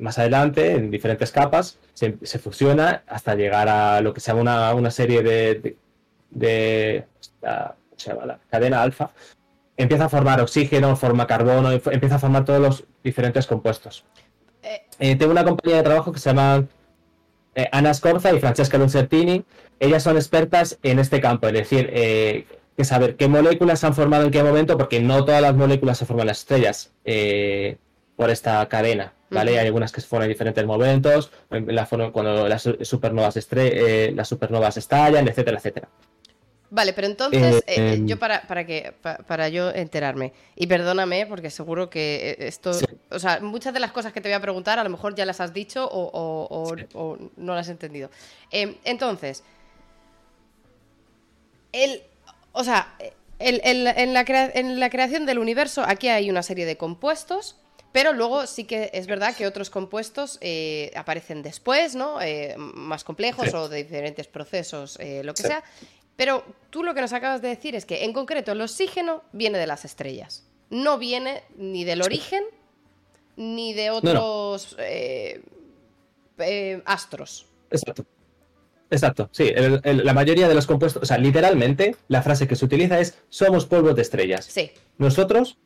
[0.03, 4.43] más adelante, en diferentes capas, se, se fusiona hasta llegar a lo que se llama
[4.43, 5.77] una, una serie de, de,
[6.31, 7.05] de-
[7.45, 8.27] ah, ¿cómo se llama?
[8.27, 9.11] La cadena alfa.
[9.77, 14.05] Empieza a formar oxígeno, forma carbono, empieza a formar todos los diferentes compuestos.
[14.63, 14.83] Eh.
[14.99, 16.67] Eh, tengo una compañía de trabajo que se llama
[17.55, 19.45] eh, Ana Scorza y Francesca Lucertini.
[19.81, 22.47] Ellas son expertas en este campo, es decir, eh,
[22.77, 25.99] que saber qué moléculas se han formado en qué momento, porque no todas las moléculas
[25.99, 26.93] se forman en las estrellas.
[27.05, 27.77] Eh,
[28.17, 29.59] por esta cadena, ¿vale?
[29.59, 34.29] Hay algunas que forman en diferentes momentos, en la cuando las supernovas, estre- eh, las
[34.29, 35.89] supernovas estallan, etcétera, etcétera.
[36.75, 40.67] Vale, pero entonces, Eh, eh, em, yo para, para que pa- para yo enterarme, y
[40.67, 42.87] perdóname, porque seguro que esto, Sí.
[43.11, 45.27] o sea, muchas de las cosas que te voy a preguntar a lo mejor ya
[45.27, 46.85] las has dicho o, o- o- Sí.
[46.95, 48.11] o no las has entendido.
[48.51, 49.43] Em, entonces,
[51.73, 52.03] el,
[52.53, 52.95] o sea,
[53.39, 56.77] el- el- en, la crea- en la creación del universo aquí hay una serie de
[56.77, 57.57] compuestos,
[57.93, 62.21] pero luego sí que es verdad que otros compuestos eh, aparecen después, ¿no?
[62.21, 63.57] Eh, más complejos Sí.
[63.57, 65.49] o de diferentes procesos, eh, lo que Sí.
[65.49, 65.63] sea.
[66.17, 69.59] Pero tú lo que nos acabas de decir es que en concreto el oxígeno viene
[69.59, 70.45] de las estrellas.
[70.71, 72.45] No viene ni del origen
[73.37, 74.77] ni de otros
[76.85, 77.47] astros.
[77.71, 78.05] Exacto.
[78.91, 79.45] Exacto, sí.
[79.55, 83.01] el- el- la mayoría de los compuestos, o sea, literalmente, la frase que se utiliza
[83.01, 84.45] es somos polvos de estrellas.
[84.45, 84.71] Sí.
[84.99, 85.57] Nosotros,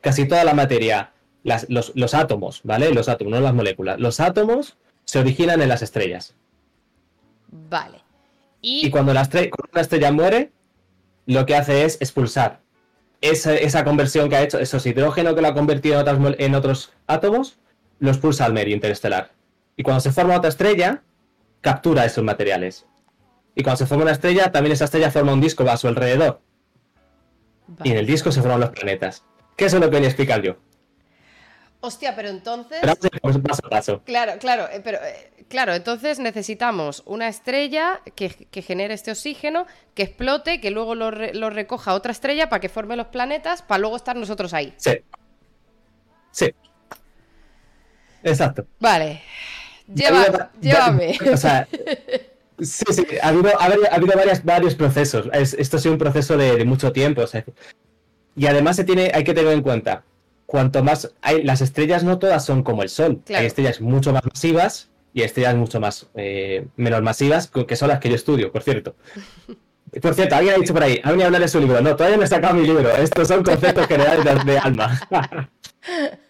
[0.00, 1.12] casi toda la materia,
[1.42, 2.92] las- los, los átomos, ¿vale?
[2.92, 3.98] Los átomos, no las moléculas.
[4.00, 6.34] Los átomos se originan en las estrellas.
[7.50, 8.02] Vale.
[8.60, 10.52] Y, Y cuando, la estre- cuando una estrella muere,
[11.26, 12.60] lo que hace es expulsar
[13.20, 16.36] esa, esa conversión que ha hecho, esos hidrógeno que lo ha convertido en, otras mol-
[16.38, 17.58] en otros átomos,
[17.98, 19.32] lo expulsa al medio interestelar.
[19.76, 21.02] Y cuando se forma otra estrella,
[21.60, 22.86] captura esos materiales.
[23.54, 26.40] Y cuando se forma una estrella, también esa estrella forma un disco a su alrededor.
[27.84, 29.24] Y en el disco se forman los planetas.
[29.56, 30.56] Eso es lo que venía a explicar yo.
[31.82, 32.80] Hostia, pero entonces.
[33.42, 34.02] Paso a paso.
[34.04, 39.66] Claro, claro, eh, pero eh, claro, entonces necesitamos una estrella que, que genere este oxígeno,
[39.94, 43.62] que explote, que luego lo, re- lo recoja otra estrella para que forme los planetas,
[43.62, 44.74] para luego estar nosotros ahí.
[44.76, 44.92] Sí.
[46.32, 46.54] Sí.
[48.22, 48.66] Exacto.
[48.78, 49.22] Vale.
[49.92, 51.18] Lleva, va- llévame.
[51.32, 51.66] O sea,
[52.60, 55.28] sí, sí, ha habido, ha habido, ha habido varias- varios procesos.
[55.32, 57.22] Es- esto ha sido un proceso de, de mucho tiempo.
[57.22, 57.44] o sea,
[58.36, 60.04] y además se tiene, hay que tener en cuenta,
[60.50, 63.20] cuanto más hay, las estrellas no todas son como el Sol.
[63.24, 63.40] Claro.
[63.40, 68.00] Hay estrellas mucho más masivas y estrellas mucho más eh, menos masivas, que son las
[68.00, 68.94] que yo estudio, por cierto.
[70.00, 71.80] Por cierto, alguien ha dicho por ahí, ha venido a hablar de su libro.
[71.80, 72.88] No, todavía no he sacado mi libro.
[72.94, 75.00] Estos son conceptos generales de, de alma.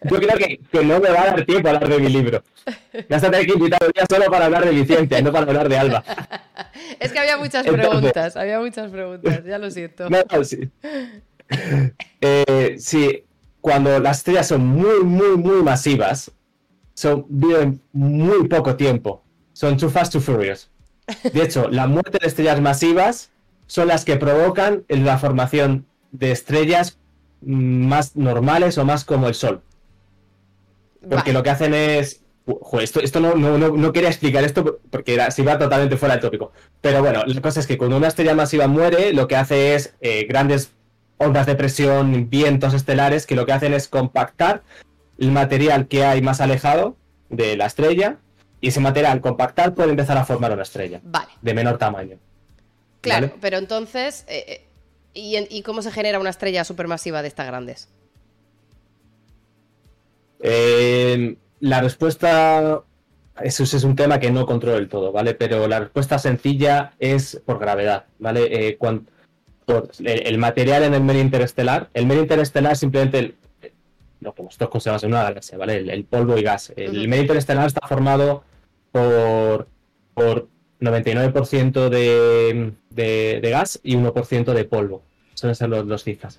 [0.02, 2.42] Yo creo que, que no me va a dar tiempo a hablar de mi libro.
[3.10, 5.44] Vas a tener que invitar un día solo para hablar de mi ciencia, no para
[5.44, 6.02] hablar de alma.
[7.01, 10.09] Es que había muchas Entonces- preguntas, había muchas preguntas, ya lo siento.
[10.09, 10.70] No, no, sí.
[12.22, 13.24] Eh, sí,
[13.61, 16.32] cuando las estrellas son muy, muy, muy masivas,
[16.95, 19.23] son, viven muy poco tiempo.
[19.53, 20.70] Son too fast, too furious.
[21.32, 23.31] De hecho, la muerte de estrellas masivas
[23.66, 26.99] son las que provocan la formación de estrellas
[27.41, 29.62] más normales o más como el Sol.
[31.01, 31.32] Porque Vale.
[31.32, 32.23] lo que hacen es.
[32.81, 36.15] Esto esto no, no, no, no quería explicar esto porque era, se iba totalmente fuera
[36.15, 36.53] del tópico.
[36.81, 39.95] Pero bueno, la cosa es que cuando una estrella masiva muere, lo que hace es
[40.01, 40.73] eh, grandes
[41.20, 44.62] ondas de presión, vientos estelares, que lo que hacen es compactar
[45.18, 46.97] el material que hay más alejado
[47.28, 48.16] de la estrella.
[48.62, 52.16] Y ese material al compactar puede empezar a formar una estrella Vale, de menor tamaño.
[53.02, 53.38] claro, ¿Vale?
[53.40, 54.66] pero entonces, eh,
[55.14, 57.88] eh, ¿y, cómo se genera una estrella supermasiva de estas grandes?
[60.40, 62.82] Eh, la respuesta,
[63.42, 65.34] eso es un tema que no controlo del todo, ¿vale?
[65.34, 68.68] Pero la respuesta sencilla es por gravedad, ¿vale?
[68.68, 69.06] Eh, cuan-
[69.72, 73.34] por el, el material en el medio interestelar, el medio interestelar es simplemente el-
[74.20, 75.76] lo que nosotros consideramos en una galaxia, ¿vale?
[75.78, 76.72] El, el polvo y gas.
[76.76, 77.09] El Ujú.
[77.09, 78.44] medio interestelar está formado
[78.92, 79.66] por,
[80.14, 80.48] por
[80.80, 85.02] 99% de, de, de gas y 1% de polvo.
[85.34, 86.38] Suelen ser los, los cifras.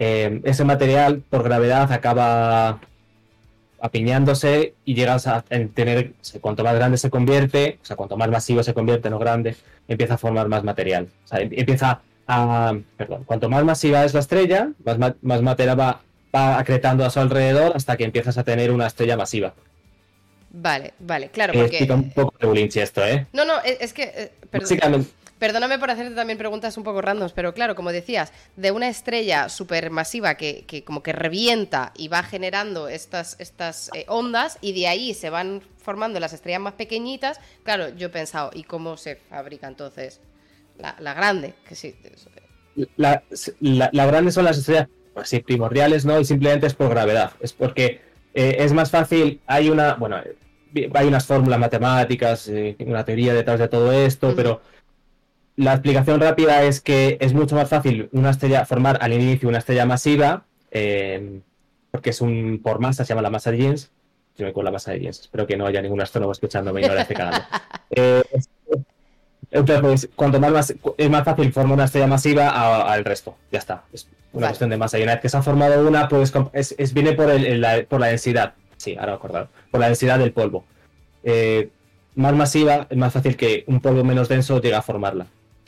[0.00, 2.80] Eh, ese material, por gravedad, acaba
[3.80, 8.16] apiñándose y llegas a tener, o sea, cuanto más grande se convierte, o sea, cuanto
[8.16, 9.56] más masivo se convierte, no grande,
[9.88, 11.08] empieza a formar más material.
[11.24, 15.42] O sea, em- empieza a, perdón, cuanto más masiva es la estrella, más, ma- más
[15.42, 16.00] material va,
[16.34, 19.54] va acretando a su alrededor hasta que empiezas a tener una estrella masiva.
[20.50, 21.68] Vale, vale, claro, porque...
[21.68, 23.26] explica un poco de Bulinchi esto, ¿eh?
[23.32, 24.02] No, no, es, es que...
[24.04, 24.32] eh.
[24.52, 28.86] Básicamente, Perdóname por hacerte también preguntas un poco randoms, pero claro, como decías, de una
[28.88, 34.72] estrella supermasiva que, que como que revienta y va generando estas, estas eh, ondas y
[34.72, 38.96] de ahí se van formando las estrellas más pequeñitas, claro, yo he pensado, ¿y cómo
[38.96, 40.20] se fabrica entonces
[40.82, 41.54] la, la grande?
[41.66, 41.94] Que sí,
[42.96, 43.22] la,
[43.60, 46.18] la, la grande son las estrellas pues sí, primordiales, ¿no?
[46.18, 47.32] Y simplemente es por gravedad.
[47.40, 48.00] Es porque
[48.34, 50.16] eh, es más fácil, hay una, bueno,
[50.94, 54.62] hay unas fórmulas matemáticas, eh, una teoría detrás de todo esto, pero
[55.56, 59.58] la explicación rápida es que es mucho más fácil una estrella formar al inicio una
[59.58, 61.40] estrella masiva, eh,
[61.90, 63.90] porque es un por masa, se llama la masa de Jeans.
[64.34, 66.86] Yo me con la masa de Jeans, espero que no haya ningún astrónomo escuchándome y
[66.86, 67.44] no la esté cagando.
[67.94, 68.22] Eh,
[69.52, 73.36] entonces, cuanto más, es más fácil formar una estrella masiva al resto.
[73.50, 73.84] Ya está.
[73.92, 74.46] Es una Vale.
[74.52, 74.98] cuestión de masa.
[74.98, 77.60] Y una vez que se ha formado una, pues com- es, es- viene por, el-
[77.60, 78.54] la, por la densidad.
[78.78, 80.64] sí, ahora acordado, por la densidad del polvo.
[81.22, 81.68] Eh,
[82.16, 85.26] más masiva, es más fácil que un polvo menos denso llegue a formarla.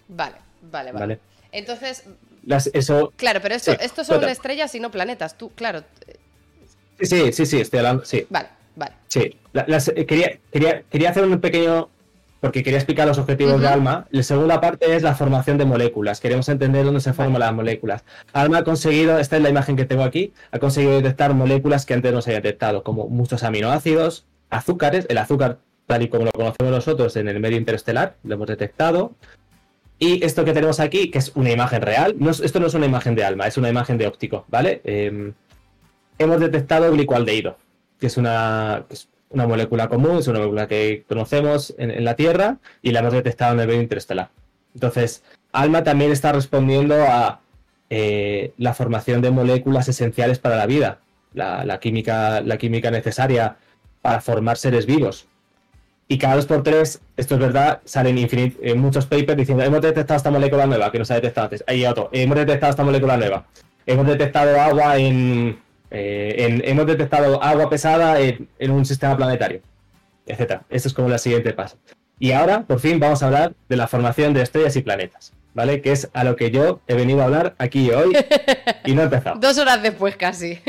[0.09, 1.01] Vale, vale, vale.
[1.07, 1.19] ¿vale?
[1.53, 2.05] Entonces,
[2.45, 5.39] Las- eso, claro, pero esto, Sí, esto son estrellas y no planetas.
[5.39, 5.83] Tú, claro.
[7.01, 8.93] sí, sí, sí, sí, estoy hablando, sí, Vale, vale.
[9.09, 9.39] sí.
[9.53, 11.89] La- las- eh, quería, quería, quería hacer un pequeño,
[12.45, 13.69] porque quería explicar los objetivos de.
[13.69, 14.07] ALMA.
[14.11, 16.21] La segunda parte es la formación de moléculas.
[16.21, 18.05] Queremos entender dónde se forman las moléculas.
[18.35, 21.95] ALMA ha conseguido, esta es la imagen que tengo aquí, ha conseguido detectar moléculas que
[21.95, 25.57] antes no se habían detectado, como muchos aminoácidos, azúcares, el azúcar
[25.87, 29.13] tal y como lo conocemos nosotros en el medio interestelar, lo hemos detectado.
[29.99, 32.75] Y esto que tenemos aquí, que es una imagen real, no es- esto no es
[32.75, 34.83] una imagen de alma, es una imagen de óptico, ¿vale?
[34.85, 35.33] Eh,
[36.19, 37.57] hemos detectado glicoaldehído,
[37.99, 42.15] que es una, que es una molécula común, es una molécula que conocemos en, la
[42.15, 44.31] Tierra y la hemos detectado en el medio interestelar.
[44.75, 45.23] Entonces,
[45.53, 47.41] ALMA también está respondiendo a
[47.91, 50.99] eh, la formación de moléculas esenciales para la vida,
[51.33, 53.57] la, química, la química necesaria
[54.03, 55.27] para formar seres vivos.
[56.07, 60.19] Y cada dos por tres, esto es verdad, salen eh, muchos papers diciendo hemos detectado
[60.19, 61.65] esta molécula nueva que no se ha detectado antes.
[61.67, 63.47] Hay otro, hemos detectado esta molécula nueva.
[63.87, 65.59] Hemos detectado agua en,
[65.95, 69.61] eh, en- hemos detectado agua pesada en, en un sistema planetario,
[70.27, 70.65] etcétera.
[70.69, 71.77] Esto es como la siguiente paso.
[72.19, 75.81] Y ahora, por fin, vamos a hablar de la formación de estrellas y planetas, ¿vale?
[75.83, 78.13] Que es a lo que yo he venido a hablar aquí hoy
[78.85, 79.37] y no he empezado.
[79.41, 80.59] Dos horas después casi.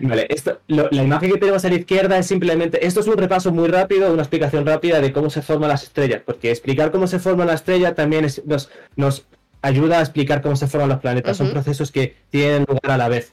[0.00, 3.18] Vale, esto, lo- la imagen que tenemos a la izquierda es simplemente, esto es un
[3.18, 7.06] repaso muy rápido, una explicación rápida de cómo se forman las estrellas, porque explicar cómo
[7.06, 9.26] se forma la estrella también es- nos, nos
[9.62, 13.08] ayuda a explicar cómo se forman los planetas, son procesos que tienen lugar a la
[13.08, 13.32] vez.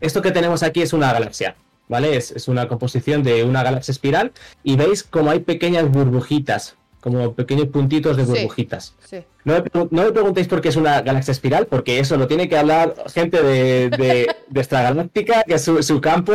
[0.00, 1.56] Esto que tenemos aquí es una galaxia,
[1.88, 2.16] ¿vale?
[2.16, 4.32] Es, es una composición de una galaxia espiral
[4.62, 8.94] y veis como hay pequeñas burbujitas, como pequeños puntitos de burbujitas.
[9.04, 9.24] Sí.
[9.44, 12.48] No me, no me preguntéis por qué es una galaxia espiral, porque eso lo tiene
[12.48, 16.34] que hablar gente de, de, de extragaláctica, que es su, su campo,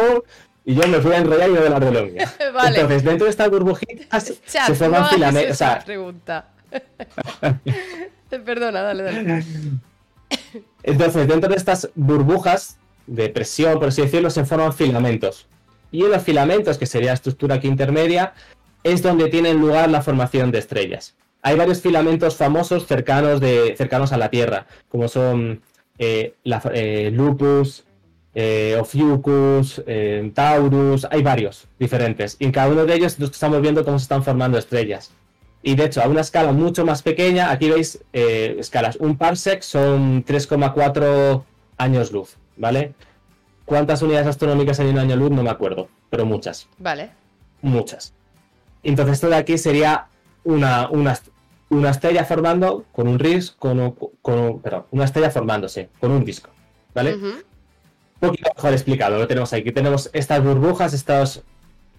[0.66, 2.10] y yo me fui a enrollar y no de la reloj.
[2.54, 2.76] Vale.
[2.80, 5.52] Entonces, dentro de estas burbujitas Chat, se forman filamentos.
[5.52, 6.50] O esa sea, pregunta.
[8.46, 9.44] Perdona, dale, dale.
[10.84, 12.78] entonces, dentro de estas burbujas
[13.08, 15.48] de presión, por así decirlo, se forman filamentos.
[15.92, 18.34] Y en los filamentos, que sería la estructura aquí intermedia,
[18.84, 21.16] es donde tiene lugar la formación de estrellas.
[21.42, 25.62] Hay varios filamentos famosos cercanos, de, cercanos a la Tierra, como son
[25.98, 27.86] eh, eh, Lupus,
[28.38, 32.36] eh, Ophiuchus, eh, Taurus, hay varios diferentes.
[32.38, 35.14] Y en cada uno de ellos estamos viendo cómo se están formando estrellas.
[35.68, 38.98] Y de hecho, a una escala mucho más pequeña, aquí veis eh, escalas.
[38.98, 41.44] Un parsec son 3,4
[41.80, 42.94] años luz, ¿vale?
[43.66, 45.32] ¿Cuántas unidades astronómicas hay en un año luz?
[45.32, 47.10] No me acuerdo, pero muchas Vale.
[47.64, 48.14] muchas.
[48.84, 50.06] Entonces esto de aquí sería
[50.44, 51.20] una, una,
[51.70, 56.52] una estrella formando con un RIS, con, con perdón, una estrella formándose con un disco,
[56.94, 57.16] ¿vale?
[57.16, 57.44] Un
[58.20, 59.72] poquito mejor explicado, lo tenemos aquí.
[59.72, 61.42] Tenemos estas burbujas, estas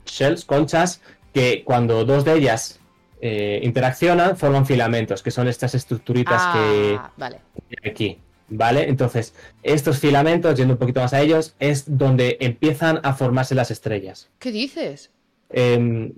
[0.07, 1.01] shells, conchas,
[1.35, 2.79] que cuando dos de ellas
[3.21, 7.41] eh, interaccionan forman filamentos, que son estas estructuritas que, Ah, Vale.
[7.85, 8.19] aquí,
[8.49, 8.89] ¿vale?
[8.89, 13.71] Entonces, estos filamentos, yendo un poquito más a ellos, es donde empiezan a formarse las
[13.71, 14.29] estrellas.
[14.39, 15.11] ¿Qué dices?
[15.51, 16.13] Em,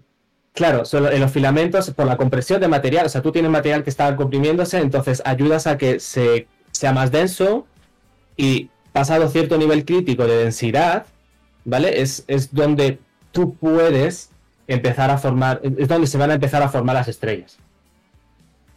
[0.53, 3.85] claro, solo en los filamentos, por la compresión de material, o sea, tú tienes material
[3.85, 7.67] que está comprimiéndose, entonces ayudas a que se, sea más denso
[8.37, 11.07] y pasado cierto nivel crítico de densidad,
[11.65, 12.01] ¿vale?
[12.01, 12.99] Es, es donde
[13.33, 14.31] tú puedes
[14.69, 17.59] empezar a formar, es donde se van a empezar a formar las estrellas.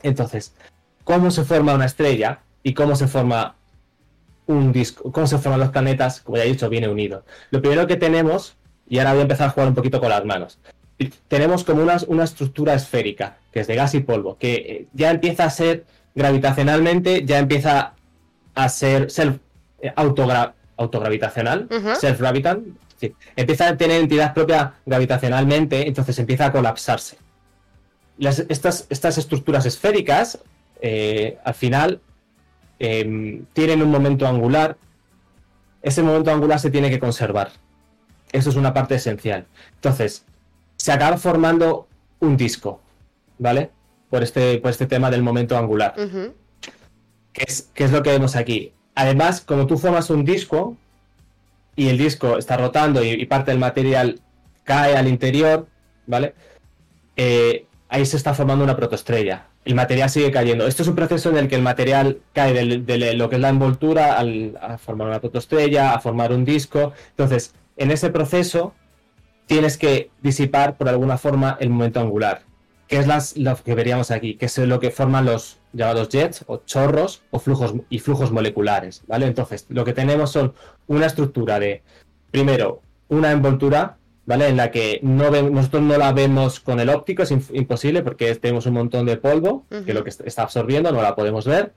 [0.01, 0.53] Entonces,
[1.03, 3.55] ¿cómo se forma una estrella y cómo se forma
[4.47, 5.11] un disco?
[5.11, 6.22] ¿Cómo se forman los planetas?
[6.22, 7.23] Como ya he dicho, viene unido.
[7.51, 8.55] Lo primero que tenemos,
[8.88, 10.57] y ahora voy a empezar a jugar un poquito con las manos,
[11.27, 15.11] tenemos como una, una estructura esférica, que es de gas y polvo, que eh, ya
[15.11, 15.85] empieza a ser
[16.15, 17.93] gravitacionalmente, ya empieza
[18.55, 19.38] a ser self,
[19.81, 22.65] eh, autogra- autogravitacional, self-gravitant,
[23.01, 23.13] sí.
[23.35, 27.17] empieza a tener entidad propia gravitacionalmente, entonces empieza a colapsarse.
[28.17, 30.39] Las- estas, estas estructuras esféricas,
[30.81, 31.99] eh, al final,
[32.79, 34.77] em, tienen un momento angular.
[35.81, 37.51] Ese momento angular se tiene que conservar.
[38.31, 39.45] Eso es una parte esencial.
[39.75, 40.23] Entonces,
[40.77, 41.87] se acaba formando
[42.19, 42.81] un disco,
[43.39, 43.71] ¿vale?
[44.09, 45.93] Por este, por este tema del momento angular.
[47.33, 48.73] Que es, que es lo que vemos aquí.
[48.95, 50.75] Además, como tú formas un disco
[51.76, 54.19] y el disco está rotando y, parte del material
[54.64, 55.68] cae al interior,
[56.06, 56.35] ¿vale?
[57.15, 59.48] Eh, ahí se está formando una protoestrella.
[59.64, 60.65] El material sigue cayendo.
[60.65, 63.49] Esto es un proceso en el que el material cae de, lo que es la
[63.49, 66.93] envoltura a formar una protoestrella, a formar un disco.
[67.11, 68.73] Entonces, en ese proceso
[69.45, 72.41] tienes que disipar por alguna forma el momento angular,
[72.88, 76.57] que es lo que veríamos aquí, que es lo que forman los llamados jets o
[76.65, 79.26] chorros o flujos y flujos moleculares, ¿vale?
[79.26, 80.53] Entonces, lo que tenemos son
[80.88, 81.84] una estructura de
[82.31, 84.48] primero, una envoltura, ¿vale?
[84.48, 88.65] En la que no nosotros no la vemos con el óptico, es imposible porque tenemos
[88.65, 91.73] un montón de polvo que lo que está absorbiendo no la podemos ver.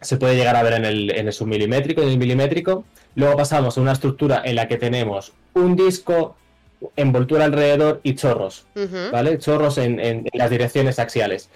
[0.00, 2.84] Se puede llegar a ver en el, en el submilimétrico y en el milimétrico.
[3.14, 6.36] Luego pasamos a una estructura en la que tenemos un disco,
[6.96, 8.66] envoltura alrededor y chorros,
[9.12, 9.38] ¿vale?
[9.38, 11.48] Chorros en, las direcciones axiales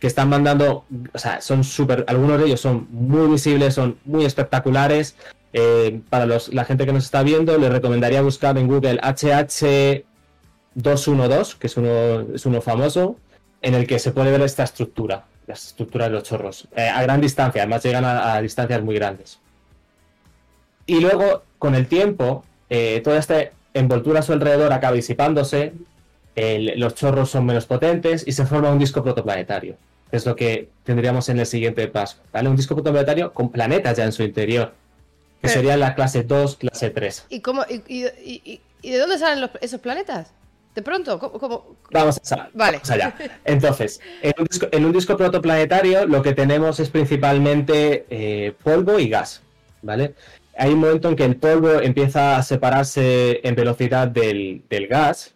[0.00, 4.24] que están mandando, o sea, son súper, algunos de ellos son muy visibles, son muy
[4.24, 5.14] espectaculares.
[5.52, 11.58] Eh, para los, la gente que nos está viendo, les recomendaría buscar en Google HH212,
[11.58, 13.16] que es uno, es uno famoso,
[13.60, 17.02] en el que se puede ver esta estructura, la estructura de los chorros, eh, a
[17.02, 19.38] gran distancia, además llegan a, distancias muy grandes.
[20.86, 25.74] Y luego, con el tiempo, eh, toda esta envoltura a su alrededor acaba disipándose,
[26.76, 29.76] los chorros son menos potentes y se forma un disco protoplanetario.
[30.12, 32.18] Es lo que tendríamos en el siguiente paso.
[32.32, 32.48] ¿vale?
[32.48, 34.72] Un disco protoplanetario con planetas ya en su interior
[35.40, 37.26] que sería la clase 2, clase 3.
[37.30, 40.28] ¿Y, cómo, y, de dónde salen esos planetas?
[40.74, 41.18] ¿De pronto?
[41.18, 42.80] ¿Cómo, Vamos, a, vale.
[42.88, 43.14] allá.
[43.44, 49.42] Entonces, en un, disco, protoplanetario lo que tenemos es principalmente eh, polvo y gas,
[49.82, 50.14] ¿vale?
[50.56, 55.34] Hay un momento en que el polvo empieza a separarse en velocidad del, gas.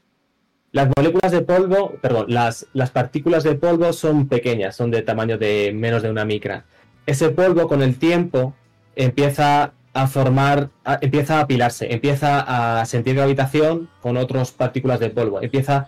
[0.75, 5.39] Las moléculas de polvo, perdón, las, las partículas de polvo son pequeñas, son de tamaño
[5.39, 6.65] de menos de una micra.
[7.07, 8.57] Ese polvo con el tiempo
[8.97, 10.71] empieza a formar,
[11.01, 15.87] empieza a apilarse, empieza a sentir gravitación con otras partículas de polvo, empieza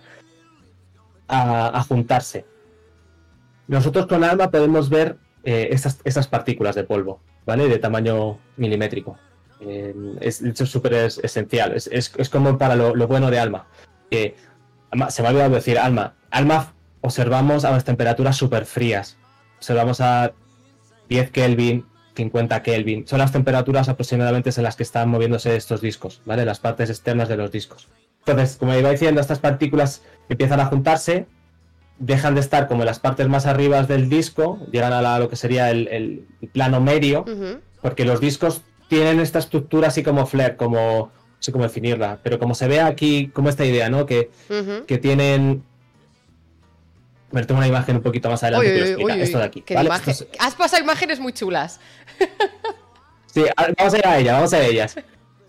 [1.26, 2.44] a, juntarse.
[3.66, 7.68] Nosotros con ALMA podemos ver eh, estas, partículas de polvo, ¿vale?
[7.68, 9.18] De tamaño milimétrico.
[9.58, 13.66] Eh, es, es súper esencial, es, como para lo, bueno de ALMA.
[14.08, 14.36] Que,
[15.08, 16.14] se me ha olvidado decir ALMA.
[16.30, 19.16] ALMA observamos a las temperaturas súper frías.
[19.58, 20.32] Observamos a
[21.08, 23.06] 10 Kelvin, 50 Kelvin.
[23.06, 26.44] Son las temperaturas aproximadamente en las que están moviéndose estos discos, ¿vale?
[26.44, 27.88] Las partes externas de los discos.
[28.26, 31.26] Entonces, como iba diciendo, estas partículas empiezan a juntarse,
[31.98, 35.36] dejan de estar como en las partes más arriba del disco, llegan a lo que
[35.36, 37.24] sería el, plano medio,
[37.80, 42.54] porque los discos tienen esta estructura así como flare, como sé cómo definirla, pero como
[42.54, 44.06] se ve aquí, como esta idea, ¿no?
[44.06, 44.30] Que,
[44.86, 45.62] que tienen
[47.36, 49.64] ver, tengo una imagen un poquito más adelante que Esto de aquí.
[50.38, 51.80] Has pasado imágenes muy chulas.
[53.26, 53.44] sí,
[53.78, 54.96] vamos a ir a ellas, vamos a ellas.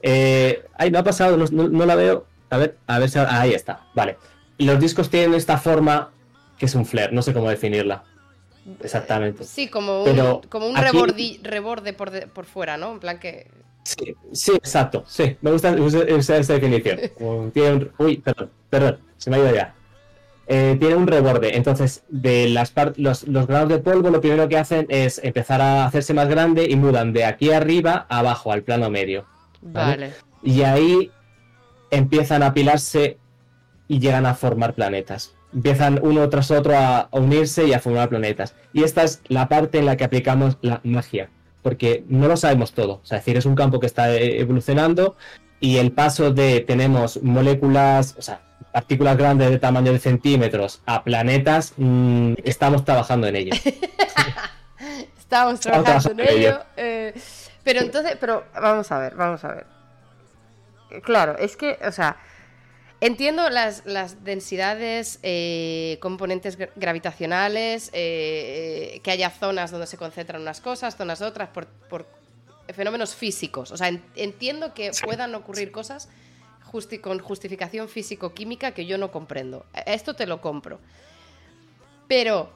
[0.01, 2.25] Eh, ay, no ha pasado, no, la veo.
[2.49, 3.19] A ver, a ver si.
[3.19, 4.17] Ahí está, vale.
[4.57, 6.11] Los discos tienen esta forma
[6.57, 8.03] que es un flare, no sé cómo definirla.
[8.83, 9.43] Exactamente.
[9.43, 12.91] Sí, como un, como un reborde por, por fuera, ¿no?
[12.93, 13.47] En plan que.
[13.87, 15.73] Sí, sí, exacto, sí, me gusta
[16.07, 16.99] esa, definición.
[17.53, 19.73] tiene uy, perdón, perdón, se me ha ido ya.
[20.45, 21.55] Eh, tiene un reborde.
[21.55, 26.13] Entonces, de las los, grados de polvo, lo primero que hacen es empezar a hacerse
[26.13, 29.25] más grande y mudan de aquí arriba a abajo, al plano medio.
[29.61, 30.11] Vale.
[30.43, 31.11] Y ahí
[31.89, 33.17] empiezan a apilarse
[33.87, 35.33] y llegan a formar planetas.
[35.53, 38.53] Empiezan uno tras otro a, unirse y a formar planetas.
[38.73, 41.29] Y esta es la parte en la que aplicamos la magia.
[41.61, 43.01] Porque no lo sabemos todo.
[43.03, 45.15] es decir, es un campo que está eh, evolucionando
[45.59, 51.03] y el paso de tenemos moléculas, o sea, partículas grandes de tamaño de centímetros a
[51.03, 53.53] planetas, mm, estamos trabajando en ello.
[55.17, 56.59] estamos, trabajando, en ello.
[56.75, 57.13] Eh,
[57.63, 59.65] pero entonces, pero vamos a ver, vamos a ver.
[61.03, 62.17] Claro, es que, o sea,
[63.01, 63.83] entiendo las,
[64.23, 71.49] densidades, eh, componentes gravitacionales, eh, que haya zonas donde se concentran unas cosas, zonas otras,
[71.49, 71.67] por,
[72.73, 73.71] fenómenos físicos.
[73.71, 76.09] O sea, entiendo que puedan ocurrir cosas
[77.01, 79.65] con justificación físico-química que yo no comprendo.
[79.73, 80.79] E, esto te lo compro.
[82.07, 82.51] Pero,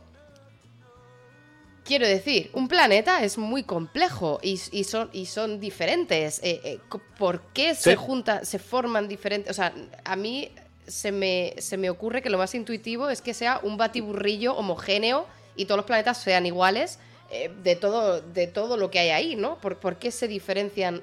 [1.92, 6.40] quiero decir, un planeta es muy complejo y, son, y son, diferentes.
[6.42, 6.80] Eh, eh,
[7.18, 9.52] ¿Por qué se juntan, se forman diferentes?
[9.52, 9.74] O sea,
[10.06, 10.54] a mí
[10.88, 15.28] se me, se me ocurre que lo más intuitivo es que sea un batiburrillo homogéneo
[15.58, 16.98] y todos los planetas sean iguales
[17.30, 19.58] eh, de, todo, de todo lo que hay ahí, ¿no?
[19.58, 21.02] ¿Por, por qué se diferencian?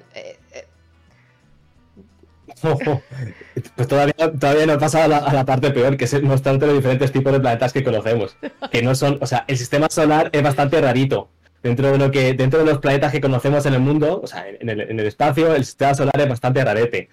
[3.75, 7.11] pues todavía, todavía no he pasado a la, parte peor, que es mostrarte los diferentes
[7.11, 8.37] tipos de planetas que conocemos.
[8.71, 11.29] Que no son, o sea, el sistema solar es bastante rarito.
[11.61, 14.45] Dentro de lo que, dentro de los planetas que conocemos en el mundo, o sea,
[14.47, 17.09] en el, espacio, el sistema solar es bastante rarete.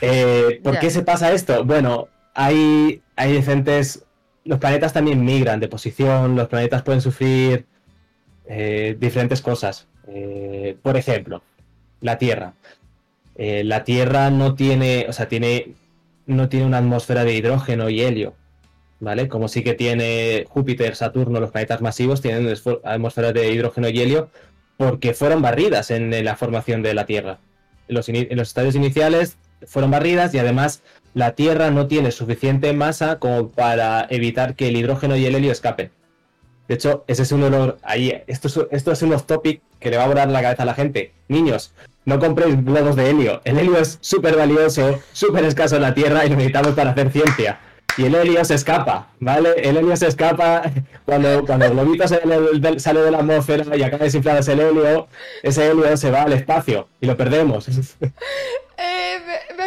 [0.00, 1.64] Eh, ¿Por qué se pasa esto?
[1.64, 4.04] Bueno, hay, hay diferentes.
[4.44, 7.66] Los planetas también migran de posición, los planetas pueden sufrir
[8.46, 9.88] eh, diferentes cosas.
[10.06, 11.42] Eh, por ejemplo,
[12.00, 12.54] la Tierra.
[13.38, 15.74] Eh, la Tierra no tiene, o sea, tiene,
[16.26, 18.34] no tiene una atmósfera de hidrógeno y helio,
[18.98, 19.28] ¿vale?
[19.28, 22.52] Como sí que tiene Júpiter, Saturno, los planetas masivos, tienen
[22.84, 24.28] atmósferas de hidrógeno y helio
[24.76, 27.38] porque fueron barridas en, la formación de la Tierra.
[27.88, 28.08] en los,
[28.48, 29.36] estadios iniciales
[29.66, 30.82] fueron barridas y además
[31.14, 35.52] la Tierra no tiene suficiente masa como para evitar que el hidrógeno y el helio
[35.52, 35.90] escapen.
[36.68, 37.74] De hecho, ese es de los.
[37.82, 40.64] Ahí, esto es, esto es un off topic que le va a volar la cabeza
[40.64, 41.12] a la gente.
[41.28, 41.72] Niños,
[42.04, 43.40] no compréis globos de helio.
[43.44, 47.10] El helio es súper valioso, súper escaso en la Tierra y lo necesitamos para hacer
[47.10, 47.60] ciencia.
[47.96, 49.54] Y el helio se escapa, ¿vale?
[49.56, 50.62] El helio se escapa
[51.04, 55.08] cuando, cuando el globito sale de la atmósfera y acaba desinflado ese helio,
[55.42, 57.68] ese helio se va al espacio y lo perdemos.
[58.80, 59.18] Eh,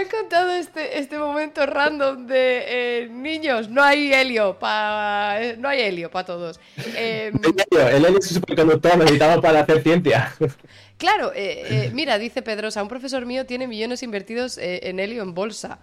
[0.02, 5.70] ha encantado este, este momento random de eh, niños, no hay helio para eh, no
[5.70, 6.60] hay helio para todos.
[6.96, 7.34] Em,
[7.72, 10.34] el helio es un superconductor necesitado para hacer ciencia.
[10.98, 11.32] Claro,
[11.94, 15.80] mira, dice Pedrosa, un profesor mío tiene millones invertidos en helio en bolsa.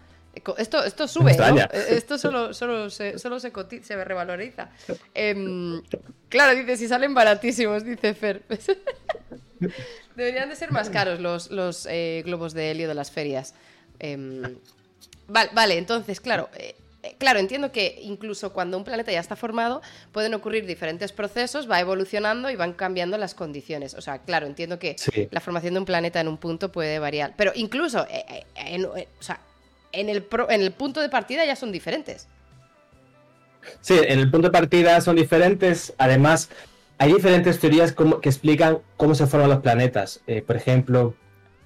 [0.56, 1.56] Esto, esto sube, ¿no?
[1.72, 3.50] Esto solo, solo, se, solo se,
[3.82, 4.68] se revaloriza.
[5.14, 5.82] Em,
[6.28, 8.42] claro, dice, si salen baratísimos, dice Fer.
[10.16, 13.54] Deberían de ser más caros los, los eh, globos de helio de las ferias.
[13.98, 14.56] Em,
[15.26, 19.82] vale, entonces, claro, eh, eh, claro, entiendo que incluso cuando un planeta ya está formado,
[20.12, 23.94] pueden ocurrir diferentes procesos, va evolucionando y van cambiando las condiciones.
[23.94, 24.96] O sea, claro, entiendo que
[25.30, 27.34] la formación de un planeta en un punto puede variar.
[27.36, 28.06] Pero incluso
[28.56, 29.40] en, o sea,
[29.92, 32.26] en, el en el punto de partida ya son diferentes.
[33.80, 35.94] Sí, en el punto de partida son diferentes.
[35.98, 36.50] Además,
[36.98, 40.20] hay diferentes teorías que explican cómo se forman los planetas.
[40.26, 41.14] Eh, por ejemplo,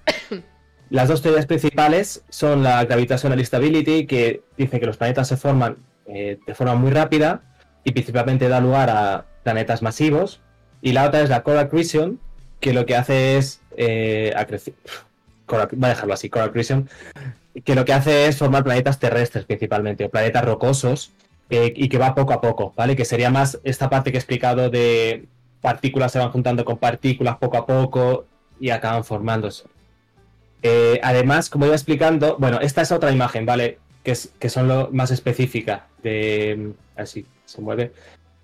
[0.89, 5.77] las dos teorías principales son la gravitational instability, que dice que los planetas se forman
[6.05, 7.41] eh, de forma muy rápida
[7.83, 10.41] y principalmente da lugar a planetas masivos.
[10.81, 12.19] Y la otra es la coral accretion,
[12.59, 14.33] que lo que hace es eh,
[15.47, 16.89] voy a dejarlo así, coral accretion,
[17.63, 21.11] que lo que hace es formar planetas terrestres principalmente, o planetas rocosos,
[21.49, 22.95] y que va poco a poco, ¿vale?
[22.95, 25.27] Que sería más esta parte que he explicado de
[25.61, 28.25] partículas se van juntando con partículas poco a poco
[28.59, 29.63] y acaban formándose.
[30.63, 33.79] Eh, además, como iba explicando, bueno, esta es otra imagen, ¿vale?
[34.01, 34.15] Que,
[34.49, 36.73] son lo más específica de...
[36.95, 37.91] Así, se mueve.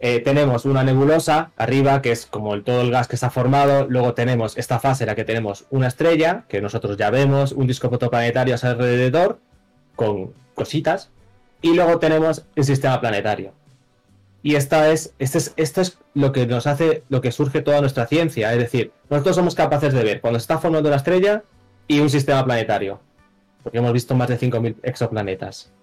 [0.02, 3.88] Eh, tenemos una nebulosa arriba, que es como todo el gas que está formado.
[3.90, 7.68] Luego tenemos esta fase en la que tenemos una estrella, que nosotros ya vemos, un
[7.68, 9.40] disco protoplanetario alrededor,
[9.96, 11.10] con cositas,
[11.62, 13.54] y luego tenemos el sistema planetario.
[14.42, 17.82] Y esta es, este es, esto es lo que nos hace, lo que surge toda
[17.82, 18.54] nuestra ciencia.
[18.54, 21.44] Es decir, nosotros somos capaces de ver cuando está formando la estrella
[21.90, 23.02] y un sistema planetario.
[23.62, 25.74] Porque hemos visto más de 5.000 exoplanetas.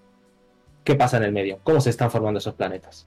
[0.83, 1.59] ¿Qué pasa en el medio?
[1.61, 3.05] ¿Cómo se están formando esos planetas?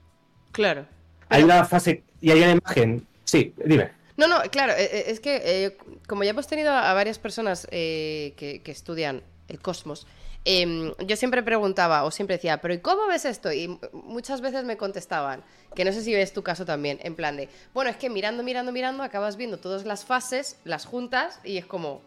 [0.53, 0.87] Claro.
[1.29, 3.05] Hay una fase y hay una imagen.
[3.25, 3.91] Sí, dime.
[4.17, 7.67] No, no, claro, eh, eh, es que eh, como ya hemos tenido a varias personas
[7.71, 10.07] que, que estudian el cosmos,
[10.45, 13.53] Em, yo siempre preguntaba o siempre decía, pero ¿y cómo ves esto?
[13.53, 15.45] Y muchas veces me contestaban,
[15.75, 18.43] que no sé si ves tu caso también, en plan de, bueno, es que mirando,
[18.43, 22.01] mirando, mirando, acabas viendo todas las fases, las juntas, y es como,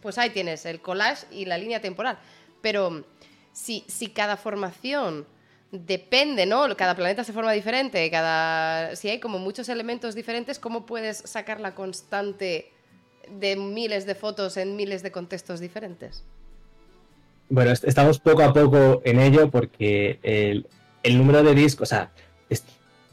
[0.00, 2.18] pues ahí tienes el collage y la línea temporal.
[2.60, 3.04] Pero
[3.52, 5.26] si, si cada formación
[5.70, 6.76] depende, ¿no?
[6.76, 8.94] Cada planeta se forma diferente, cada...
[8.96, 12.70] si hay como muchos elementos diferentes, ¿cómo puedes sacar la constante
[13.28, 16.24] de miles de fotos en miles de contextos diferentes?
[17.48, 22.10] Bueno, estamos poco a poco en ello porque el, número de discos, o sea,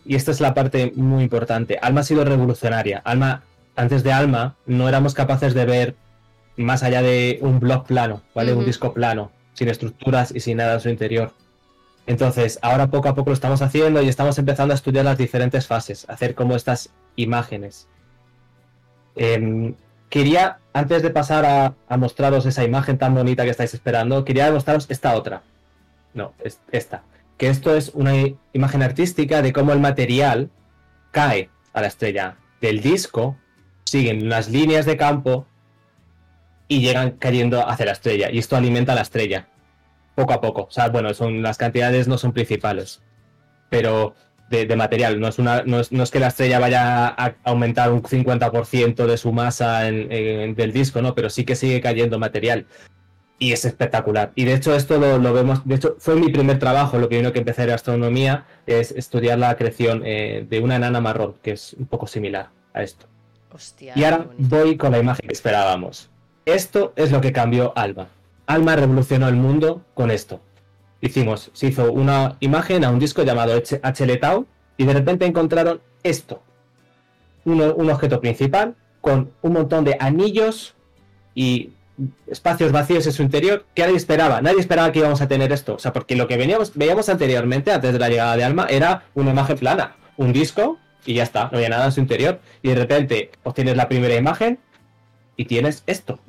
[0.05, 2.99] y esta es la parte muy importante, Alma ha sido revolucionaria.
[2.99, 3.43] Alma,
[3.75, 5.95] antes de Alma, no éramos capaces de ver
[6.61, 8.53] más allá de un blog plano, ¿vale?
[8.53, 11.33] Un disco plano, sin estructuras y sin nada en su interior.
[12.07, 15.67] Entonces, ahora poco a poco lo estamos haciendo y estamos empezando a estudiar las diferentes
[15.67, 17.87] fases, hacer como estas imágenes.
[19.15, 19.75] Em,
[20.09, 24.87] quería, antes de pasar a, mostraros esa imagen tan bonita que estáis esperando, quería mostraros
[24.89, 25.43] esta otra.
[26.13, 27.03] No, es esta.
[27.37, 28.13] Que esto es una
[28.53, 30.49] imagen artística de cómo el material
[31.11, 33.37] cae a la estrella del disco,
[33.83, 35.45] siguen las líneas de campo
[36.71, 38.31] y llegan cayendo hacia la estrella.
[38.31, 39.49] Y esto alimenta a la estrella.
[40.15, 40.61] Poco a poco.
[40.69, 43.01] O sea, bueno, son, las cantidades no son principales.
[43.69, 44.15] Pero
[44.49, 45.19] de, material.
[45.19, 49.05] No es, una, no es, no, es, que la estrella vaya a aumentar un 50%
[49.05, 51.13] de su masa en, del disco, ¿no?
[51.13, 52.65] Pero sí que sigue cayendo material.
[53.37, 54.31] Y es espectacular.
[54.35, 57.39] Y de hecho esto lo, vemos, de hecho fue mi primer trabajo, lo primero que
[57.39, 61.87] empecé en astronomía, es estudiar la creación eh, de una enana marrón, que es un
[61.87, 63.07] poco similar a esto.
[63.93, 66.10] y ahora voy con la imagen que esperábamos.
[66.45, 68.09] Esto es lo que cambió Alma.
[68.47, 70.41] Alma revolucionó el mundo con esto
[71.01, 74.45] hicimos, se hizo una imagen a un disco llamado HLTAU
[74.77, 76.41] y de repente encontraron esto.
[77.43, 80.75] Un, objeto principal con un montón de anillos
[81.33, 81.71] y
[82.27, 84.41] espacios vacíos en su interior que nadie esperaba.
[84.41, 85.75] Nadie esperaba que íbamos a tener esto.
[85.75, 89.05] O sea, porque lo que veníamos, veíamos anteriormente, antes de la llegada de Alma, era
[89.15, 89.95] una imagen plana.
[90.17, 92.39] Un disco y ya está, no había nada en su interior.
[92.61, 94.59] Y de repente obtienes la primera imagen
[95.35, 96.19] y tienes esto.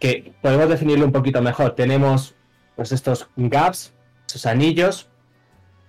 [0.00, 1.74] Que podemos definirlo un poquito mejor.
[1.74, 2.34] Tenemos
[2.74, 3.92] pues estos gaps,
[4.28, 5.08] esos anillos,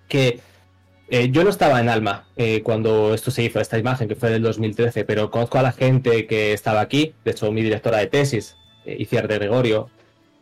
[0.08, 0.40] que
[1.10, 4.30] eh, yo no estaba en Alma eh, cuando esto se hizo, esta imagen que fue
[4.30, 8.08] del 2013, pero conozco a la gente que estaba aquí, de hecho mi directora de
[8.08, 9.90] tesis, eh, Iciar de Gregorio,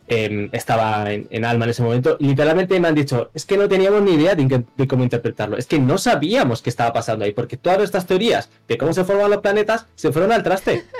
[0.07, 4.01] em, estaba en, Alma en ese momento, literalmente me han dicho, es que no teníamos
[4.01, 7.81] ni idea de, cómo interpretarlo, es que no sabíamos qué estaba pasando ahí, porque todas
[7.81, 10.83] estas teorías de cómo se forman los planetas se fueron al traste.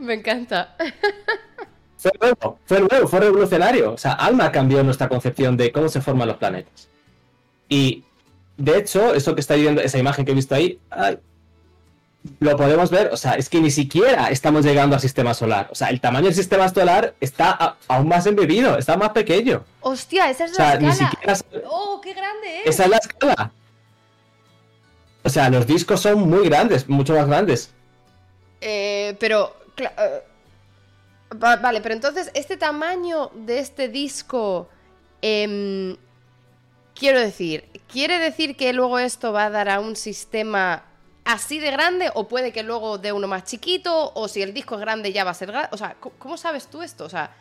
[0.00, 0.76] Me encanta.
[1.96, 3.92] Fue nuevo, fue nuevo, fue revolucionario.
[3.92, 6.88] O sea, Alma cambió nuestra concepción de cómo se forman los planetas.
[7.68, 8.04] Y
[8.56, 10.78] de hecho, eso que está viendo, esa imagen que he visto ahí,
[12.38, 15.68] lo podemos ver, o sea, es que ni siquiera estamos llegando al sistema solar.
[15.70, 19.64] O sea, el tamaño del sistema solar está aún más embebido, está más pequeño.
[19.80, 21.38] Hostia, esa es la escala.
[21.66, 22.74] ¡Oh, qué grande es!
[22.74, 23.52] Esa es la escala.
[25.22, 27.72] O sea, los discos son muy grandes, mucho más grandes.
[28.60, 30.22] Eh, pero, eh,
[31.36, 34.68] vale, pero entonces, este tamaño de este disco,
[35.22, 35.96] em,
[36.94, 40.84] quiero decir, ¿quiere decir que luego esto va a dar a un sistema
[41.24, 44.74] así de grande o puede que luego dé uno más chiquito o si el disco
[44.74, 45.68] es grande ya va a ser grande?
[45.72, 47.04] O sea, ¿cómo sabes tú esto?
[47.04, 47.34] O sea,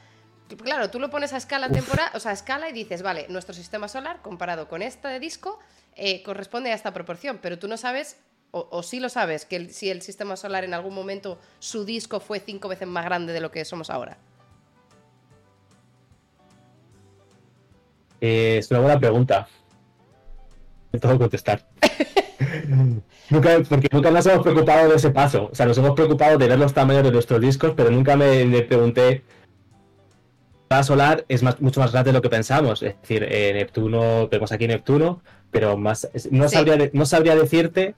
[0.57, 3.53] claro, tú lo pones a escala temporal, o sea, a escala y dices, vale, nuestro
[3.53, 5.59] sistema solar comparado con este disco
[5.95, 8.17] eh, corresponde a esta proporción, pero tú no sabes
[8.51, 12.39] o, sí lo sabes, que si el sistema solar en algún momento su disco fue
[12.39, 14.17] cinco veces más grande de lo que somos ahora?
[18.21, 19.47] Eh, es una buena pregunta.
[20.91, 21.67] Tengo que contestar.
[23.29, 25.49] nunca, porque nunca nos hemos preocupado de ese paso.
[25.51, 28.63] O sea, nos hemos preocupado de ver los tamaños de nuestros discos, pero nunca me,
[28.63, 29.23] pregunté.
[30.71, 32.81] La solar es mucho más grande de lo que pensamos.
[32.81, 35.21] Es decir, eh, Neptuno, vemos aquí Neptuno,
[35.51, 37.95] pero más no, sabría, no sabría decirte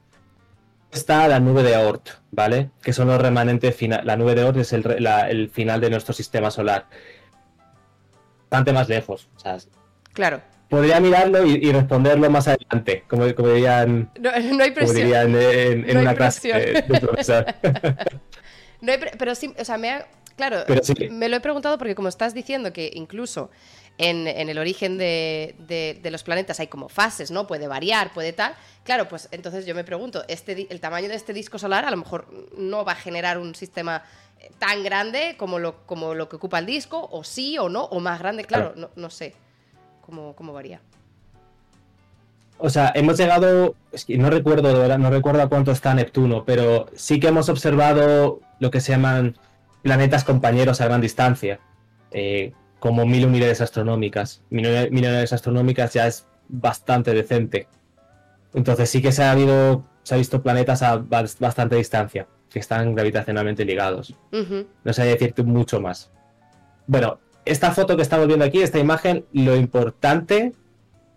[0.92, 2.70] está la nube de Oort, ¿vale?
[2.82, 4.06] Que son los remanentes finales.
[4.06, 6.88] La nube de Oort es el, final de nuestro sistema solar.
[8.50, 9.30] Bastante más lejos.
[10.14, 10.42] claro.
[10.70, 14.10] Podría mirarlo y, responderlo más adelante, como, dirían.
[14.18, 15.36] No, hay presión.
[15.36, 17.46] en, una clase de, profesor.
[18.82, 20.64] no hay pero sí, o sea, me ha, Claro,
[21.12, 23.52] me lo he preguntado porque como estás diciendo que incluso
[24.02, 27.46] en, el origen de, los planetas hay como fases, ¿no?
[27.46, 28.54] Puede variar, puede tal.
[28.84, 31.98] Claro, pues entonces yo me pregunto, este, el tamaño de este disco solar a lo
[31.98, 34.04] mejor no va a generar un sistema
[34.40, 37.84] eh, tan grande como lo, como lo que ocupa el disco, o sí o no,
[37.86, 39.36] o más grande, claro, no, sé
[40.02, 40.82] cómo, cómo varía.
[42.58, 45.94] O sea, hemos llegado, es que no recuerdo, de verdad, no recuerdo a cuánto está
[45.94, 49.38] Neptuno, pero sí que hemos observado lo que se llaman
[49.84, 51.60] planetas compañeros a gran distancia,
[52.12, 54.42] eh, como mil unidades astronómicas.
[54.50, 57.68] Mil, unidades astronómicas ya es bastante decente.
[58.56, 62.96] Entonces sí que se ha habido, se ha visto planetas a bastante distancia, que están
[62.96, 64.16] gravitacionalmente ligados.
[64.84, 66.12] No sé decirte mucho más.
[66.88, 70.54] Bueno, esta foto que estamos viendo aquí, esta imagen, lo importante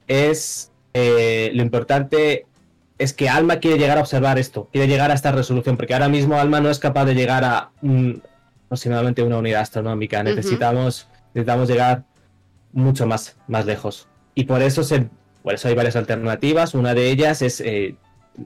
[0.06, 2.44] es eh, lo importante
[2.98, 6.10] es que Alma quiere llegar a observar esto, quiere llegar a esta resolución, porque ahora
[6.10, 7.70] mismo Alma no es capaz de llegar a
[8.66, 10.22] aproximadamente una unidad astronómica.
[10.22, 12.04] Necesitamos, necesitamos llegar
[12.72, 14.08] mucho más, más lejos.
[14.34, 15.08] Y por eso, se,
[15.42, 16.74] por eso hay varias alternativas.
[16.74, 17.96] Una de ellas es eh,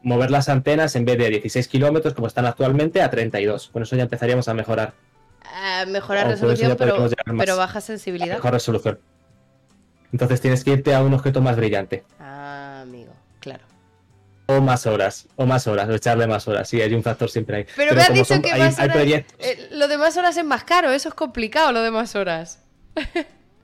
[0.02, 3.68] mover las antenas en vez de 16 kilómetros, como están actualmente, a 32.
[3.68, 4.94] Con eso ya empezaríamos a mejorar.
[5.88, 7.08] mejorar resolución, pero,
[7.38, 8.36] pero, baja sensibilidad.
[8.36, 8.98] Mejor resolución.
[10.12, 12.04] Entonces tienes que irte a un objeto más brillante.
[12.18, 13.64] Ah, amigo, claro.
[14.46, 16.66] O más horas, o más horas, o echarle más horas.
[16.66, 17.66] Sí, hay un factor siempre ahí.
[17.76, 20.90] Pero, me has dicho que más horas, eh, lo de más horas es más caro,
[20.90, 22.62] eso es complicado, lo de más horas.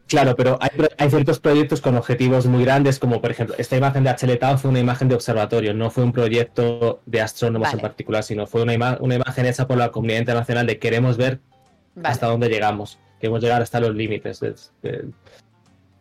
[0.06, 4.10] Claro, pero hay, ciertos proyectos con objetivos muy grandes, como por ejemplo, esta imagen de
[4.10, 8.46] Acheletao fue una imagen de observatorio, no fue un proyecto de astrónomos en particular, sino
[8.46, 11.40] fue una, una, imagen hecha por la comunidad internacional de queremos ver
[12.02, 14.70] hasta dónde llegamos, queremos llegar hasta los límites.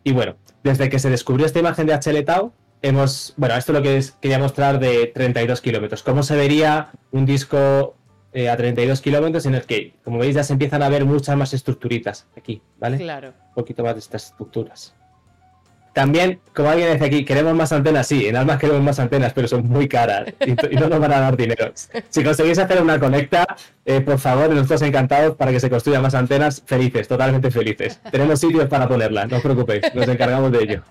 [0.04, 2.52] Y bueno, desde que se descubrió esta imagen de Acheletao,
[2.82, 6.02] hemos, bueno, esto es lo que quería mostrar de 32 kilómetros.
[6.02, 7.96] ¿Cómo se vería un disco
[8.34, 11.36] eh, a 32 kilómetros en el que, como veis, ya se empiezan a ver muchas
[11.36, 12.98] más estructuritas aquí, ¿vale?
[12.98, 13.28] Claro.
[13.28, 14.92] Un poquito más de estas estructuras.
[15.94, 19.46] También, como alguien dice aquí, queremos más antenas, sí, en Almas queremos más antenas, pero
[19.46, 21.72] son muy caras y, no nos van a dar dinero.
[22.08, 23.46] Si conseguís hacer una conecta,
[23.84, 28.00] eh, por favor, nosotros encantados para que se construyan más antenas, felices, totalmente felices.
[28.10, 30.82] Tenemos sitios para ponerlas, no os preocupéis, nos encargamos de ello.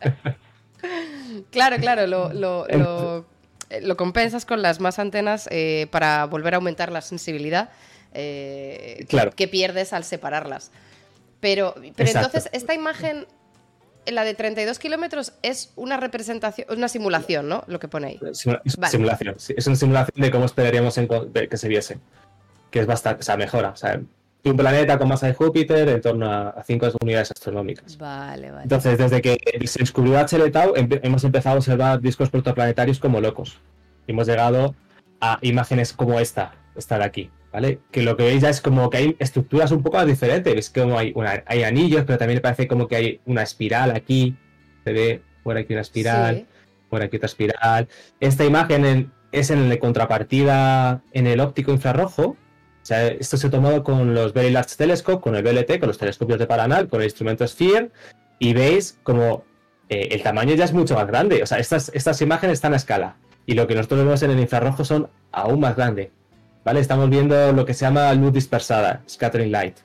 [1.52, 3.26] Claro, claro, lo, lo,
[3.98, 7.70] compensas con las más antenas eh, para volver a aumentar la sensibilidad
[8.14, 9.06] eh,
[9.36, 10.72] que, pierdes al separarlas.
[11.40, 13.28] Pero, pero entonces, esta imagen,
[14.06, 17.64] la de 32 kilómetros, es una representación, una simulación, ¿no?
[17.68, 18.20] Lo que pone ahí.
[18.34, 20.98] Simulación, es una simulación de cómo esperaríamos
[21.50, 21.98] que se viese.
[22.72, 23.70] Que es bastante, o sea, mejora.
[23.70, 24.02] O sea,
[24.50, 27.98] un planeta con masa de Júpiter en torno a 5 unidades astronómicas.
[27.98, 28.64] Vale, vale.
[28.64, 33.60] Entonces, desde que se descubrió HL Tau, hemos empezado a observar discos protoplanetarios como locos.
[34.06, 34.76] Y hemos llegado
[35.22, 37.80] a imágenes como esta, esta de aquí, ¿vale?
[37.92, 40.54] Que lo que veis ya es como que hay estructuras un poco diferentes.
[40.54, 41.14] Ves como hay,
[41.46, 44.36] hay anillos, pero también parece como que hay una espiral aquí.
[44.84, 46.48] Se ve por aquí una espiral,
[46.90, 47.88] por aquí otra espiral.
[48.20, 52.36] Esta imagen es en la contrapartida en el óptico infrarrojo,
[52.84, 55.88] o sea, esto se ha tomado con los Very Large Telescope, con el VLT, con
[55.88, 57.92] los telescopios de Paranal, con el instrumento Sphere,
[58.40, 59.46] y veis como
[59.88, 61.42] eh, el tamaño ya es mucho más grande.
[61.42, 63.16] O sea, estas, estas imágenes están a escala.
[63.46, 66.10] Y lo que nosotros vemos en el infrarrojo son aún más grandes.
[66.66, 66.82] ¿Vale?
[66.82, 69.78] Estamos viendo lo que se llama luz dispersada, scattering light.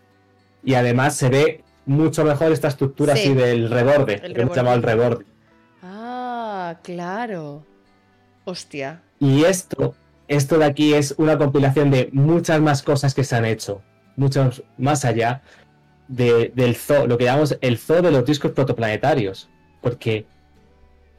[0.64, 4.82] Y además se ve mucho mejor esta estructura así del reborde, que hemos llamado el
[4.82, 5.24] reborde.
[5.84, 7.64] Ah, claro.
[8.44, 9.02] Hostia.
[9.20, 9.94] Y esto
[10.28, 13.82] esto de aquí es una compilación de muchas más cosas que se han hecho,
[14.16, 15.42] muchos más allá
[16.06, 19.48] del zoo, lo que llamamos el zoo de los discos protoplanetarios.
[19.80, 20.26] Porque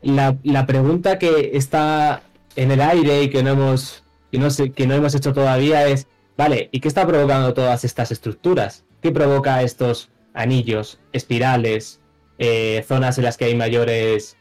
[0.02, 2.22] la, pregunta que está
[2.56, 6.08] en el aire y que no hemos no sé, que no hemos hecho todavía es,
[6.38, 8.86] vale, ¿y qué está provocando todas estas estructuras?
[9.02, 12.00] ¿Qué provoca estos anillos, espirales,
[12.38, 14.38] eh, zonas en las que hay mayores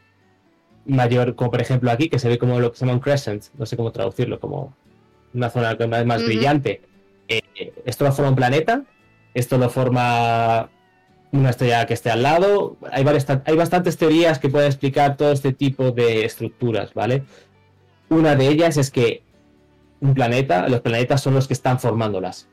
[0.89, 3.45] mayor, como por ejemplo aquí, que se ve como lo que se llama un crescent,
[3.57, 4.73] no sé cómo traducirlo, como
[5.33, 6.81] una zona más, más brillante.
[7.27, 8.83] Eh, esto lo forma un planeta,
[9.33, 10.69] esto lo forma
[11.31, 12.77] una estrella que esté al lado.
[12.91, 17.23] Hay, varias, hay bastantes teorías que pueden explicar todo este tipo de estructuras, ¿vale?
[18.09, 19.21] Una de ellas es que
[20.01, 22.47] un planeta, los planetas son los que están formándolas.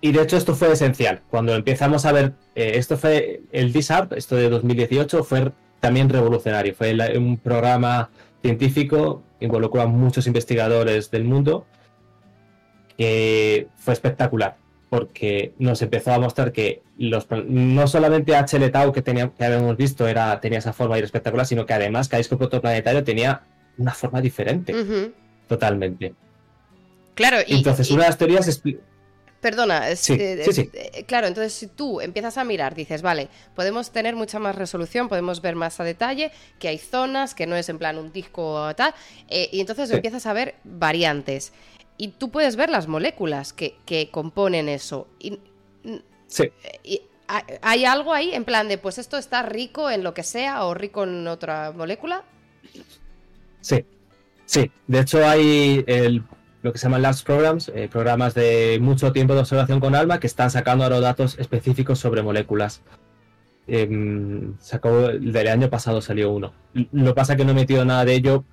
[0.00, 1.22] Y de hecho esto fue esencial.
[1.30, 5.52] Cuando empezamos a ver, eh, esto fue el DISAP, esto de 2018, fue
[5.84, 6.74] también revolucionario.
[6.74, 8.08] Fue un programa
[8.40, 11.66] científico, involucró a muchos investigadores del mundo,
[12.96, 14.56] que fue espectacular,
[14.88, 19.76] porque nos empezó a mostrar que los, no solamente HL Tau que, tenía, que habíamos
[19.76, 23.42] visto era, tenía esa forma espectacular, sino que además cada disco protoplanetario tenía
[23.76, 24.74] una forma diferente.
[25.48, 26.14] Totalmente.
[27.14, 28.62] Claro, y, entonces una de las teorías
[29.44, 34.38] Perdona, eh, eh, claro, entonces si tú empiezas a mirar, dices, vale, podemos tener mucha
[34.38, 37.98] más resolución, podemos ver más a detalle, que hay zonas, que no es en plan
[37.98, 38.94] un disco o tal,
[39.28, 41.52] eh, y entonces empiezas a ver variantes.
[41.98, 45.08] Y tú puedes ver las moléculas que, componen eso.
[45.18, 45.38] Y,
[46.26, 46.50] sí.
[47.60, 50.72] ¿Hay algo ahí en plan de, pues esto está rico en lo que sea o
[50.72, 52.24] rico en otra molécula?
[53.60, 53.84] Sí,
[54.46, 54.70] sí.
[54.86, 56.22] De hecho hay el
[56.64, 60.18] lo que se llaman Large Programs, eh, programas de mucho tiempo de observación con ALMA
[60.18, 62.80] que están sacando ahora datos específicos sobre moléculas.
[63.68, 66.54] Eh, sacó, del año pasado salió uno.
[66.72, 68.44] Lo que pasa que no he metido nada de ello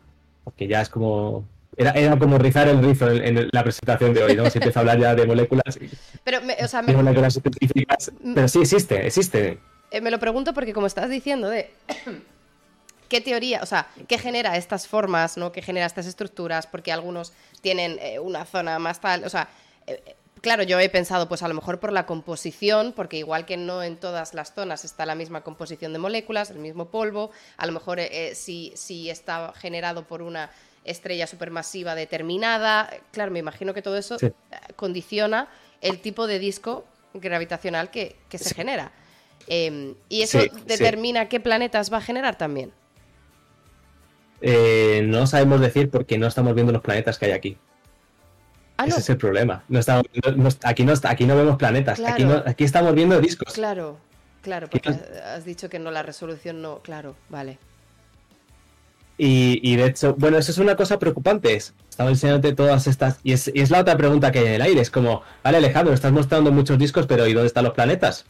[0.43, 1.47] porque ya es como
[1.77, 4.49] era, era, como rizar el rizo en, la presentación de hoy, ¿no?
[4.49, 5.79] Se empieza a hablar ya de moléculas.
[6.25, 8.11] Pero, o sea, moléculas específicas.
[8.35, 9.57] Pero sí existe, existe.
[9.89, 11.71] Eh, me lo pregunto porque como estás diciendo de
[13.11, 15.51] qué teoría, o sea, qué genera estas formas, ¿no?
[15.51, 16.65] ¿Qué genera estas estructuras?
[16.65, 19.49] Porque algunos tienen eh, una zona más tal, o sea,
[19.85, 23.57] eh, claro, yo he pensado, pues a lo mejor por la composición, porque igual que
[23.57, 27.65] no en todas las zonas está la misma composición de moléculas, el mismo polvo, a
[27.65, 30.49] lo mejor eh, si, si está generado por una
[30.85, 34.15] estrella supermasiva determinada, claro, me imagino que todo eso
[34.77, 35.49] condiciona
[35.81, 38.93] el tipo de disco gravitacional que, se genera.
[39.47, 42.71] Em, y eso determina qué planetas va a generar también.
[44.41, 47.57] Eh, no sabemos decir porque no estamos viendo los planetas que hay aquí.
[48.77, 49.63] Ah, Ese es el problema.
[49.69, 50.05] No estamos,
[50.63, 53.53] aquí, no, aquí no vemos planetas, aquí, aquí estamos viendo discos.
[53.53, 53.97] Claro,
[54.41, 57.59] claro, porque has dicho que no, la resolución no, claro, vale.
[59.23, 61.53] Y, de hecho, bueno, eso es una cosa preocupante.
[61.53, 63.19] Estamos enseñándote todas estas.
[63.23, 64.81] Y es, y es, la otra pregunta que hay en el aire.
[64.81, 68.25] Es como, vale, Alejandro, estás mostrando muchos discos, pero ¿y dónde están los planetas?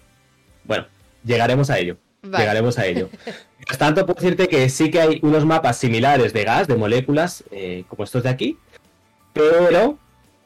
[0.66, 0.88] Bueno,
[1.24, 1.96] llegaremos a ello.
[2.23, 3.10] Llegaremos a ello.
[3.57, 7.43] Mientras tanto, puedo decirte que sí que hay unos mapas similares de gas, de moléculas,
[7.52, 8.57] eh, como estos de aquí,
[9.34, 9.98] pero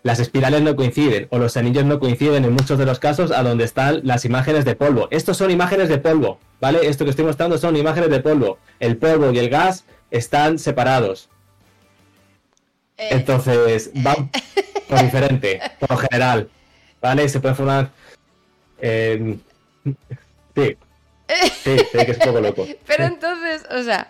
[0.04, 3.44] las espirales no coinciden, o los anillos no coinciden en muchos de los casos a
[3.44, 5.08] donde están las imágenes de polvo.
[5.12, 6.88] Estos son imágenes de polvo, ¿vale?
[6.88, 8.60] Esto que estoy mostrando son imágenes de polvo.
[8.80, 11.30] El polvo y el gas están separados.
[12.98, 13.10] Eh.
[13.12, 14.30] Entonces, van
[14.88, 16.50] por diferente, por lo general,
[17.02, 17.28] ¿vale?
[17.28, 17.90] Se puede formar...
[18.80, 19.38] Eh,
[20.56, 20.78] sí,
[21.28, 22.68] Sí, que es un poco loco.
[22.88, 24.08] Pero entonces, o sea,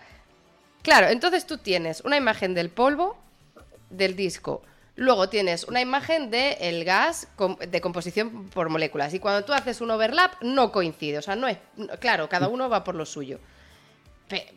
[0.82, 3.18] claro, entonces tú tienes una imagen del polvo,
[3.90, 4.62] del disco,
[4.96, 7.28] luego tienes una imagen del gas
[7.68, 9.14] de composición por moléculas.
[9.14, 11.18] Y cuando tú haces un overlap, no coincide.
[11.18, 11.58] O sea, no es.
[12.00, 13.40] Claro, cada uno va por lo suyo.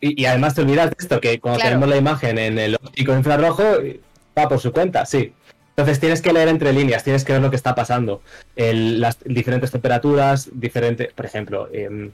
[0.01, 3.63] Y, además te olvidas de esto, que cuando tenemos la imagen en el óptico infrarrojo,
[4.37, 5.33] va por su cuenta, sí.
[5.69, 8.21] Entonces tienes que leer entre líneas, tienes que ver lo que está pasando.
[8.55, 12.09] las diferentes temperaturas, diferentes, por ejemplo, eh,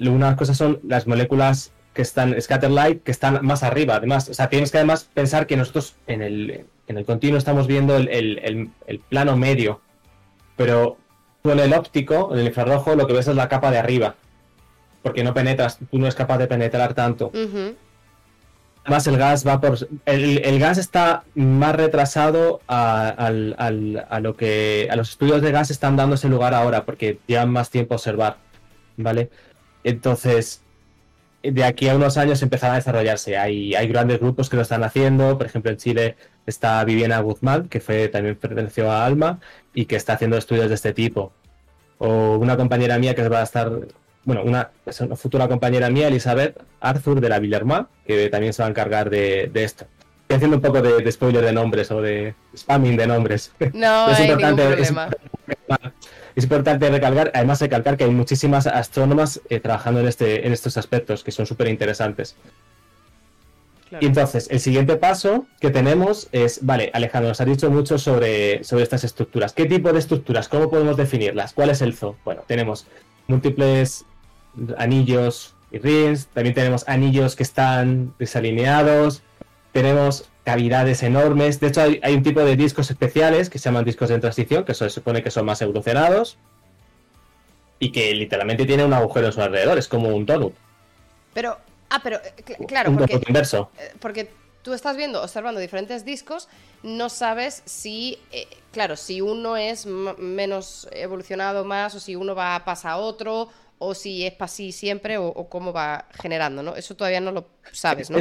[0.00, 4.28] unas cosas son las moléculas que están scatter light, que están más arriba, además.
[4.28, 7.96] O sea, tienes que además pensar que nosotros en el, en el continuo estamos viendo
[7.96, 8.70] el,
[9.08, 9.80] plano medio,
[10.56, 10.96] pero
[11.42, 14.14] tú en el óptico, en el infrarrojo, lo que ves es la capa de arriba,
[15.02, 17.30] porque no penetras, tú no eres capaz de penetrar tanto.
[18.84, 19.78] Además, el gas va por.
[20.06, 23.30] El, gas está más retrasado a,
[24.20, 24.88] lo que.
[24.90, 27.96] A los estudios de gas están dando ese lugar ahora, porque llevan más tiempo a
[27.96, 28.38] observar.
[28.96, 29.30] ¿Vale?
[29.84, 30.62] Entonces,
[31.42, 33.36] de aquí a unos años empezará a desarrollarse.
[33.36, 35.36] Hay, hay grandes grupos que lo están haciendo.
[35.36, 39.40] Por ejemplo, en Chile está Viviana Guzmán, que fue, también perteneció a Alma
[39.74, 41.32] y que está haciendo estudios de este tipo.
[41.98, 43.70] O una compañera mía que va a estar,
[44.24, 44.70] bueno, una,
[45.16, 49.50] futura compañera mía, Elizabeth Arthur de la Villerma, que también se va a encargar de,
[49.54, 49.86] esto.
[50.22, 53.52] Estoy haciendo un poco de, spoiler de nombres o de spamming de nombres.
[53.72, 55.92] No, es importante, problema es importante
[56.36, 61.30] recalcar, además recalcar que hay muchísimas astrónomas eh, trabajando en, este, en estos aspectos que
[61.32, 62.36] son súper interesantes.
[64.00, 68.64] Y entonces, el siguiente paso que tenemos es, vale, Alejandro, nos has dicho mucho sobre,
[68.64, 69.52] sobre estas estructuras.
[69.52, 70.48] ¿Qué tipo de estructuras?
[70.48, 71.52] ¿Cómo podemos definirlas?
[71.52, 72.16] ¿Cuál es el zoo?
[72.24, 72.86] Bueno, tenemos
[73.26, 74.06] múltiples
[74.78, 79.22] anillos y rings, también tenemos anillos que están desalineados,
[79.72, 81.60] tenemos cavidades enormes.
[81.60, 84.74] De hecho, hay, un tipo de discos especiales que se llaman discos de transición, que
[84.74, 86.36] se supone que son más evolucionados
[87.78, 90.54] y que literalmente tienen un agujero en su alrededor, es como un donut.
[91.34, 91.58] Pero,
[91.90, 93.70] ah, pero, eh, claro, un porque, inverso.
[93.78, 94.30] Eh, porque
[94.62, 96.48] tú estás viendo, observando diferentes discos,
[96.82, 102.54] no sabes si, eh, claro, si uno es menos evolucionado más o si uno va
[102.54, 103.48] a pasar a otro
[103.78, 106.76] o si es para sí siempre o, o, cómo va generando, ¿no?
[106.76, 108.18] Eso todavía no lo sabes, ¿no?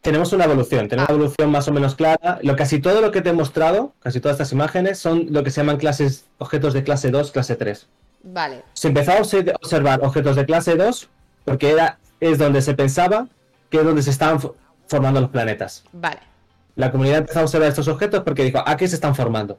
[0.00, 2.38] Tenemos una evolución, tenemos una evolución más o menos clara.
[2.42, 5.50] Lo, casi todo lo que te he mostrado, casi todas estas imágenes, son lo que
[5.50, 7.86] se llaman clases, objetos de clase 2, clase 3.
[8.22, 8.62] Vale.
[8.72, 11.08] Se empezó a observar objetos de clase 2
[11.44, 13.28] porque era, es donde se pensaba
[13.70, 14.40] que es donde se estaban
[14.88, 15.84] formando los planetas.
[15.92, 16.20] Vale.
[16.76, 19.58] La comunidad empezó a observar estos objetos porque dijo, ¿a qué se están formando?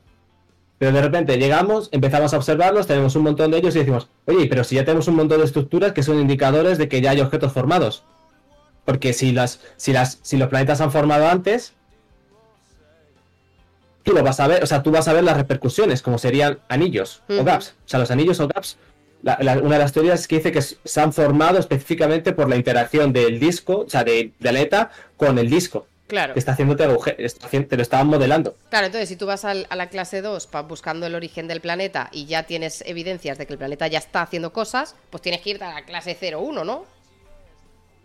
[0.78, 4.48] Pero de repente llegamos, empezamos a observarlos, tenemos un montón de ellos y decimos, oye,
[4.48, 7.22] pero si ya tenemos un montón de estructuras que son indicadores de que ya hay
[7.22, 8.04] objetos formados.
[8.86, 11.74] Porque si las, si las, si los planetas han formado antes,
[14.04, 16.60] tú lo vas a ver, o sea, tú vas a ver las repercusiones, como serían
[16.68, 17.76] anillos o gaps.
[17.86, 18.78] O sea, los anillos o gaps,
[19.24, 23.14] una de las teorías es que dice que se han formado específicamente por la interacción
[23.14, 25.88] del disco, o sea, del planeta con el disco.
[26.08, 26.34] Claro.
[26.34, 26.88] Que está haciéndote
[27.70, 28.58] te lo estaban modelando.
[28.70, 32.26] Claro, entonces si tú vas a la clase 2 buscando el origen del planeta y
[32.26, 35.64] ya tienes evidencias de que el planeta ya está haciendo cosas, pues tienes que ir
[35.64, 36.86] a la clase 0-1, ¿no?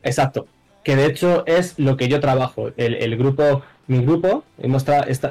[0.05, 0.47] Exacto
[0.86, 2.70] que de hecho es lo que yo trabajo.
[2.76, 4.84] El, grupo, mi grupo, hemos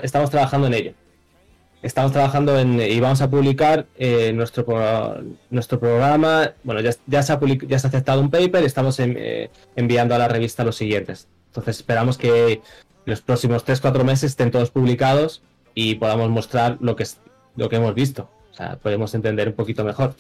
[0.04, 0.92] estamos trabajando en ello.
[1.82, 4.66] Estamos trabajando en, y vamos a publicar eh, nuestro,
[5.50, 6.52] nuestro programa.
[6.66, 10.14] Bueno, ya, ya, se ha ya se ha aceptado un paper y estamos eh, enviando
[10.14, 11.30] a la revista los siguientes.
[11.48, 12.62] Entonces esperamos que
[13.06, 15.42] los próximos 3-4 meses estén todos publicados
[15.74, 17.08] y podamos mostrar lo que,
[17.56, 18.30] lo que hemos visto.
[18.52, 20.16] O sea, podemos entender un poquito mejor.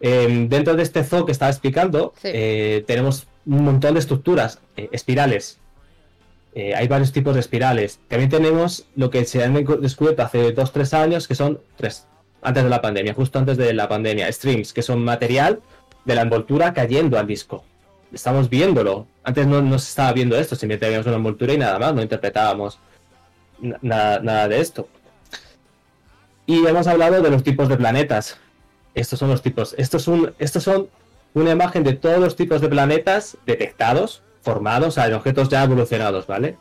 [0.00, 4.88] Em, dentro de este zoo que estaba explicando, eh, tenemos un montón de estructuras, eh,
[4.92, 5.58] espirales.
[6.54, 8.00] Eh, hay varios tipos de espirales.
[8.08, 12.06] También tenemos lo que se han descubierto hace 2-3 años, que son tres,
[12.42, 15.60] antes de la pandemia, justo antes de la pandemia, streams, que son material
[16.04, 17.64] de la envoltura cayendo al disco.
[18.12, 19.06] Estamos viéndolo.
[19.22, 22.02] Antes no, no se estaba viendo esto, simplemente teníamos una envoltura y nada más, no
[22.02, 22.78] interpretábamos
[23.82, 24.88] nada, nada de esto.
[26.46, 28.38] Y hemos hablado de los tipos de planetas.
[28.94, 29.74] Estos son los tipos.
[29.78, 30.88] Estos son, estos son
[31.34, 36.56] una imagen de todos los tipos de planetas detectados, formados, en objetos ya evolucionados, ¿vale?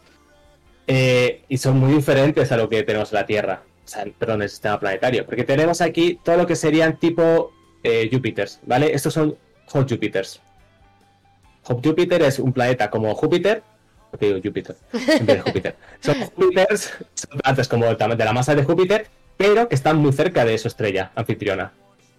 [0.87, 4.41] Eh, y son muy diferentes a lo que tenemos en la Tierra, o sea, perdón,
[4.41, 7.51] el sistema planetario, porque tenemos aquí todo lo que serían tipo
[7.83, 8.93] eh, Júpiters, ¿vale?
[8.93, 9.37] Estos son
[9.67, 10.41] Hot Júpiters.
[11.63, 13.61] Hot Júpiter es un planeta como Júpiter,
[14.09, 14.75] porque digo Júpiter,
[15.45, 15.75] Júpiter.
[16.01, 19.05] Son Júpiters, son planetas como de la masa de Júpiter,
[19.37, 21.73] pero que están muy cerca de su estrella anfitriona.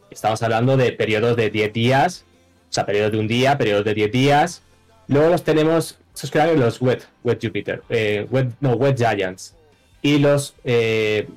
[0.09, 2.24] Estamos hablando de periodos de 10 días,
[2.70, 4.62] o sea, periodos de un día, periodos de 10 días.
[5.09, 9.56] Luego los tenemos, esos que los Wet, Wet Jupiter, eh, wet, no, Wet Giants.
[10.02, 11.28] Y los eh,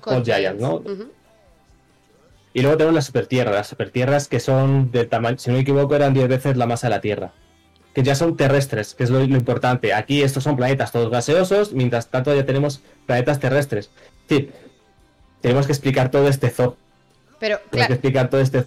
[0.00, 0.82] Cold, Giants, ¿no?
[2.52, 5.94] Y luego tenemos las supertierras, las supertierras que son del tamaño, si no me equivoco,
[5.94, 7.32] eran 10 veces la masa de la Tierra.
[7.94, 9.94] Que ya son terrestres, que es lo, lo, importante.
[9.94, 13.90] Aquí estos son planetas todos gaseosos, mientras tanto ya tenemos planetas terrestres.
[14.28, 14.50] Sí,
[15.40, 16.76] tenemos que explicar todo este zoo.
[17.42, 17.88] Pero, claro.
[17.88, 18.64] que explicar todo este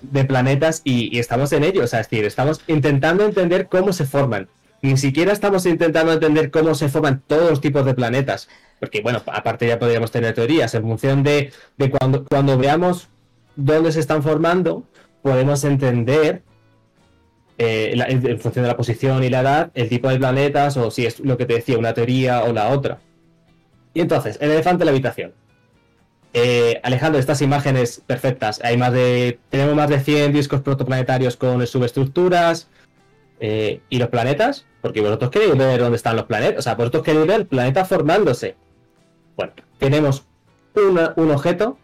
[0.00, 1.82] de planetas y, estamos en ello.
[1.82, 4.46] O sea, es decir, estamos intentando entender cómo se forman.
[4.80, 8.48] ni siquiera estamos intentando entender cómo se forman todos los tipos de planetas.
[8.78, 10.72] Porque, bueno, aparte ya podríamos tener teorías.
[10.76, 13.08] En función de, de cuando, cuando veamos
[13.56, 14.84] dónde se están formando,
[15.22, 16.42] podemos entender,
[17.58, 20.92] eh, la- en función de la posición y la edad, el tipo de planetas o
[20.92, 22.98] si es lo que te decía, una teoría o la otra.
[23.94, 25.32] Y entonces, el elefante en la habitación.
[26.34, 28.60] Eh, Alejandro, estas imágenes perfectas.
[28.64, 29.38] Hay más de.
[29.50, 32.68] Tenemos más de 100 discos protoplanetarios con subestructuras.
[33.40, 34.64] eh, ¿Y los planetas?
[34.80, 36.58] Porque vosotros queréis ver dónde están los planetas.
[36.60, 38.54] O sea, vosotros queréis ver el planeta formándose.
[39.36, 40.24] Bueno, tenemos
[40.74, 41.76] una- un objeto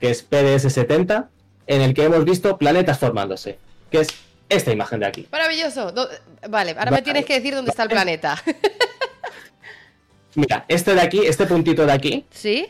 [0.00, 1.28] que es PDS-70
[1.66, 3.58] en el que hemos visto planetas formándose.
[3.90, 4.08] Que es
[4.48, 5.28] esta imagen de aquí.
[5.32, 5.92] Maravilloso.
[5.92, 6.08] Do-
[6.50, 8.36] Vale, ahora me tienes que decir dónde está el planeta.
[10.34, 12.66] Mira, este de aquí, este puntito de aquí, ¿Sí?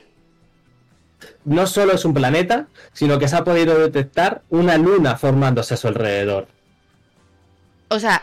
[1.46, 5.76] No solo es un planeta, sino que se ha podido detectar una luna formándose a
[5.78, 6.48] su alrededor.
[7.88, 8.22] O sea,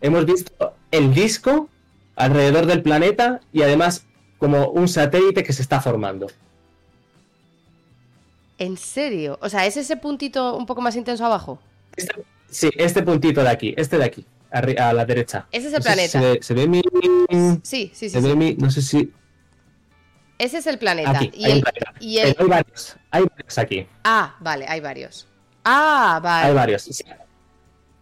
[0.00, 1.68] Hemos visto el disco
[2.16, 4.06] alrededor del planeta y además
[4.38, 6.28] como un satélite que se está formando.
[8.60, 9.38] ¿en serio?
[9.40, 11.58] O sea, ¿es ese puntito un poco más intenso abajo?
[11.96, 15.46] Este- sí, este puntito de aquí, este de aquí, a la derecha.
[15.50, 16.20] Ese es el No sé si planeta.
[16.20, 16.82] Se ve, se ve mi...
[17.62, 18.10] Sí, sí, sí.
[18.10, 18.28] Se sí.
[18.28, 18.54] ve mi...
[18.54, 19.12] No sé si...
[20.40, 21.10] Ese es el planeta.
[21.10, 21.92] Aquí, y hay el, un planeta.
[22.00, 23.86] y el- Hay varios, hay varios aquí.
[24.04, 25.28] Ah, vale, hay varios.
[25.64, 26.48] Ah, vale.
[26.48, 26.82] Hay varios.
[26.82, 27.04] sí.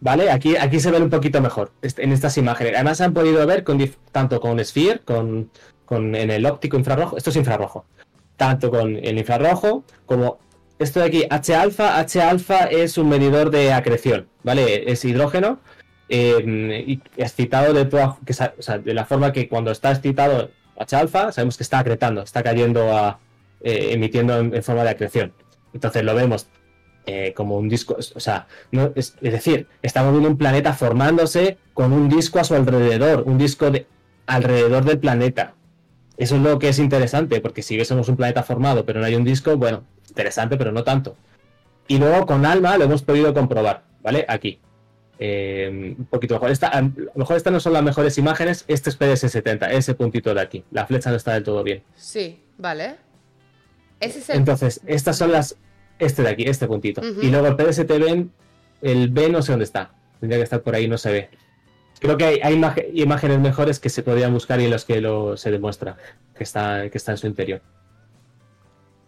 [0.01, 0.31] ¿Vale?
[0.31, 2.73] Aquí, aquí se ven un poquito mejor este- en estas imágenes.
[2.75, 3.77] Además se han podido ver con
[4.13, 5.51] tanto con Sphere, con,
[5.85, 7.17] con en el óptico infrarrojo.
[7.17, 7.85] Esto es infrarrojo.
[8.37, 10.39] Tanto con el infrarrojo como
[10.79, 11.99] esto de aquí, H alfa.
[11.99, 14.89] H alfa es un medidor de acreción, ¿vale?
[14.89, 15.59] Es hidrógeno
[16.07, 19.91] eh, y excitado de toda, que sa- o sea, de la forma que cuando está
[19.91, 23.19] excitado H alfa, sabemos que está acretando, está cayendo a,
[23.61, 25.33] eh, emitiendo en, forma de acreción.
[25.73, 26.47] Entonces lo vemos
[27.05, 28.47] eh, como un disco, o sea,
[28.95, 33.69] es decir, estamos viendo un planeta formándose con un disco a su alrededor, un disco
[33.69, 33.85] de,
[34.25, 35.53] alrededor del planeta.
[36.17, 39.15] Eso es lo que es interesante, porque si viésemos un planeta formado pero no hay
[39.15, 41.15] un disco, bueno, interesante, pero no tanto.
[41.87, 44.25] Y luego con ALMA lo hemos podido comprobar, ¿vale?
[44.27, 44.59] Aquí.
[45.21, 46.49] Eh, un poquito mejor.
[46.49, 50.33] Esta, a lo mejor estas no son las mejores imágenes, este es PDS-70, ese puntito
[50.33, 50.63] de aquí.
[50.71, 51.83] La flecha no está del todo bien.
[51.95, 52.95] Sí, vale.
[53.99, 54.37] Ese es el.
[54.37, 55.57] Entonces, estas son las.
[55.99, 57.01] Este de aquí, este puntito.
[57.21, 58.31] Y luego el PDST ven,
[58.81, 59.91] el B no sé dónde está.
[60.21, 61.29] Tendría que estar por ahí, no se ve.
[61.99, 62.61] Creo que hay,
[62.93, 65.97] imágenes mejores que se podrían buscar y en los que lo, se demuestra
[66.33, 67.61] que está, que está en su interior.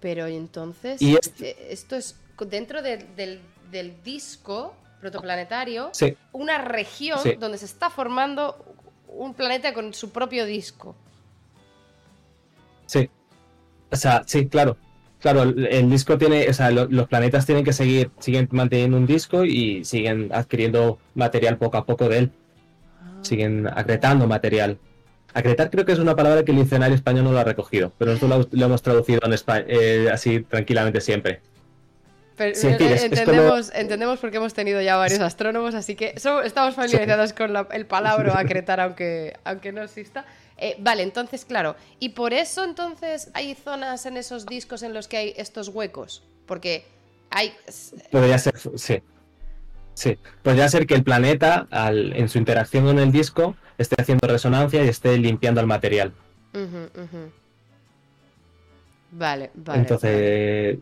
[0.02, 1.02] Pero entonces.
[1.02, 3.40] Y este- Esto es dentro de- del,
[3.72, 7.34] del disco protoplanetario, Sí, una región Sí.
[7.40, 8.64] donde se está formando
[9.10, 10.96] un planeta con su propio disco.
[12.86, 13.10] sí.
[13.92, 14.78] O sea, sí, claro.
[15.20, 19.06] Claro, el, disco tiene, o sea, lo- los planetas tienen que seguir, siguen manteniendo un
[19.06, 22.32] disco y siguen adquiriendo material poco a poco de él.
[23.22, 24.80] siguen acretando material.
[25.36, 28.14] Acretar creo que es una palabra que el diccionario español no lo ha recogido, pero
[28.14, 31.40] nosotros lo, lo hemos traducido en espa- eh, así tranquilamente siempre.
[32.38, 36.76] Pero, Sí, es entendemos, entendemos porque hemos tenido ya varios astrónomos, así que so- estamos
[36.76, 40.26] familiarizados con la- el palabra acretar, aunque, aunque no exista.
[40.58, 41.76] Eh, vale, entonces, claro.
[42.00, 46.24] Y por eso, entonces, hay zonas en esos discos en los que hay estos huecos.
[46.46, 46.86] Porque
[47.30, 47.54] hay.
[48.12, 49.02] Podría ser, sí.
[49.94, 54.26] Sí, podría ser que el planeta, al- en su interacción con el disco, esté haciendo
[54.28, 56.14] resonancia y esté limpiando el material.
[59.12, 59.80] Vale, vale.
[59.82, 60.78] Entonces,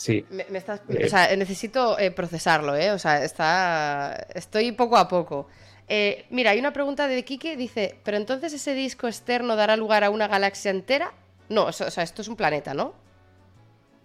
[0.00, 0.24] sí.
[0.30, 1.04] Me, me estás- Eh.
[1.06, 2.90] o sea, necesito eh, procesarlo, ¿eh?
[2.92, 4.26] O sea, está.
[4.34, 5.46] Estoy poco a poco.
[5.88, 10.04] Eh, mira, hay una pregunta de Kike, dice, ¿pero entonces ese disco externo dará lugar
[10.04, 11.12] a una galaxia entera?
[11.48, 12.94] No, o sea, esto es un planeta, ¿no?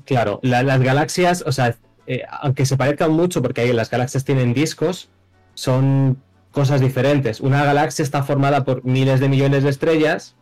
[0.05, 1.75] Claro, la- las galaxias, o sea,
[2.07, 5.09] eh, aunque se parezcan mucho, porque ahí las galaxias tienen discos,
[5.53, 7.39] son cosas diferentes.
[7.39, 10.35] Una galaxia está formada por miles de millones de estrellas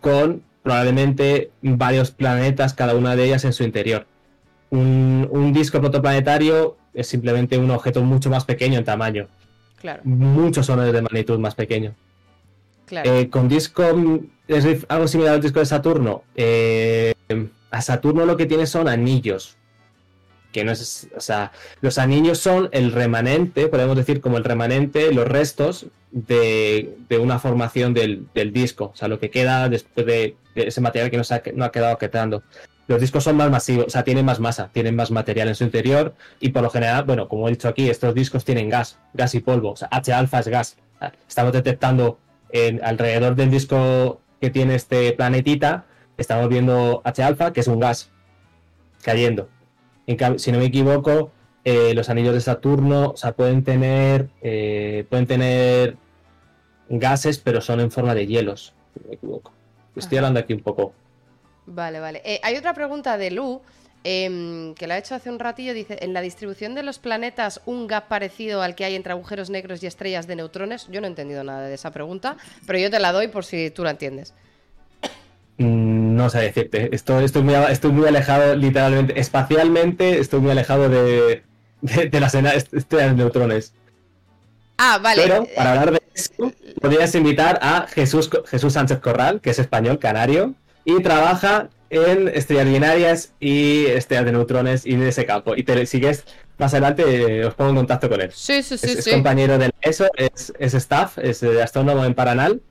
[0.00, 4.06] con probablemente varios planetas, cada una de ellas en su interior.
[4.70, 9.28] Un, un disco protoplanetario es simplemente un objeto mucho más pequeño en tamaño,
[9.80, 11.94] Claro, muchos órdenes de magnitud más pequeño.
[12.86, 13.10] claro.
[13.14, 13.84] Eh, con disco
[14.48, 16.24] es algo similar al disco de Saturno.
[16.34, 17.14] Eh,
[17.70, 19.56] a Saturno lo que tiene son anillos.
[20.52, 21.08] Que no es.
[21.16, 26.96] O sea, los anillos son el remanente, podemos decir como el remanente, los restos de,
[27.08, 28.90] de una formación del, del disco.
[28.92, 31.64] O sea, lo que queda después de, de ese material que no, se ha, no
[31.66, 32.42] ha quedado quedando.
[32.88, 35.62] Los discos son más masivos, o sea, tienen más masa, tienen más material en su
[35.62, 39.34] interior y por lo general, bueno, como he dicho aquí, estos discos tienen gas, gas
[39.34, 39.72] y polvo.
[39.72, 40.78] O sea, H alfa es gas.
[41.28, 45.84] Estamos detectando en, alrededor del disco que tiene este planetita,
[46.16, 48.10] estamos viendo H alfa, que es un gas
[49.02, 49.50] cayendo.
[50.06, 51.30] En si no me equivoco,
[51.64, 55.98] eh, los anillos de Saturno, o sea, pueden tener, eh, pueden tener
[56.88, 59.52] gases, pero son en forma de hielos, si no me equivoco.
[59.94, 60.94] Estoy hablando aquí un poco.
[61.70, 62.22] Vale, vale.
[62.24, 63.60] Eh, hay otra pregunta de Lu,
[64.04, 65.74] em, que la ha hecho hace un ratillo.
[65.74, 69.50] Dice, en la distribución de los planetas, un gap parecido al que hay entre agujeros
[69.50, 70.86] negros y estrellas de neutrones.
[70.88, 72.36] Yo no he entendido nada de esa pregunta,
[72.66, 74.34] pero yo te la doy por si tú la entiendes.
[75.58, 80.88] Mm, No sé decirte, estoy, estoy, muy, estoy muy alejado, literalmente, espacialmente, estoy muy alejado
[80.88, 81.42] de,
[81.80, 83.72] de, de las estrellas de neutrones.
[84.78, 85.22] Ah, vale.
[85.22, 86.32] Pero eh, para hablar de eso,
[86.80, 90.54] podrías invitar a Jesús, Jesús Sánchez Corral, que es español, canario,
[90.88, 95.54] y trabaja en estrellas binarias y estrellas de neutrones y de ese campo.
[95.54, 96.24] Y te sigues
[96.56, 98.30] más adelante, eh, os pongo en contacto con él.
[98.32, 102.62] Sí, sí, sí, es, compañero de ESO, es, es staff, es eh, astrónomo en Paranal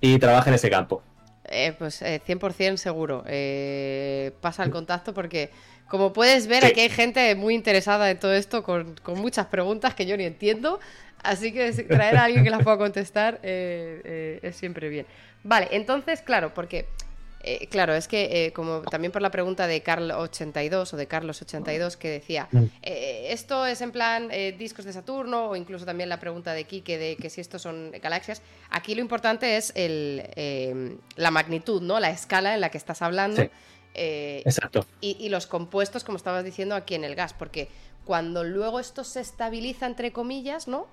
[0.00, 1.04] y trabaja en ese campo.
[1.44, 3.22] Eh, pues eh, 100% seguro.
[3.28, 5.50] Eh, pasa el contacto porque,
[5.88, 6.68] como puedes ver, Sí.
[6.70, 10.24] aquí hay gente muy interesada en todo esto con, con muchas preguntas que yo ni
[10.24, 10.80] entiendo.
[11.22, 15.06] Así que si- traer a alguien que las pueda contestar es siempre bien.
[15.44, 16.86] Vale, entonces, claro, porque...
[17.42, 21.96] eh, claro, es que eh, como también por la pregunta de Carl82 o de Carlos82
[21.96, 22.64] que decía, Mm.
[22.82, 26.64] eh, esto es en plan eh, discos de Saturno o incluso también la pregunta de
[26.64, 28.42] Quique de que si estos son galaxias.
[28.70, 31.98] Aquí lo importante es el, eh, la magnitud, ¿no?
[32.00, 33.42] La escala en la que estás hablando.
[33.42, 33.50] Sí.
[33.94, 34.86] eh, Exacto.
[35.00, 37.68] y, y los compuestos, como estabas diciendo aquí en el gas, porque
[38.04, 40.86] cuando luego esto se estabiliza, entre comillas, ¿no?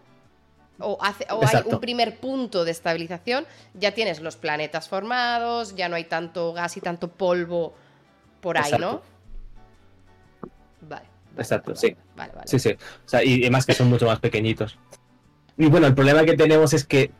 [0.79, 5.89] O, hace, o hay un primer punto de estabilización, ya tienes los planetas formados, ya
[5.89, 7.73] no hay tanto gas y tanto polvo
[8.39, 9.01] por ahí, ¿no?
[9.01, 9.03] Exacto.
[10.81, 10.89] Vale.
[10.91, 11.07] vale,
[11.37, 11.95] Exacto, vale, sí.
[12.15, 12.47] Vale, vale.
[12.47, 12.69] Sí, sí.
[12.71, 14.77] O sea, y además que son mucho más pequeñitos.
[15.57, 17.11] Y bueno, el problema que tenemos es que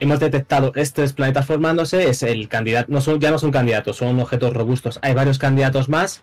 [0.00, 4.18] hemos detectado estos planetas formándose, es el candidato, no son, ya no son candidatos, son
[4.18, 4.98] objetos robustos.
[5.02, 6.22] Hay varios candidatos más.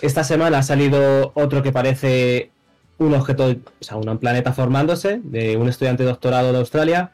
[0.00, 2.52] Esta semana ha salido otro que parece
[2.98, 7.12] un objeto, o sea, un planeta formándose, de un estudiante doctorado de Australia.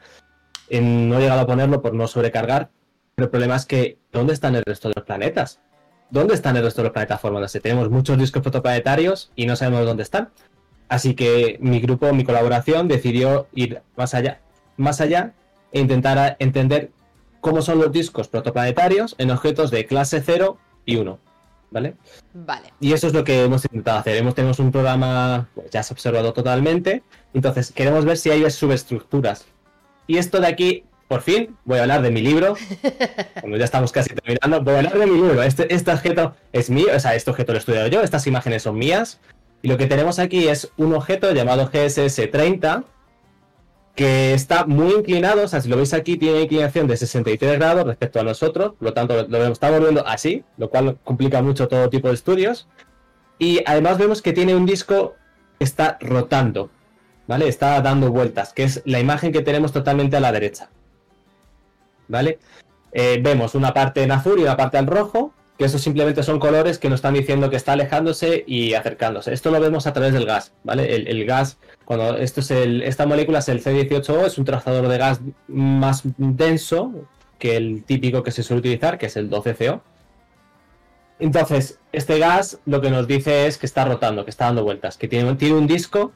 [0.69, 2.69] Eh, no he llegado a ponerlo por no sobrecargar,
[3.15, 5.59] pero el problema es que, ¿dónde están el resto de los planetas?
[6.09, 7.59] ¿Dónde están el resto de los planetas formándose?
[7.59, 10.29] Tenemos muchos discos protoplanetarios y no sabemos dónde están.
[10.87, 14.41] Así que mi grupo, mi colaboración, decidió ir más allá,
[14.77, 15.33] más allá
[15.71, 16.91] e intentar entender
[17.41, 21.19] cómo son los discos protoplanetarios en objetos de clase 0 y 1.
[21.71, 21.95] ¿Vale?
[22.33, 22.73] Vale.
[22.79, 24.17] Y eso es lo que hemos intentado hacer.
[24.17, 27.03] Hemos tenemos un programa, pues, ya se ha observado totalmente.
[27.33, 29.45] Entonces, queremos ver si hay subestructuras.
[30.07, 32.55] Y esto de aquí, por fin, voy a hablar de mi libro.
[33.41, 35.43] Como ya estamos casi terminando, voy a hablar de mi libro.
[35.43, 38.63] Este, este objeto es mío, o sea, este objeto lo he estudiado yo, estas imágenes
[38.63, 39.19] son mías.
[39.61, 42.83] Y lo que tenemos aquí es un objeto llamado GSS30,
[43.95, 47.85] que está muy inclinado, o sea, si lo veis aquí, tiene inclinación de 63 grados
[47.85, 51.89] respecto a nosotros, por lo tanto, lo estamos viendo así, lo cual complica mucho todo
[51.89, 52.67] tipo de estudios.
[53.39, 55.15] Y además vemos que tiene un disco
[55.57, 56.69] que está rotando,
[57.27, 57.47] ¿vale?
[57.47, 60.69] Está dando vueltas, que es la imagen que tenemos totalmente a la derecha.
[62.07, 62.39] ¿Vale?
[62.91, 66.39] Eh, vemos una parte en azul y una parte en rojo, que esos simplemente son
[66.39, 69.33] colores que nos están diciendo que está alejándose y acercándose.
[69.33, 70.95] Esto lo vemos a través del gas, ¿vale?
[70.95, 75.21] El, gas, cuando esto es esta molécula es el C18O, es un trazador de gas
[75.47, 77.07] más denso
[77.39, 79.81] que el típico que se suele utilizar, que es el 12CO.
[81.19, 84.97] Entonces, este gas lo que nos dice es que está rotando, que está dando vueltas,
[84.97, 86.11] que tiene, tiene un disco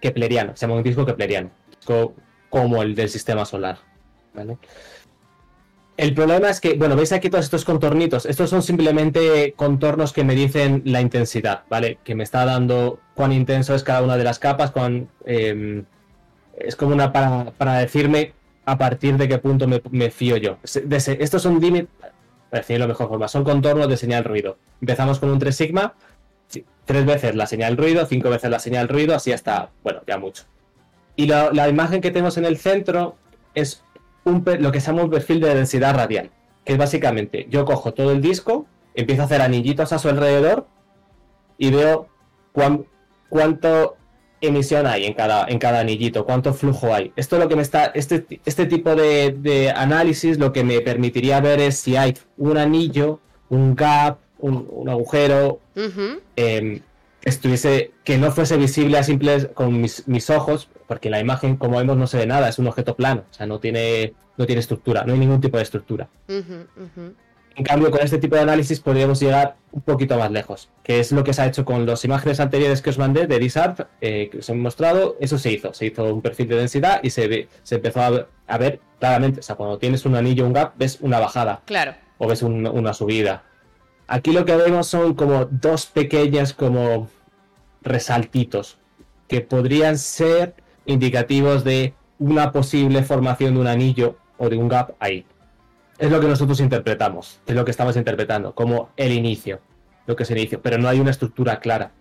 [0.00, 2.14] kepleriano, se llama un disco kepleriano, disco
[2.48, 3.78] como el del sistema solar.
[4.32, 4.56] ¿vale?
[6.00, 8.24] El problema es que, bueno, veis aquí todos estos contornitos.
[8.24, 11.98] Estos son simplemente contornos que me dicen la intensidad, ¿vale?
[12.02, 15.10] Que me está dando cuán intenso es cada una de las capas, cuán.
[15.26, 15.84] eh,
[16.56, 18.32] es como una para, decirme
[18.64, 20.56] a partir de qué punto me, fío yo.
[20.62, 21.90] Estos son límites,
[22.48, 24.56] para decirlo de mejor forma, son contornos de señal ruido.
[24.80, 25.94] Empezamos con un 3 sigma,
[26.86, 30.44] tres veces la señal ruido, cinco veces la señal ruido, así hasta, bueno, ya mucho.
[31.14, 33.16] Y la imagen que tenemos en el centro
[33.54, 33.84] es
[34.24, 36.30] un lo que se llama un perfil de densidad radial,
[36.64, 40.66] que es básicamente yo cojo todo el disco, empiezo a hacer anillitos a su alrededor
[41.58, 42.08] y veo
[42.52, 42.84] cuán-
[43.28, 43.96] cuánto
[44.40, 47.12] emisión hay en cada, en cada anillito, cuánto flujo hay.
[47.16, 51.40] Esto lo que me está, este, este tipo de, de análisis lo que me permitiría
[51.40, 53.20] ver es si hay un anillo,
[53.50, 55.60] un gap, un, un agujero,
[56.36, 56.80] eh,
[57.24, 61.78] estuviese que no fuese visible a simples con mis, mis ojos, porque la imagen, como
[61.78, 64.60] vemos, no se ve nada, es un objeto plano, o sea, no tiene, no tiene
[64.60, 66.08] estructura, no hay ningún tipo de estructura.
[67.56, 71.12] En cambio, con este tipo de análisis podríamos llegar un poquito más lejos, que es
[71.12, 74.28] lo que se ha hecho con las imágenes anteriores que os mandé de DISARP, eh,
[74.30, 77.28] que os he mostrado, eso se hizo, se hizo un perfil de densidad y se,
[77.28, 80.52] ve- se empezó a ver, a ver claramente, o sea, cuando tienes un anillo, un
[80.54, 81.94] gap, ves una bajada Claro.
[82.18, 83.42] o ves un- una subida.
[84.12, 87.08] Aquí lo que vemos son como dos pequeñas como
[87.82, 88.76] resaltitos
[89.28, 90.54] que podrían ser
[90.84, 95.24] indicativos de una posible formación de un anillo o de un gap ahí.
[95.96, 99.60] Es lo que nosotros interpretamos, es lo que estamos interpretando, como el inicio,
[100.06, 101.92] lo que es el inicio, pero no hay una estructura clara.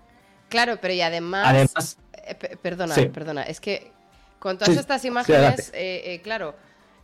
[0.49, 1.45] Claro, pero y además...
[1.47, 3.05] Además, eh, pe- perdona, Sí.
[3.05, 3.91] perdona, es que
[4.39, 6.55] con todas Sí, estas imágenes, eh, eh, claro,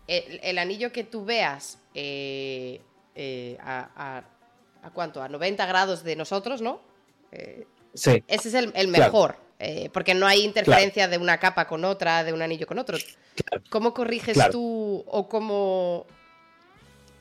[0.07, 1.77] el, el anillo que tú veas
[3.60, 4.23] a, a-
[4.86, 5.22] ¿a cuánto?
[5.22, 6.80] A 90 grados de nosotros, ¿no?
[7.32, 9.03] Eh, sí, ese es el, el Claro.
[9.12, 12.78] mejor, eh, porque no hay interferencia de una capa con otra, de un anillo con
[12.80, 12.98] otro.
[13.36, 13.64] Claro.
[13.70, 16.06] ¿Cómo corriges tú o cómo...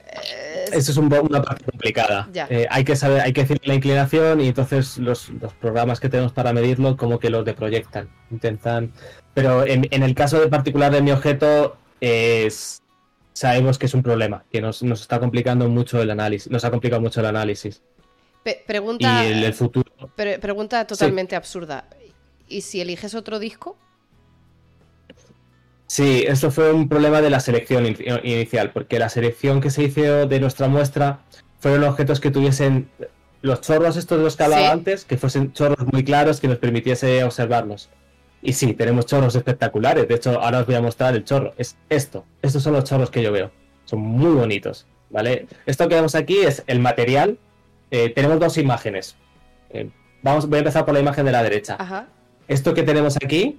[0.06, 2.28] eh, Eso es un una parte complicada.
[2.70, 6.32] Hay que saber, hay que decir la inclinación y entonces los, los programas que tenemos
[6.32, 8.08] para medirlo como que los deproyectan.
[8.30, 8.92] Intentan.
[9.32, 12.82] Pero en, en el caso de particular de mi objeto, es,
[13.34, 16.50] sabemos que es un problema, que nos, nos está complicando mucho el análisis.
[16.50, 17.82] Nos ha complicado mucho el análisis.
[18.42, 19.90] pe- Y pregunta, el, el futuro.
[20.16, 21.84] pre- pregunta totalmente absurda.
[22.48, 23.76] ¿Y si eliges otro disco?
[25.86, 29.82] Sí, esto fue un problema de la selección in- inicial, porque la selección que se
[29.84, 31.20] hizo de nuestra muestra
[31.60, 32.88] fueron objetos que tuviesen
[33.42, 34.72] los chorros estos de los que hablaba Sí.
[34.72, 37.90] antes, que fuesen chorros muy claros que nos permitiese observarlos.
[38.44, 40.06] Y sí, tenemos chorros espectaculares.
[40.06, 41.54] De hecho, ahora os voy a mostrar el chorro.
[41.56, 42.26] Es esto.
[42.42, 43.50] Estos son los chorros que yo veo.
[43.86, 44.86] Son muy bonitos.
[45.08, 45.46] ¿Vale?
[45.64, 47.38] Esto que vemos aquí es el material.
[47.90, 49.16] Eh, tenemos dos imágenes.
[49.70, 49.88] Eh,
[50.22, 51.76] vamos, voy a empezar por la imagen de la derecha.
[51.78, 52.08] Ajá.
[52.46, 53.58] Esto que tenemos aquí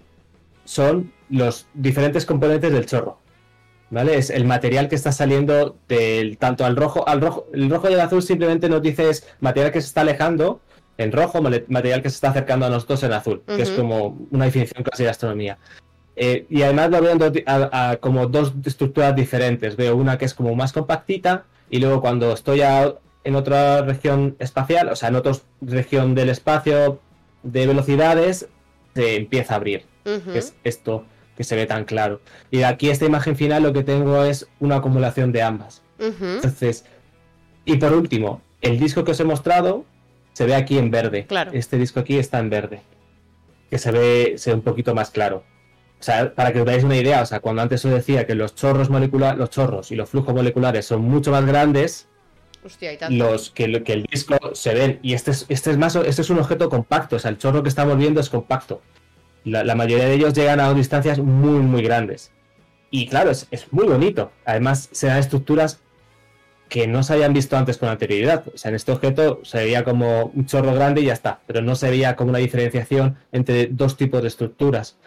[0.66, 3.18] son los diferentes componentes del chorro.
[3.90, 4.20] ¿Vale?
[4.20, 7.94] Es el material que está saliendo del tanto al rojo, al rojo, el rojo y
[7.94, 10.60] el azul simplemente nos dice es material que se está alejando
[10.98, 14.46] en rojo, material que se está acercando a nosotros en azul, que es como una
[14.46, 15.58] definición casi de astronomía.
[16.16, 19.76] Eh, y además lo veo en dos a- a como dos estructuras diferentes.
[19.76, 22.94] Veo una que es como más compactita y luego cuando estoy a-
[23.26, 27.00] en otra región espacial, o sea, en otra región del espacio
[27.44, 28.48] de velocidades,
[28.94, 29.84] se empieza a abrir
[30.32, 31.04] que es esto
[31.36, 32.22] que se ve tan claro.
[32.50, 35.82] Y aquí esta imagen final lo que tengo es una acumulación de ambas.
[36.36, 36.86] Entonces,
[37.66, 39.84] y por último, el disco que os he mostrado
[40.36, 41.26] se ve aquí en verde.
[41.26, 41.52] Claro.
[41.54, 42.82] Este disco aquí está en verde.
[43.70, 45.44] Que se ve, se ve un poquito más claro.
[46.00, 48.36] O sea, para que os veáis una idea, o sea, cuando antes os decía que
[48.36, 52.08] los chorros moleculares, los chorros y los flujos moleculares son mucho más grandes,
[52.64, 53.16] Hostia, y tanto.
[53.18, 55.00] los que, lo- que el disco se ven.
[55.02, 57.64] Y este es, este es más, este es un objeto compacto, o sea, el chorro
[57.64, 58.82] que estamos viendo es compacto.
[59.46, 62.32] La, la mayoría de ellos llegan a distancias muy, muy grandes.
[62.92, 64.32] Y claro, es, es muy bonito.
[64.46, 65.82] Además, se dan estructuras
[66.70, 68.44] que no se habían visto antes con anterioridad.
[68.54, 71.62] O sea, en este objeto se veía como un chorro grande y ya está, pero
[71.62, 74.98] no se veía como una diferenciación entre dos tipos de estructuras.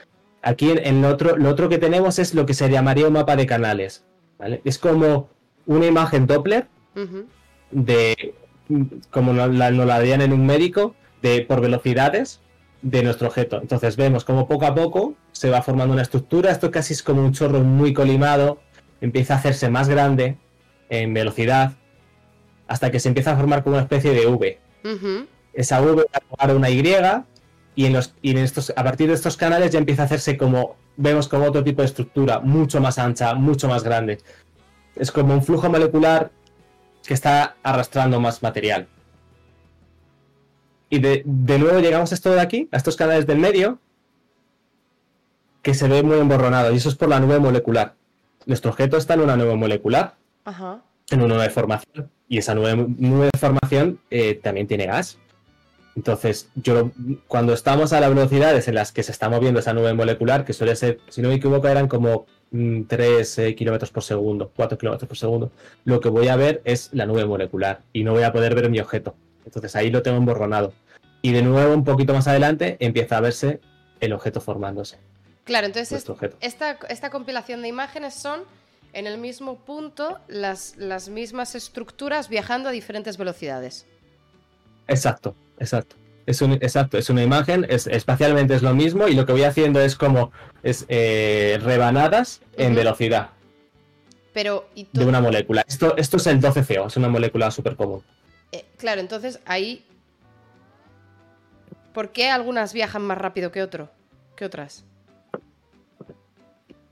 [0.42, 3.14] Aquí en, en lo, otro, lo otro que tenemos es lo que se llamaría un
[3.14, 4.04] mapa de canales.
[4.38, 4.60] ¿vale?
[4.64, 5.28] Es como
[5.66, 6.66] una imagen Doppler
[7.70, 8.34] de
[9.10, 12.40] como nos la, nos la darían en un médico de por velocidades
[12.82, 13.60] de nuestro objeto.
[13.60, 16.50] Entonces vemos como poco a poco se va formando una estructura.
[16.50, 18.60] Esto casi es como un chorro muy colimado.
[19.00, 20.36] Empieza a hacerse más grande
[20.88, 21.72] en velocidad
[22.66, 24.58] hasta que se empieza a formar como una especie de V.
[25.52, 26.04] Esa V va
[26.38, 26.82] a una Y
[27.74, 30.36] y, en los, y en estos, a partir de estos canales ya empieza a hacerse
[30.36, 34.18] como vemos como otro tipo de estructura mucho más ancha, mucho más grande.
[34.96, 36.32] Es como un flujo molecular
[37.06, 38.88] que está arrastrando más material.
[40.90, 43.78] Y de, de nuevo llegamos a esto de aquí, a estos canales del medio,
[45.62, 47.94] que se ve muy emborronado, y eso es por la nube molecular.
[48.46, 50.82] Nuestro objeto está en una nube molecular, Ajá.
[51.10, 55.18] en una nube de formación, y esa nube de formación eh, también tiene gas.
[55.96, 56.92] Entonces, yo
[57.26, 60.52] cuando estamos a las velocidades en las que se está moviendo esa nube molecular, que
[60.52, 65.18] suele ser, si no me equivoco, eran como 3 kilómetros por segundo, 4 kilómetros por
[65.18, 65.50] segundo,
[65.84, 68.70] lo que voy a ver es la nube molecular y no voy a poder ver
[68.70, 69.16] mi objeto.
[69.44, 70.72] Entonces ahí lo tengo emborronado.
[71.20, 73.60] Y de nuevo, un poquito más adelante, empieza a verse
[74.00, 74.98] el objeto formándose.
[75.44, 76.06] Claro, entonces
[76.40, 78.42] esta, esta compilación de imágenes son
[78.92, 83.86] en el mismo punto las, las mismas estructuras viajando a diferentes velocidades.
[84.86, 85.96] Exacto, exacto.
[86.26, 89.44] Es un, exacto, es una imagen, es, espacialmente es lo mismo y lo que voy
[89.44, 90.30] haciendo es como
[90.62, 93.30] es, eh, rebanadas en velocidad
[94.34, 95.00] Pero, ¿y tú?
[95.00, 95.64] de una molécula.
[95.66, 98.02] Esto, esto es el 12CO, es una molécula súper común.
[98.52, 99.84] Eh, claro, entonces ahí...
[101.94, 103.90] ¿Por qué algunas viajan más rápido que otro?
[104.38, 104.84] que otras?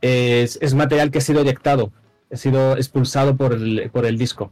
[0.06, 1.90] Es, es material que ha sido eyectado,
[2.32, 4.50] ha sido expulsado por el, por el disco.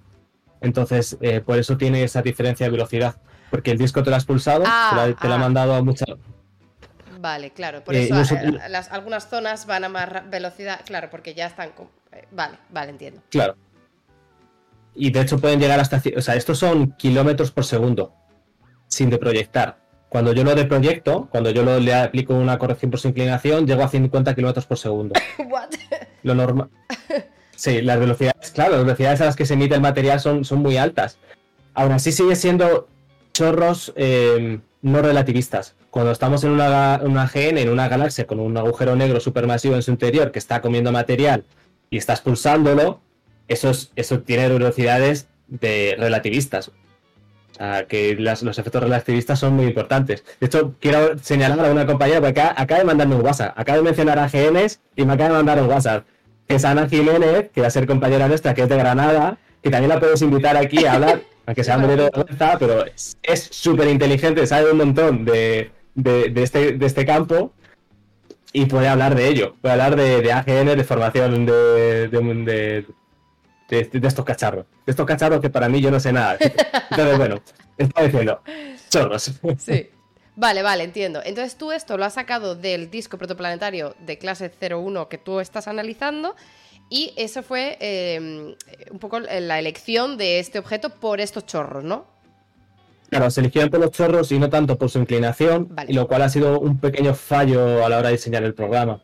[0.60, 3.16] Entonces, eh, por eso tiene esa diferencia de velocidad.
[3.50, 5.38] Porque el disco te lo ha expulsado, Ah, te, lo ha, lo ha ah.
[5.38, 6.06] mandado a mucha.
[7.20, 11.08] Vale, claro, por Eh, eso sé- eh, las, algunas zonas van a más velocidad, claro,
[11.10, 11.70] porque ya están...
[11.70, 11.88] con-
[12.32, 13.20] Vale, vale, entiendo.
[13.30, 13.56] Claro.
[14.94, 16.00] Y de hecho pueden llegar hasta.
[16.16, 18.14] O sea, estos son kilómetros por segundo,
[18.88, 19.78] sin deproyectar.
[20.14, 23.82] Cuando yo lo deproyecto, cuando yo lo, le aplico una corrección por su inclinación, llego
[23.82, 25.12] a 50 kilómetros por segundo.
[25.50, 25.70] What?
[26.22, 26.68] Lo normal.
[27.56, 30.60] Sí, las velocidades, claro, las velocidades a las que se emite el material son, son
[30.60, 31.18] muy altas.
[31.74, 32.86] Aún así sigue siendo
[33.32, 35.74] chorros eh, no relativistas.
[35.90, 39.82] Cuando estamos en una, una GN, en una galaxia con un agujero negro supermasivo en
[39.82, 41.42] su interior que está comiendo material
[41.90, 43.00] y estás pulsándolo,
[43.48, 46.70] eso, eso tiene velocidades de relativistas.
[47.60, 50.24] O que las- los efectos relativistas son muy importantes.
[50.40, 53.52] De hecho, quiero señalar a una compañera porque acaba de mandarme un WhatsApp.
[53.56, 56.04] Acaba de mencionar a GNs y me acaba de mandar un WhatsApp.
[56.48, 59.88] Es Ana Jiménez, que va a ser compañera nuestra, que es de Granada, que también
[59.88, 62.84] la puedes invitar aquí a hablar, aunque sea muy de vergüenza, pero
[63.22, 67.52] es súper inteligente, sabe un montón de, de- de este, de este campo
[68.52, 69.54] y puede hablar de ello.
[69.60, 72.08] Puede hablar de, de AGN, de formación de, de,
[72.44, 72.86] de-
[73.68, 74.66] de- de estos cacharros.
[74.86, 76.36] De estos cacharros que para mí yo no sé nada.
[76.90, 77.40] Entonces, bueno,
[77.78, 78.40] estaba diciendo,
[78.90, 79.32] chorros.
[79.58, 79.90] Sí.
[80.36, 81.20] Vale, vale, entiendo.
[81.24, 85.68] Entonces tú esto lo has sacado del disco protoplanetario de clase 01 que tú estás
[85.68, 86.34] analizando
[86.90, 88.56] y eso fue eh,
[88.90, 92.06] un poco la elección de este objeto por estos chorros, ¿no?
[93.10, 95.92] Claro, se eligieron por los chorros y no tanto por su inclinación, Vale.
[95.92, 99.00] y lo cual ha sido un pequeño fallo a la hora de diseñar el programa.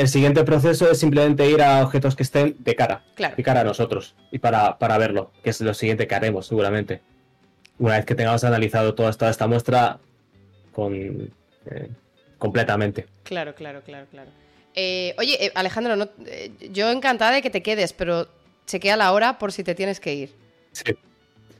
[0.00, 3.36] El siguiente proceso es simplemente ir a objetos que estén de cara, Claro.
[3.36, 7.02] de cara a nosotros, y para, para verlo, que es lo siguiente que haremos seguramente.
[7.78, 9.98] Una vez que tengamos analizado toda esta, esta muestra
[10.72, 11.88] con, eh,
[12.38, 13.08] completamente.
[13.24, 14.30] Claro, claro, claro, claro.
[14.74, 18.26] Eh, oye, eh, Alejandro, no- eh, yo encantada de que te quedes, pero
[18.66, 20.34] chequea la hora por si te tienes que ir.
[20.72, 20.94] Sí,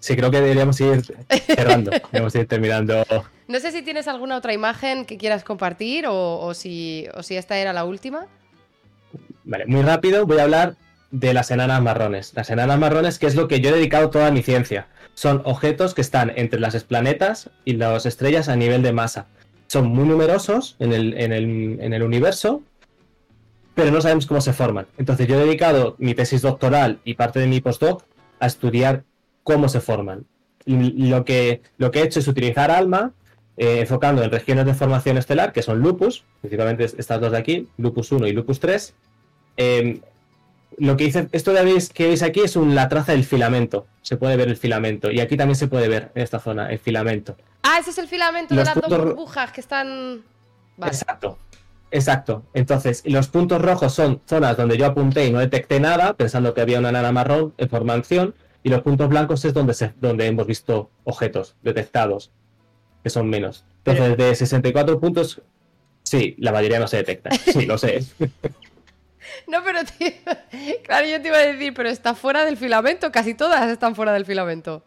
[0.00, 1.02] sí creo que deberíamos ir
[1.46, 3.04] cerrando, deberíamos ir terminando.
[3.46, 7.36] No sé si tienes alguna otra imagen que quieras compartir o, o si, o si
[7.36, 8.26] esta era la última.
[9.44, 10.76] Vale, muy rápido voy a hablar
[11.10, 12.32] de las enanas marrones.
[12.34, 14.88] Las enanas marrones, que es lo que yo he dedicado toda mi ciencia.
[15.14, 19.26] Son objetos que están entre las planetas y las estrellas a nivel de masa.
[19.66, 22.62] Son muy numerosos en el, en el, en el universo,
[23.74, 24.86] pero no sabemos cómo se forman.
[24.98, 28.04] Entonces yo he dedicado mi tesis doctoral y parte de mi postdoc
[28.38, 29.04] a estudiar
[29.52, 30.26] cómo se forman.
[30.66, 33.12] Lo que, lo que he hecho es utilizar ALMA,
[33.56, 37.68] eh, enfocando en regiones de formación estelar, que son lupus, principalmente estas dos de aquí,
[37.78, 38.94] lupus 1 y lupus 3.
[39.56, 40.00] Eh,
[40.78, 43.86] lo que hice, esto de veis, que veis aquí es un, la traza del filamento.
[44.02, 45.10] Se puede ver el filamento.
[45.10, 47.36] Y aquí también se puede ver en esta zona el filamento.
[47.62, 50.22] Ah, ese es el filamento Los de las dos burbujas que están.
[50.76, 50.92] Vale.
[50.92, 51.38] Exacto.
[51.90, 52.44] Exacto.
[52.54, 56.60] Entonces, los puntos rojos son zonas donde yo apunté y no detecté nada, pensando que
[56.60, 58.34] había una nana marrón en formación.
[58.62, 62.30] Y los puntos blancos es donde, se, donde hemos visto objetos detectados,
[63.02, 63.64] que son menos.
[63.84, 65.40] Entonces, de 64 puntos,
[66.02, 67.30] sí, la mayoría no se detecta.
[67.30, 68.04] Sí, lo sé.
[69.46, 70.10] No, pero tío,
[70.84, 74.12] claro, yo te iba a decir, pero está fuera del filamento, casi todas están fuera
[74.12, 74.82] del filamento.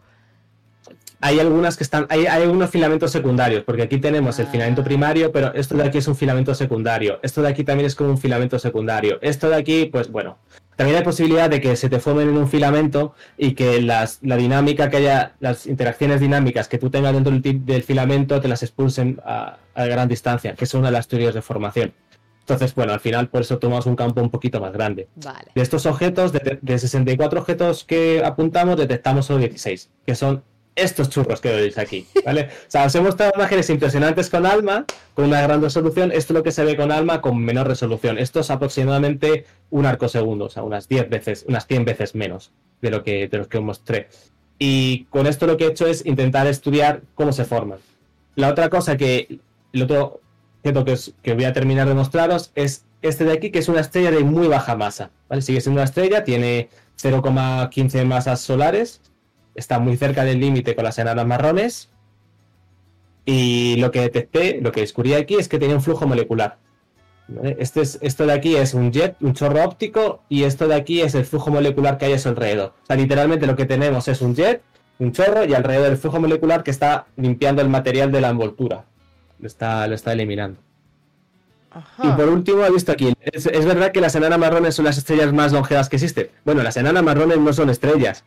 [1.21, 4.49] Hay algunas que están, hay, hay unos filamentos secundarios, porque aquí tenemos el Ah.
[4.51, 7.19] filamento primario, pero esto de aquí es un filamento secundario.
[7.23, 9.17] Esto de aquí también es como un filamento secundario.
[9.21, 10.37] Esto de aquí, pues bueno,
[10.75, 14.37] también hay posibilidad de que se te formen en un filamento y que las, la
[14.37, 18.63] dinámica que haya, las interacciones dinámicas que tú tengas dentro del, del filamento te las
[18.63, 21.93] expulsen a, a gran distancia, que es una de las teorías de formación.
[22.41, 25.07] Entonces, bueno, al final por eso tomamos un campo un poquito más grande.
[25.15, 25.51] Vale.
[25.55, 30.43] De estos objetos, de, de 64 objetos que apuntamos, detectamos solo 16, que son
[30.75, 32.49] estos churros que veis aquí, ¿vale?
[32.67, 36.11] O sea, os he mostrado imágenes impresionantes con ALMA, con una gran resolución.
[36.11, 38.17] Esto es lo que se ve con ALMA con menor resolución.
[38.17, 42.51] Esto es aproximadamente un arco segundo, o sea, unas 10 veces, unas 100 veces menos
[42.81, 44.07] de lo que, de los que os mostré.
[44.57, 47.79] Y con esto lo que he hecho es intentar estudiar cómo se forman.
[48.35, 49.39] La otra cosa que,
[49.73, 50.21] el otro
[50.59, 53.67] objeto que, os- que voy a terminar de mostraros es este de aquí, que es
[53.67, 55.11] una estrella de muy baja masa.
[55.29, 55.41] ¿vale?
[55.41, 56.69] Sigue siendo una estrella, tiene
[57.01, 59.01] 0,15 masas solares,
[59.55, 61.89] está muy cerca del límite con las enanas marrones.
[63.25, 66.57] Y lo que detecté, lo que descubrí aquí es que tenía un flujo molecular.
[67.27, 67.55] ¿vale?
[67.59, 71.01] Este es, esto de aquí es un jet, un chorro óptico, y esto de aquí
[71.01, 72.73] es el flujo molecular que hay a su alrededor.
[72.83, 74.61] O sea, literalmente lo que tenemos es un jet,
[74.99, 78.85] un chorro, y alrededor el flujo molecular que está limpiando el material de la envoltura.
[79.39, 80.59] Lo está, lo está eliminando.
[81.71, 82.07] Ajá.
[82.07, 84.97] Y por último, he visto aquí, es, es verdad que las enanas marrones son las
[84.97, 86.29] estrellas más longevas que existen.
[86.43, 88.23] Bueno, las enanas marrones no son estrellas,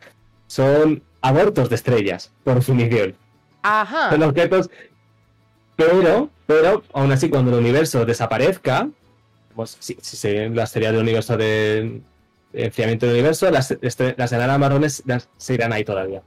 [0.47, 3.15] son abortos de estrellas, por definición.
[3.63, 4.11] Ajá.
[4.11, 4.69] Son objetos,
[5.75, 8.89] pero, pero, aún así, cuando el universo desaparezca,
[9.55, 12.01] pues si, si se las teorías del universo de,
[12.53, 13.71] enfriamiento del universo, las,
[14.31, 16.21] enanas marrones las- seguirán ahí todavía.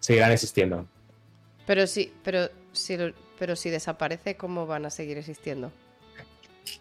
[0.00, 0.86] Seguirán existiendo.
[1.66, 2.96] Pero sí, pero si,
[3.38, 5.72] pero si desaparece, ¿cómo van a seguir existiendo?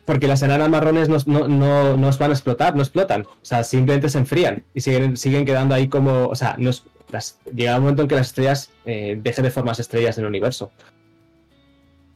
[0.03, 3.21] Porque las enanas marrones no, no, no, no os van a explotar, no explotan.
[3.23, 6.25] O sea, simplemente se enfrían y siguen, siguen quedando ahí como.
[6.27, 9.51] O sea, no es- las- llega un momento en que las estrellas eh, dejen de
[9.51, 10.71] formarse estrellas en el universo.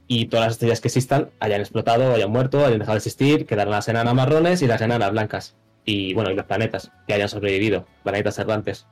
[0.07, 3.71] Y todas las estrellas que existan hayan explotado, hayan muerto, hayan dejado de existir, quedarán
[3.71, 5.55] las enanas marrones y las enanas blancas.
[5.85, 8.85] y bueno, y los planetas que hayan sobrevivido, planetas errantes.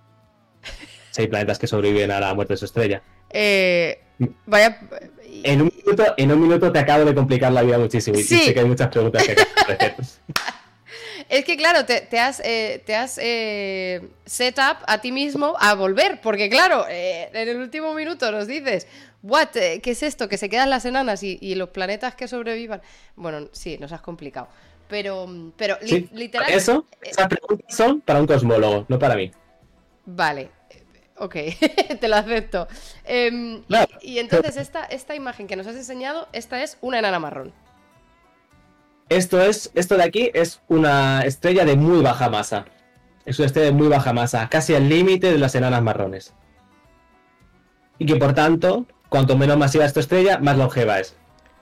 [1.12, 3.04] Seis planetas que sobreviven a la muerte de su estrella.
[3.30, 4.00] Eh,
[4.48, 4.80] vaya.
[5.44, 8.40] En un, minuto, en un minuto te acabo de complicar la vida muchísimo y Sí.
[8.40, 9.32] sé que hay muchas preguntas que
[9.74, 9.96] hacer.
[11.30, 15.56] Es que claro, te, te has, eh, te has eh, set up a ti mismo
[15.60, 18.88] a volver, porque claro, eh, en el último minuto nos dices,
[19.24, 20.30] what, eh, ¿qué es esto?
[20.30, 22.82] Que se quedan las enanas y, y los planetas que sobrevivan.
[23.16, 24.48] Bueno, sí, nos has complicado.
[24.88, 25.28] Pero,
[25.58, 26.50] pero li- Sí, literal.
[26.50, 29.30] Eso, esas preguntas son para un cosmólogo, no para mí.
[30.06, 30.84] Vale, eh,
[31.18, 31.36] ok,
[32.00, 32.70] te lo acepto.
[33.04, 33.90] Em, y- Claro.
[34.02, 37.52] y, entonces esta, esta imagen que nos has enseñado, esta es una enana marrón.
[39.10, 42.66] Esto es, esto de aquí es una estrella de muy baja masa.
[43.26, 46.34] Es una estrella de muy baja masa, casi al límite de las enanas marrones.
[48.00, 51.16] Y que por tanto, cuanto menos masiva es tu estrella, más longeva es.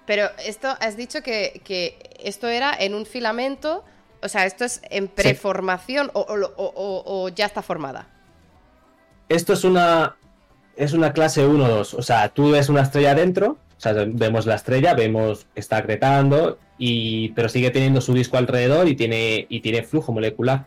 [0.05, 3.84] Pero esto, has dicho que, que esto era en un filamento,
[4.22, 8.07] o sea, esto es en preformación o, o lo- o- o- o ya está formada.
[9.30, 10.15] Esto es una
[10.77, 11.93] es una clase 1-2.
[11.93, 15.77] O sea, tú ves una estrella dentro, o sea, vemos la estrella, vemos que está
[15.77, 20.65] acretando, y, pero sigue teniendo su disco alrededor y tiene, y tiene flujo molecular.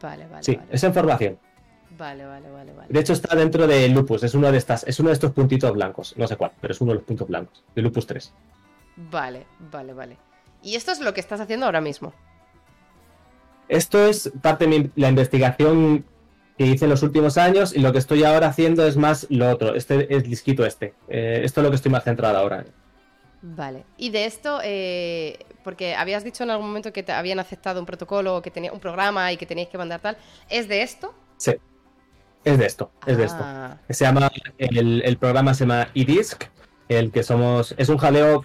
[0.00, 0.68] Vale, vale, Sí, vale.
[0.72, 1.38] es en formación.
[1.98, 2.88] Vale, vale, vale, vale.
[2.90, 5.72] De hecho, está dentro de Lupus, es uno de estas, es uno de estos puntitos
[5.72, 6.14] blancos.
[6.16, 7.62] No sé cuál, pero es uno de los puntos blancos.
[7.74, 8.32] De Lupus 3.
[9.10, 10.16] Vale, vale, vale.
[10.62, 12.12] Y esto es lo que estás haciendo ahora mismo.
[13.68, 16.04] Esto es parte de mi- la investigación
[16.58, 19.48] que hice en los últimos años y lo que estoy ahora haciendo es más lo
[19.50, 19.74] otro.
[19.74, 20.94] Este es disquito este.
[21.08, 22.64] Eh, esto es lo que estoy más centrado ahora.
[23.42, 23.84] Vale.
[23.96, 27.86] Y de esto, eh, porque habías dicho en algún momento que te habían aceptado un
[27.86, 30.16] protocolo, que tenía un programa y que teníais que mandar tal.
[30.48, 31.12] ¿Es de esto?
[31.36, 31.56] Sí.
[32.44, 33.40] Es de esto, es de esto.
[33.40, 36.44] Ah, Se llama, el, el programa se llama eDisc,
[36.88, 38.44] el que somos, es un jaleo,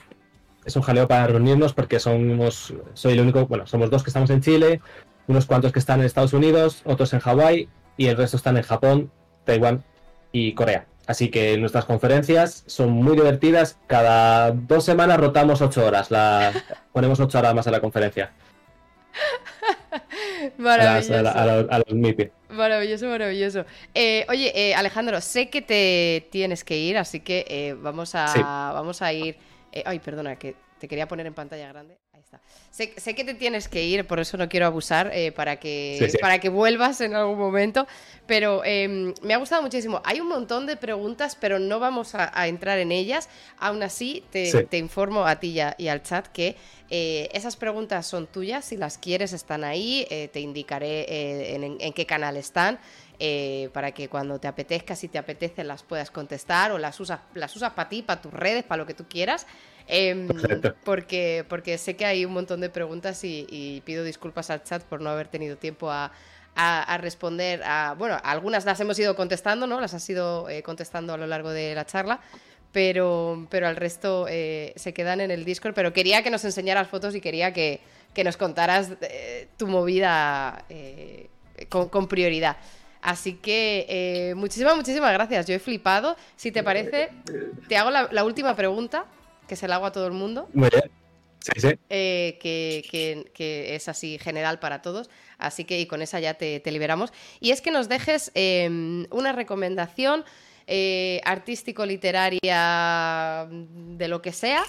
[0.65, 4.29] es un jaleo para reunirnos porque somos, soy el único, bueno, somos dos que estamos
[4.29, 4.81] en Chile,
[5.27, 8.63] unos cuantos que están en Estados Unidos, otros en Hawái y el resto están en
[8.63, 9.11] Japón,
[9.45, 9.83] Taiwán
[10.31, 10.85] y Corea.
[11.07, 13.77] Así que nuestras conferencias son muy divertidas.
[13.87, 16.11] Cada dos semanas rotamos ocho horas.
[16.11, 16.51] La,
[16.93, 18.31] ponemos ocho horas más a la conferencia.
[19.91, 21.15] A, las- Maravilloso.
[21.15, 22.29] a la- a los, a los MIPI.
[22.49, 23.65] Maravilloso, maravilloso.
[23.93, 28.27] Eh, oye, eh, Alejandro, sé que te tienes que ir, así que eh, vamos, a,
[28.27, 28.39] Sí.
[28.41, 29.37] vamos a ir.
[29.71, 31.97] eh, ay, perdona, que te quería poner en pantalla grande.
[32.27, 32.41] Está.
[32.71, 35.95] Sé, sé que te tienes que ir, por eso no quiero abusar, eh, para, que,
[35.97, 36.17] Sí, sí.
[36.17, 37.87] para que vuelvas en algún momento.
[38.25, 40.01] Pero eh, me ha gustado muchísimo.
[40.03, 43.29] Hay un montón de preguntas, pero no vamos a, a entrar en ellas.
[43.59, 44.57] Aún así, te, Sí.
[44.69, 46.57] te informo a ti y, al chat que
[46.89, 48.65] eh, esas preguntas son tuyas.
[48.65, 50.05] Si las quieres, están ahí.
[50.09, 52.77] eh, te indicaré en, en- en qué canal están.
[53.19, 57.19] eh, para que cuando te apetezca, si te apetece, las puedas contestar o las usas,
[57.33, 59.47] las usas para ti, para tus redes, para lo que tú quieras.
[59.87, 60.27] Em,
[60.83, 64.83] porque, porque sé que hay un montón de preguntas y, y pido disculpas al chat
[64.83, 66.11] por no haber tenido tiempo a,
[66.55, 67.95] a- a responder a.
[67.97, 69.79] Bueno, algunas las hemos ido contestando, ¿no?
[69.79, 72.19] Las has ido eh, contestando a lo largo de la charla.
[72.73, 75.73] Pero, pero al resto eh, se quedan en el Discord.
[75.73, 77.79] Pero quería que nos enseñaras fotos y quería que,
[78.13, 81.29] que nos contaras eh, tu movida eh,
[81.69, 82.57] con, con prioridad.
[83.01, 85.47] Así que eh, muchísimas, muchísimas gracias.
[85.47, 86.17] Yo he flipado.
[86.35, 87.09] Si te parece,
[87.69, 89.05] te hago la, la última pregunta,
[89.47, 90.89] que se la hago a todo el mundo Muy bien.
[91.39, 91.67] Sí, sí.
[91.89, 95.09] eh, que, que- que es así general para todos.
[95.37, 97.13] Así que y con esa ya te, te liberamos.
[97.39, 100.25] Y es que nos dejes eh, una recomendación
[100.65, 104.63] eh, artístico-literaria de lo que sea.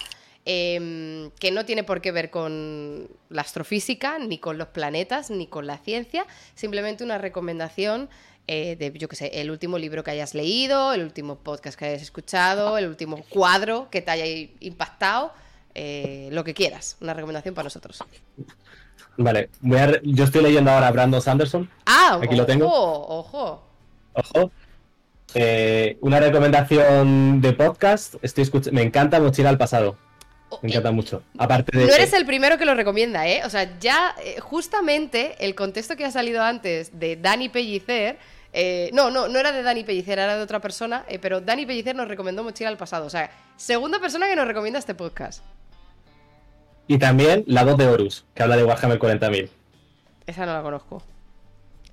[0.45, 5.45] eh, que no tiene por qué ver con la astrofísica, ni con los planetas, ni
[5.47, 6.25] con la ciencia,
[6.55, 8.09] simplemente una recomendación
[8.51, 11.85] eh, de, yo qué sé, el último libro que hayas leído, el último podcast que
[11.85, 14.25] hayas escuchado, el último cuadro que te haya
[14.59, 15.31] impactado,
[15.75, 18.03] eh, lo que quieras, una recomendación para nosotros.
[19.17, 21.69] Vale, voy a yo estoy leyendo ahora a Brandon Sanderson.
[21.85, 22.65] Ah, Aquí lo tengo.
[22.65, 23.61] Ojo,
[24.13, 24.51] ojo.
[25.35, 28.15] Eh, una recomendación de podcast.
[28.23, 29.95] Estoy escuch- Me encanta Mochila al pasado.
[30.49, 31.21] Oh, Me encanta mucho.
[31.37, 31.85] Aparte de.
[31.85, 33.41] No eres el primero que lo recomienda, ¿eh?
[33.45, 38.17] O sea, ya eh, justamente el contexto que ha salido antes de Dani Pellicer.
[38.53, 41.65] Eh, no, no, no era de Dani Pellicer, era de otra persona, eh, pero Dani
[41.65, 43.05] Pellicer nos recomendó Mochila al pasado.
[43.05, 45.43] O sea, segunda persona que nos recomienda este podcast.
[46.87, 49.49] Y también la voz de Horus, que habla de Warhammer 40.000.
[50.25, 51.03] Esa no la conozco.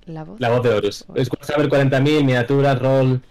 [0.05, 0.39] ¿La voz?
[0.39, 1.05] La voz de Horus.
[1.13, 3.21] Es Warhammer 40.000, miniaturas, rol.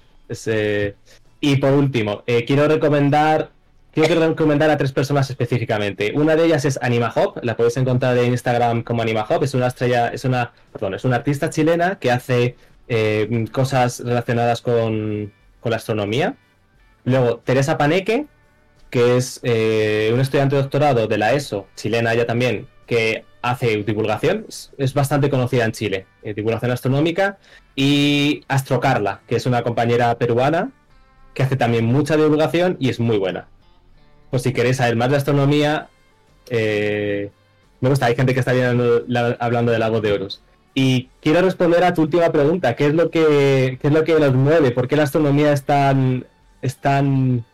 [1.40, 3.50] Y por último, eh, quiero recomendar.
[3.92, 6.12] Quiero recomendar a tres personas específicamente.
[6.14, 9.42] Una de ellas es Anima Hop, la podéis encontrar en Instagram como Anima Hop.
[9.42, 12.56] Es una estrella, es una, perdón, es una artista chilena que hace
[12.88, 15.32] eh, cosas relacionadas con,
[15.64, 16.36] la astronomía.
[17.04, 18.26] Luego, Teresa Paneque,
[18.88, 23.82] que es eh, un estudiante de doctorado de la ESO, chilena ella también, que hace
[23.82, 24.46] divulgación,
[24.78, 27.38] es, bastante conocida en Chile, eh, divulgación astronómica,
[27.74, 30.70] y Astrocarla, que es una compañera peruana
[31.34, 33.48] que hace también mucha divulgación y es muy buena.
[34.30, 35.88] Pues si queréis saber más de astronomía,
[36.48, 37.30] eh,
[37.80, 40.42] me gusta, hay gente que está hablando del lago de Horus.
[40.78, 44.18] Y quiero responder a tu última pregunta, ¿qué es lo que, qué es lo que
[44.18, 44.72] los mueve?
[44.72, 46.26] ¿Por qué la astronomía es tan,
[46.60, 47.46] es tan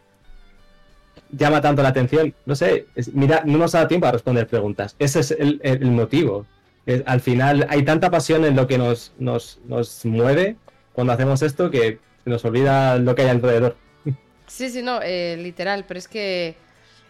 [1.30, 2.34] llama tanto la atención?
[2.46, 4.96] No sé, mira, no nos da tiempo a responder preguntas.
[4.98, 6.46] Ese es el, motivo.
[7.06, 10.56] al final hay tanta pasión en lo que nos, nos, nos mueve
[10.92, 13.76] cuando hacemos esto que se nos olvida lo que hay alrededor.
[14.48, 16.56] Sí, sí, no, eh, literal, pero es que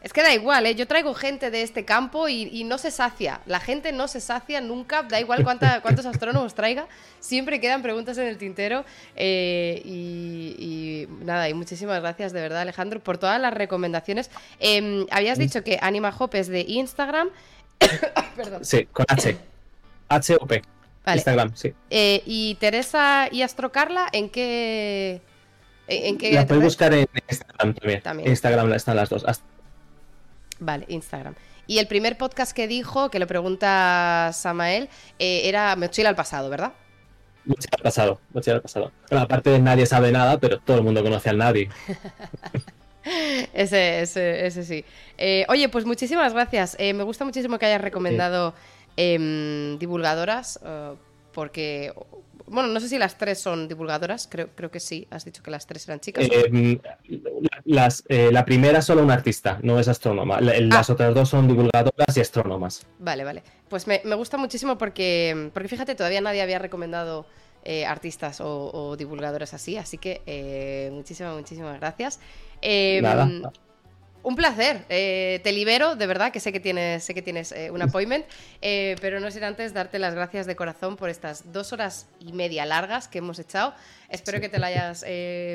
[0.02, 0.74] es que da igual, ¿eh?
[0.74, 3.40] Yo traigo gente de este campo y, no se sacia.
[3.46, 6.88] La gente no se sacia nunca, da igual cuánta, cuántos astrónomos traiga.
[7.20, 8.84] Siempre quedan preguntas en el tintero.
[9.14, 14.28] Eh, y, nada, y muchísimas gracias de verdad, Alejandro, por todas las recomendaciones.
[14.58, 17.28] Em, habías dicho que Anima Hop es de Instagram.
[18.36, 18.64] Perdón.
[18.64, 19.36] Sí, con H.
[20.08, 20.62] H-O-P.
[21.06, 21.74] Instagram, sí.
[21.90, 25.20] Eh, y Teresa y Astrocarla, ¿en qué...?
[25.88, 28.02] ¿En qué la puedes buscar en Instagram también.
[28.02, 28.30] también.
[28.30, 29.24] Instagram están las dos.
[30.62, 31.34] Vale, Instagram.
[31.66, 36.48] Y el primer podcast que dijo, que lo pregunta Samael, eh, era Mochila al pasado,
[36.50, 36.72] ¿verdad?
[37.44, 38.92] Mochila al pasado, mochila al pasado.
[39.10, 41.68] Aparte de nadie sabe nada, pero todo el mundo conoce al nadie.
[43.52, 44.84] ese, ese, ese, sí.
[45.18, 46.76] Eh, oye, pues muchísimas gracias.
[46.78, 48.54] Eh, me gusta muchísimo que hayas recomendado
[48.96, 50.60] em, divulgadoras,
[51.32, 51.92] porque
[52.52, 55.50] bueno, no sé si las tres son divulgadoras, creo, creo que sí, has dicho que
[55.50, 56.28] las tres eran chicas.
[56.30, 56.80] Eh,
[57.64, 60.40] las, eh, la primera es solo un artista, no es astrónoma.
[60.40, 60.92] Las ah.
[60.92, 62.86] otras dos son divulgadoras y astrónomas.
[62.98, 63.42] Vale, vale.
[63.68, 67.26] Pues me, gusta muchísimo porque, porque fíjate, todavía nadie había recomendado
[67.64, 72.20] eh, artistas o, divulgadoras así, así que muchísimas, muchísimas gracias.
[72.62, 73.52] Nada.
[74.24, 74.84] Un placer.
[74.88, 78.24] Eh, te libero, de verdad, que sé que tienes, sé que tienes eh, un appointment,
[78.60, 82.32] eh, pero no sin antes darte las gracias de corazón por estas dos horas y
[82.32, 83.74] media largas que hemos echado.
[84.08, 85.04] Espero que te la hayas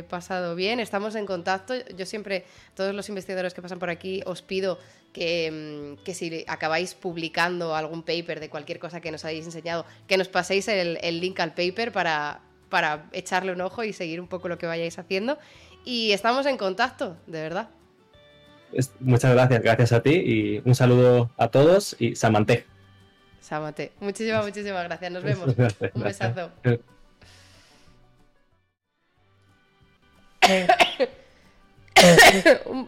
[0.09, 0.81] pasado bien.
[0.81, 1.75] Estamos en contacto.
[1.95, 2.43] Yo siempre,
[2.75, 4.79] todos los investigadores que pasan por aquí, os pido
[5.13, 10.17] que, mm, si acabáis publicando algún paper de cualquier cosa que nos hayáis enseñado, que
[10.17, 14.27] nos paséis el, el link al paper para, para echarle un ojo y seguir un
[14.27, 15.37] poco lo que vayáis haciendo.
[15.85, 17.69] Y estamos en contacto, de verdad
[18.99, 22.65] muchas gracias, gracias a ti y un saludo a todos y Samanté.
[23.41, 23.91] Samanté.
[23.99, 25.11] Muchísimas, muchísimas gracias.
[25.11, 25.47] Nos vemos.
[25.93, 26.51] un besazo.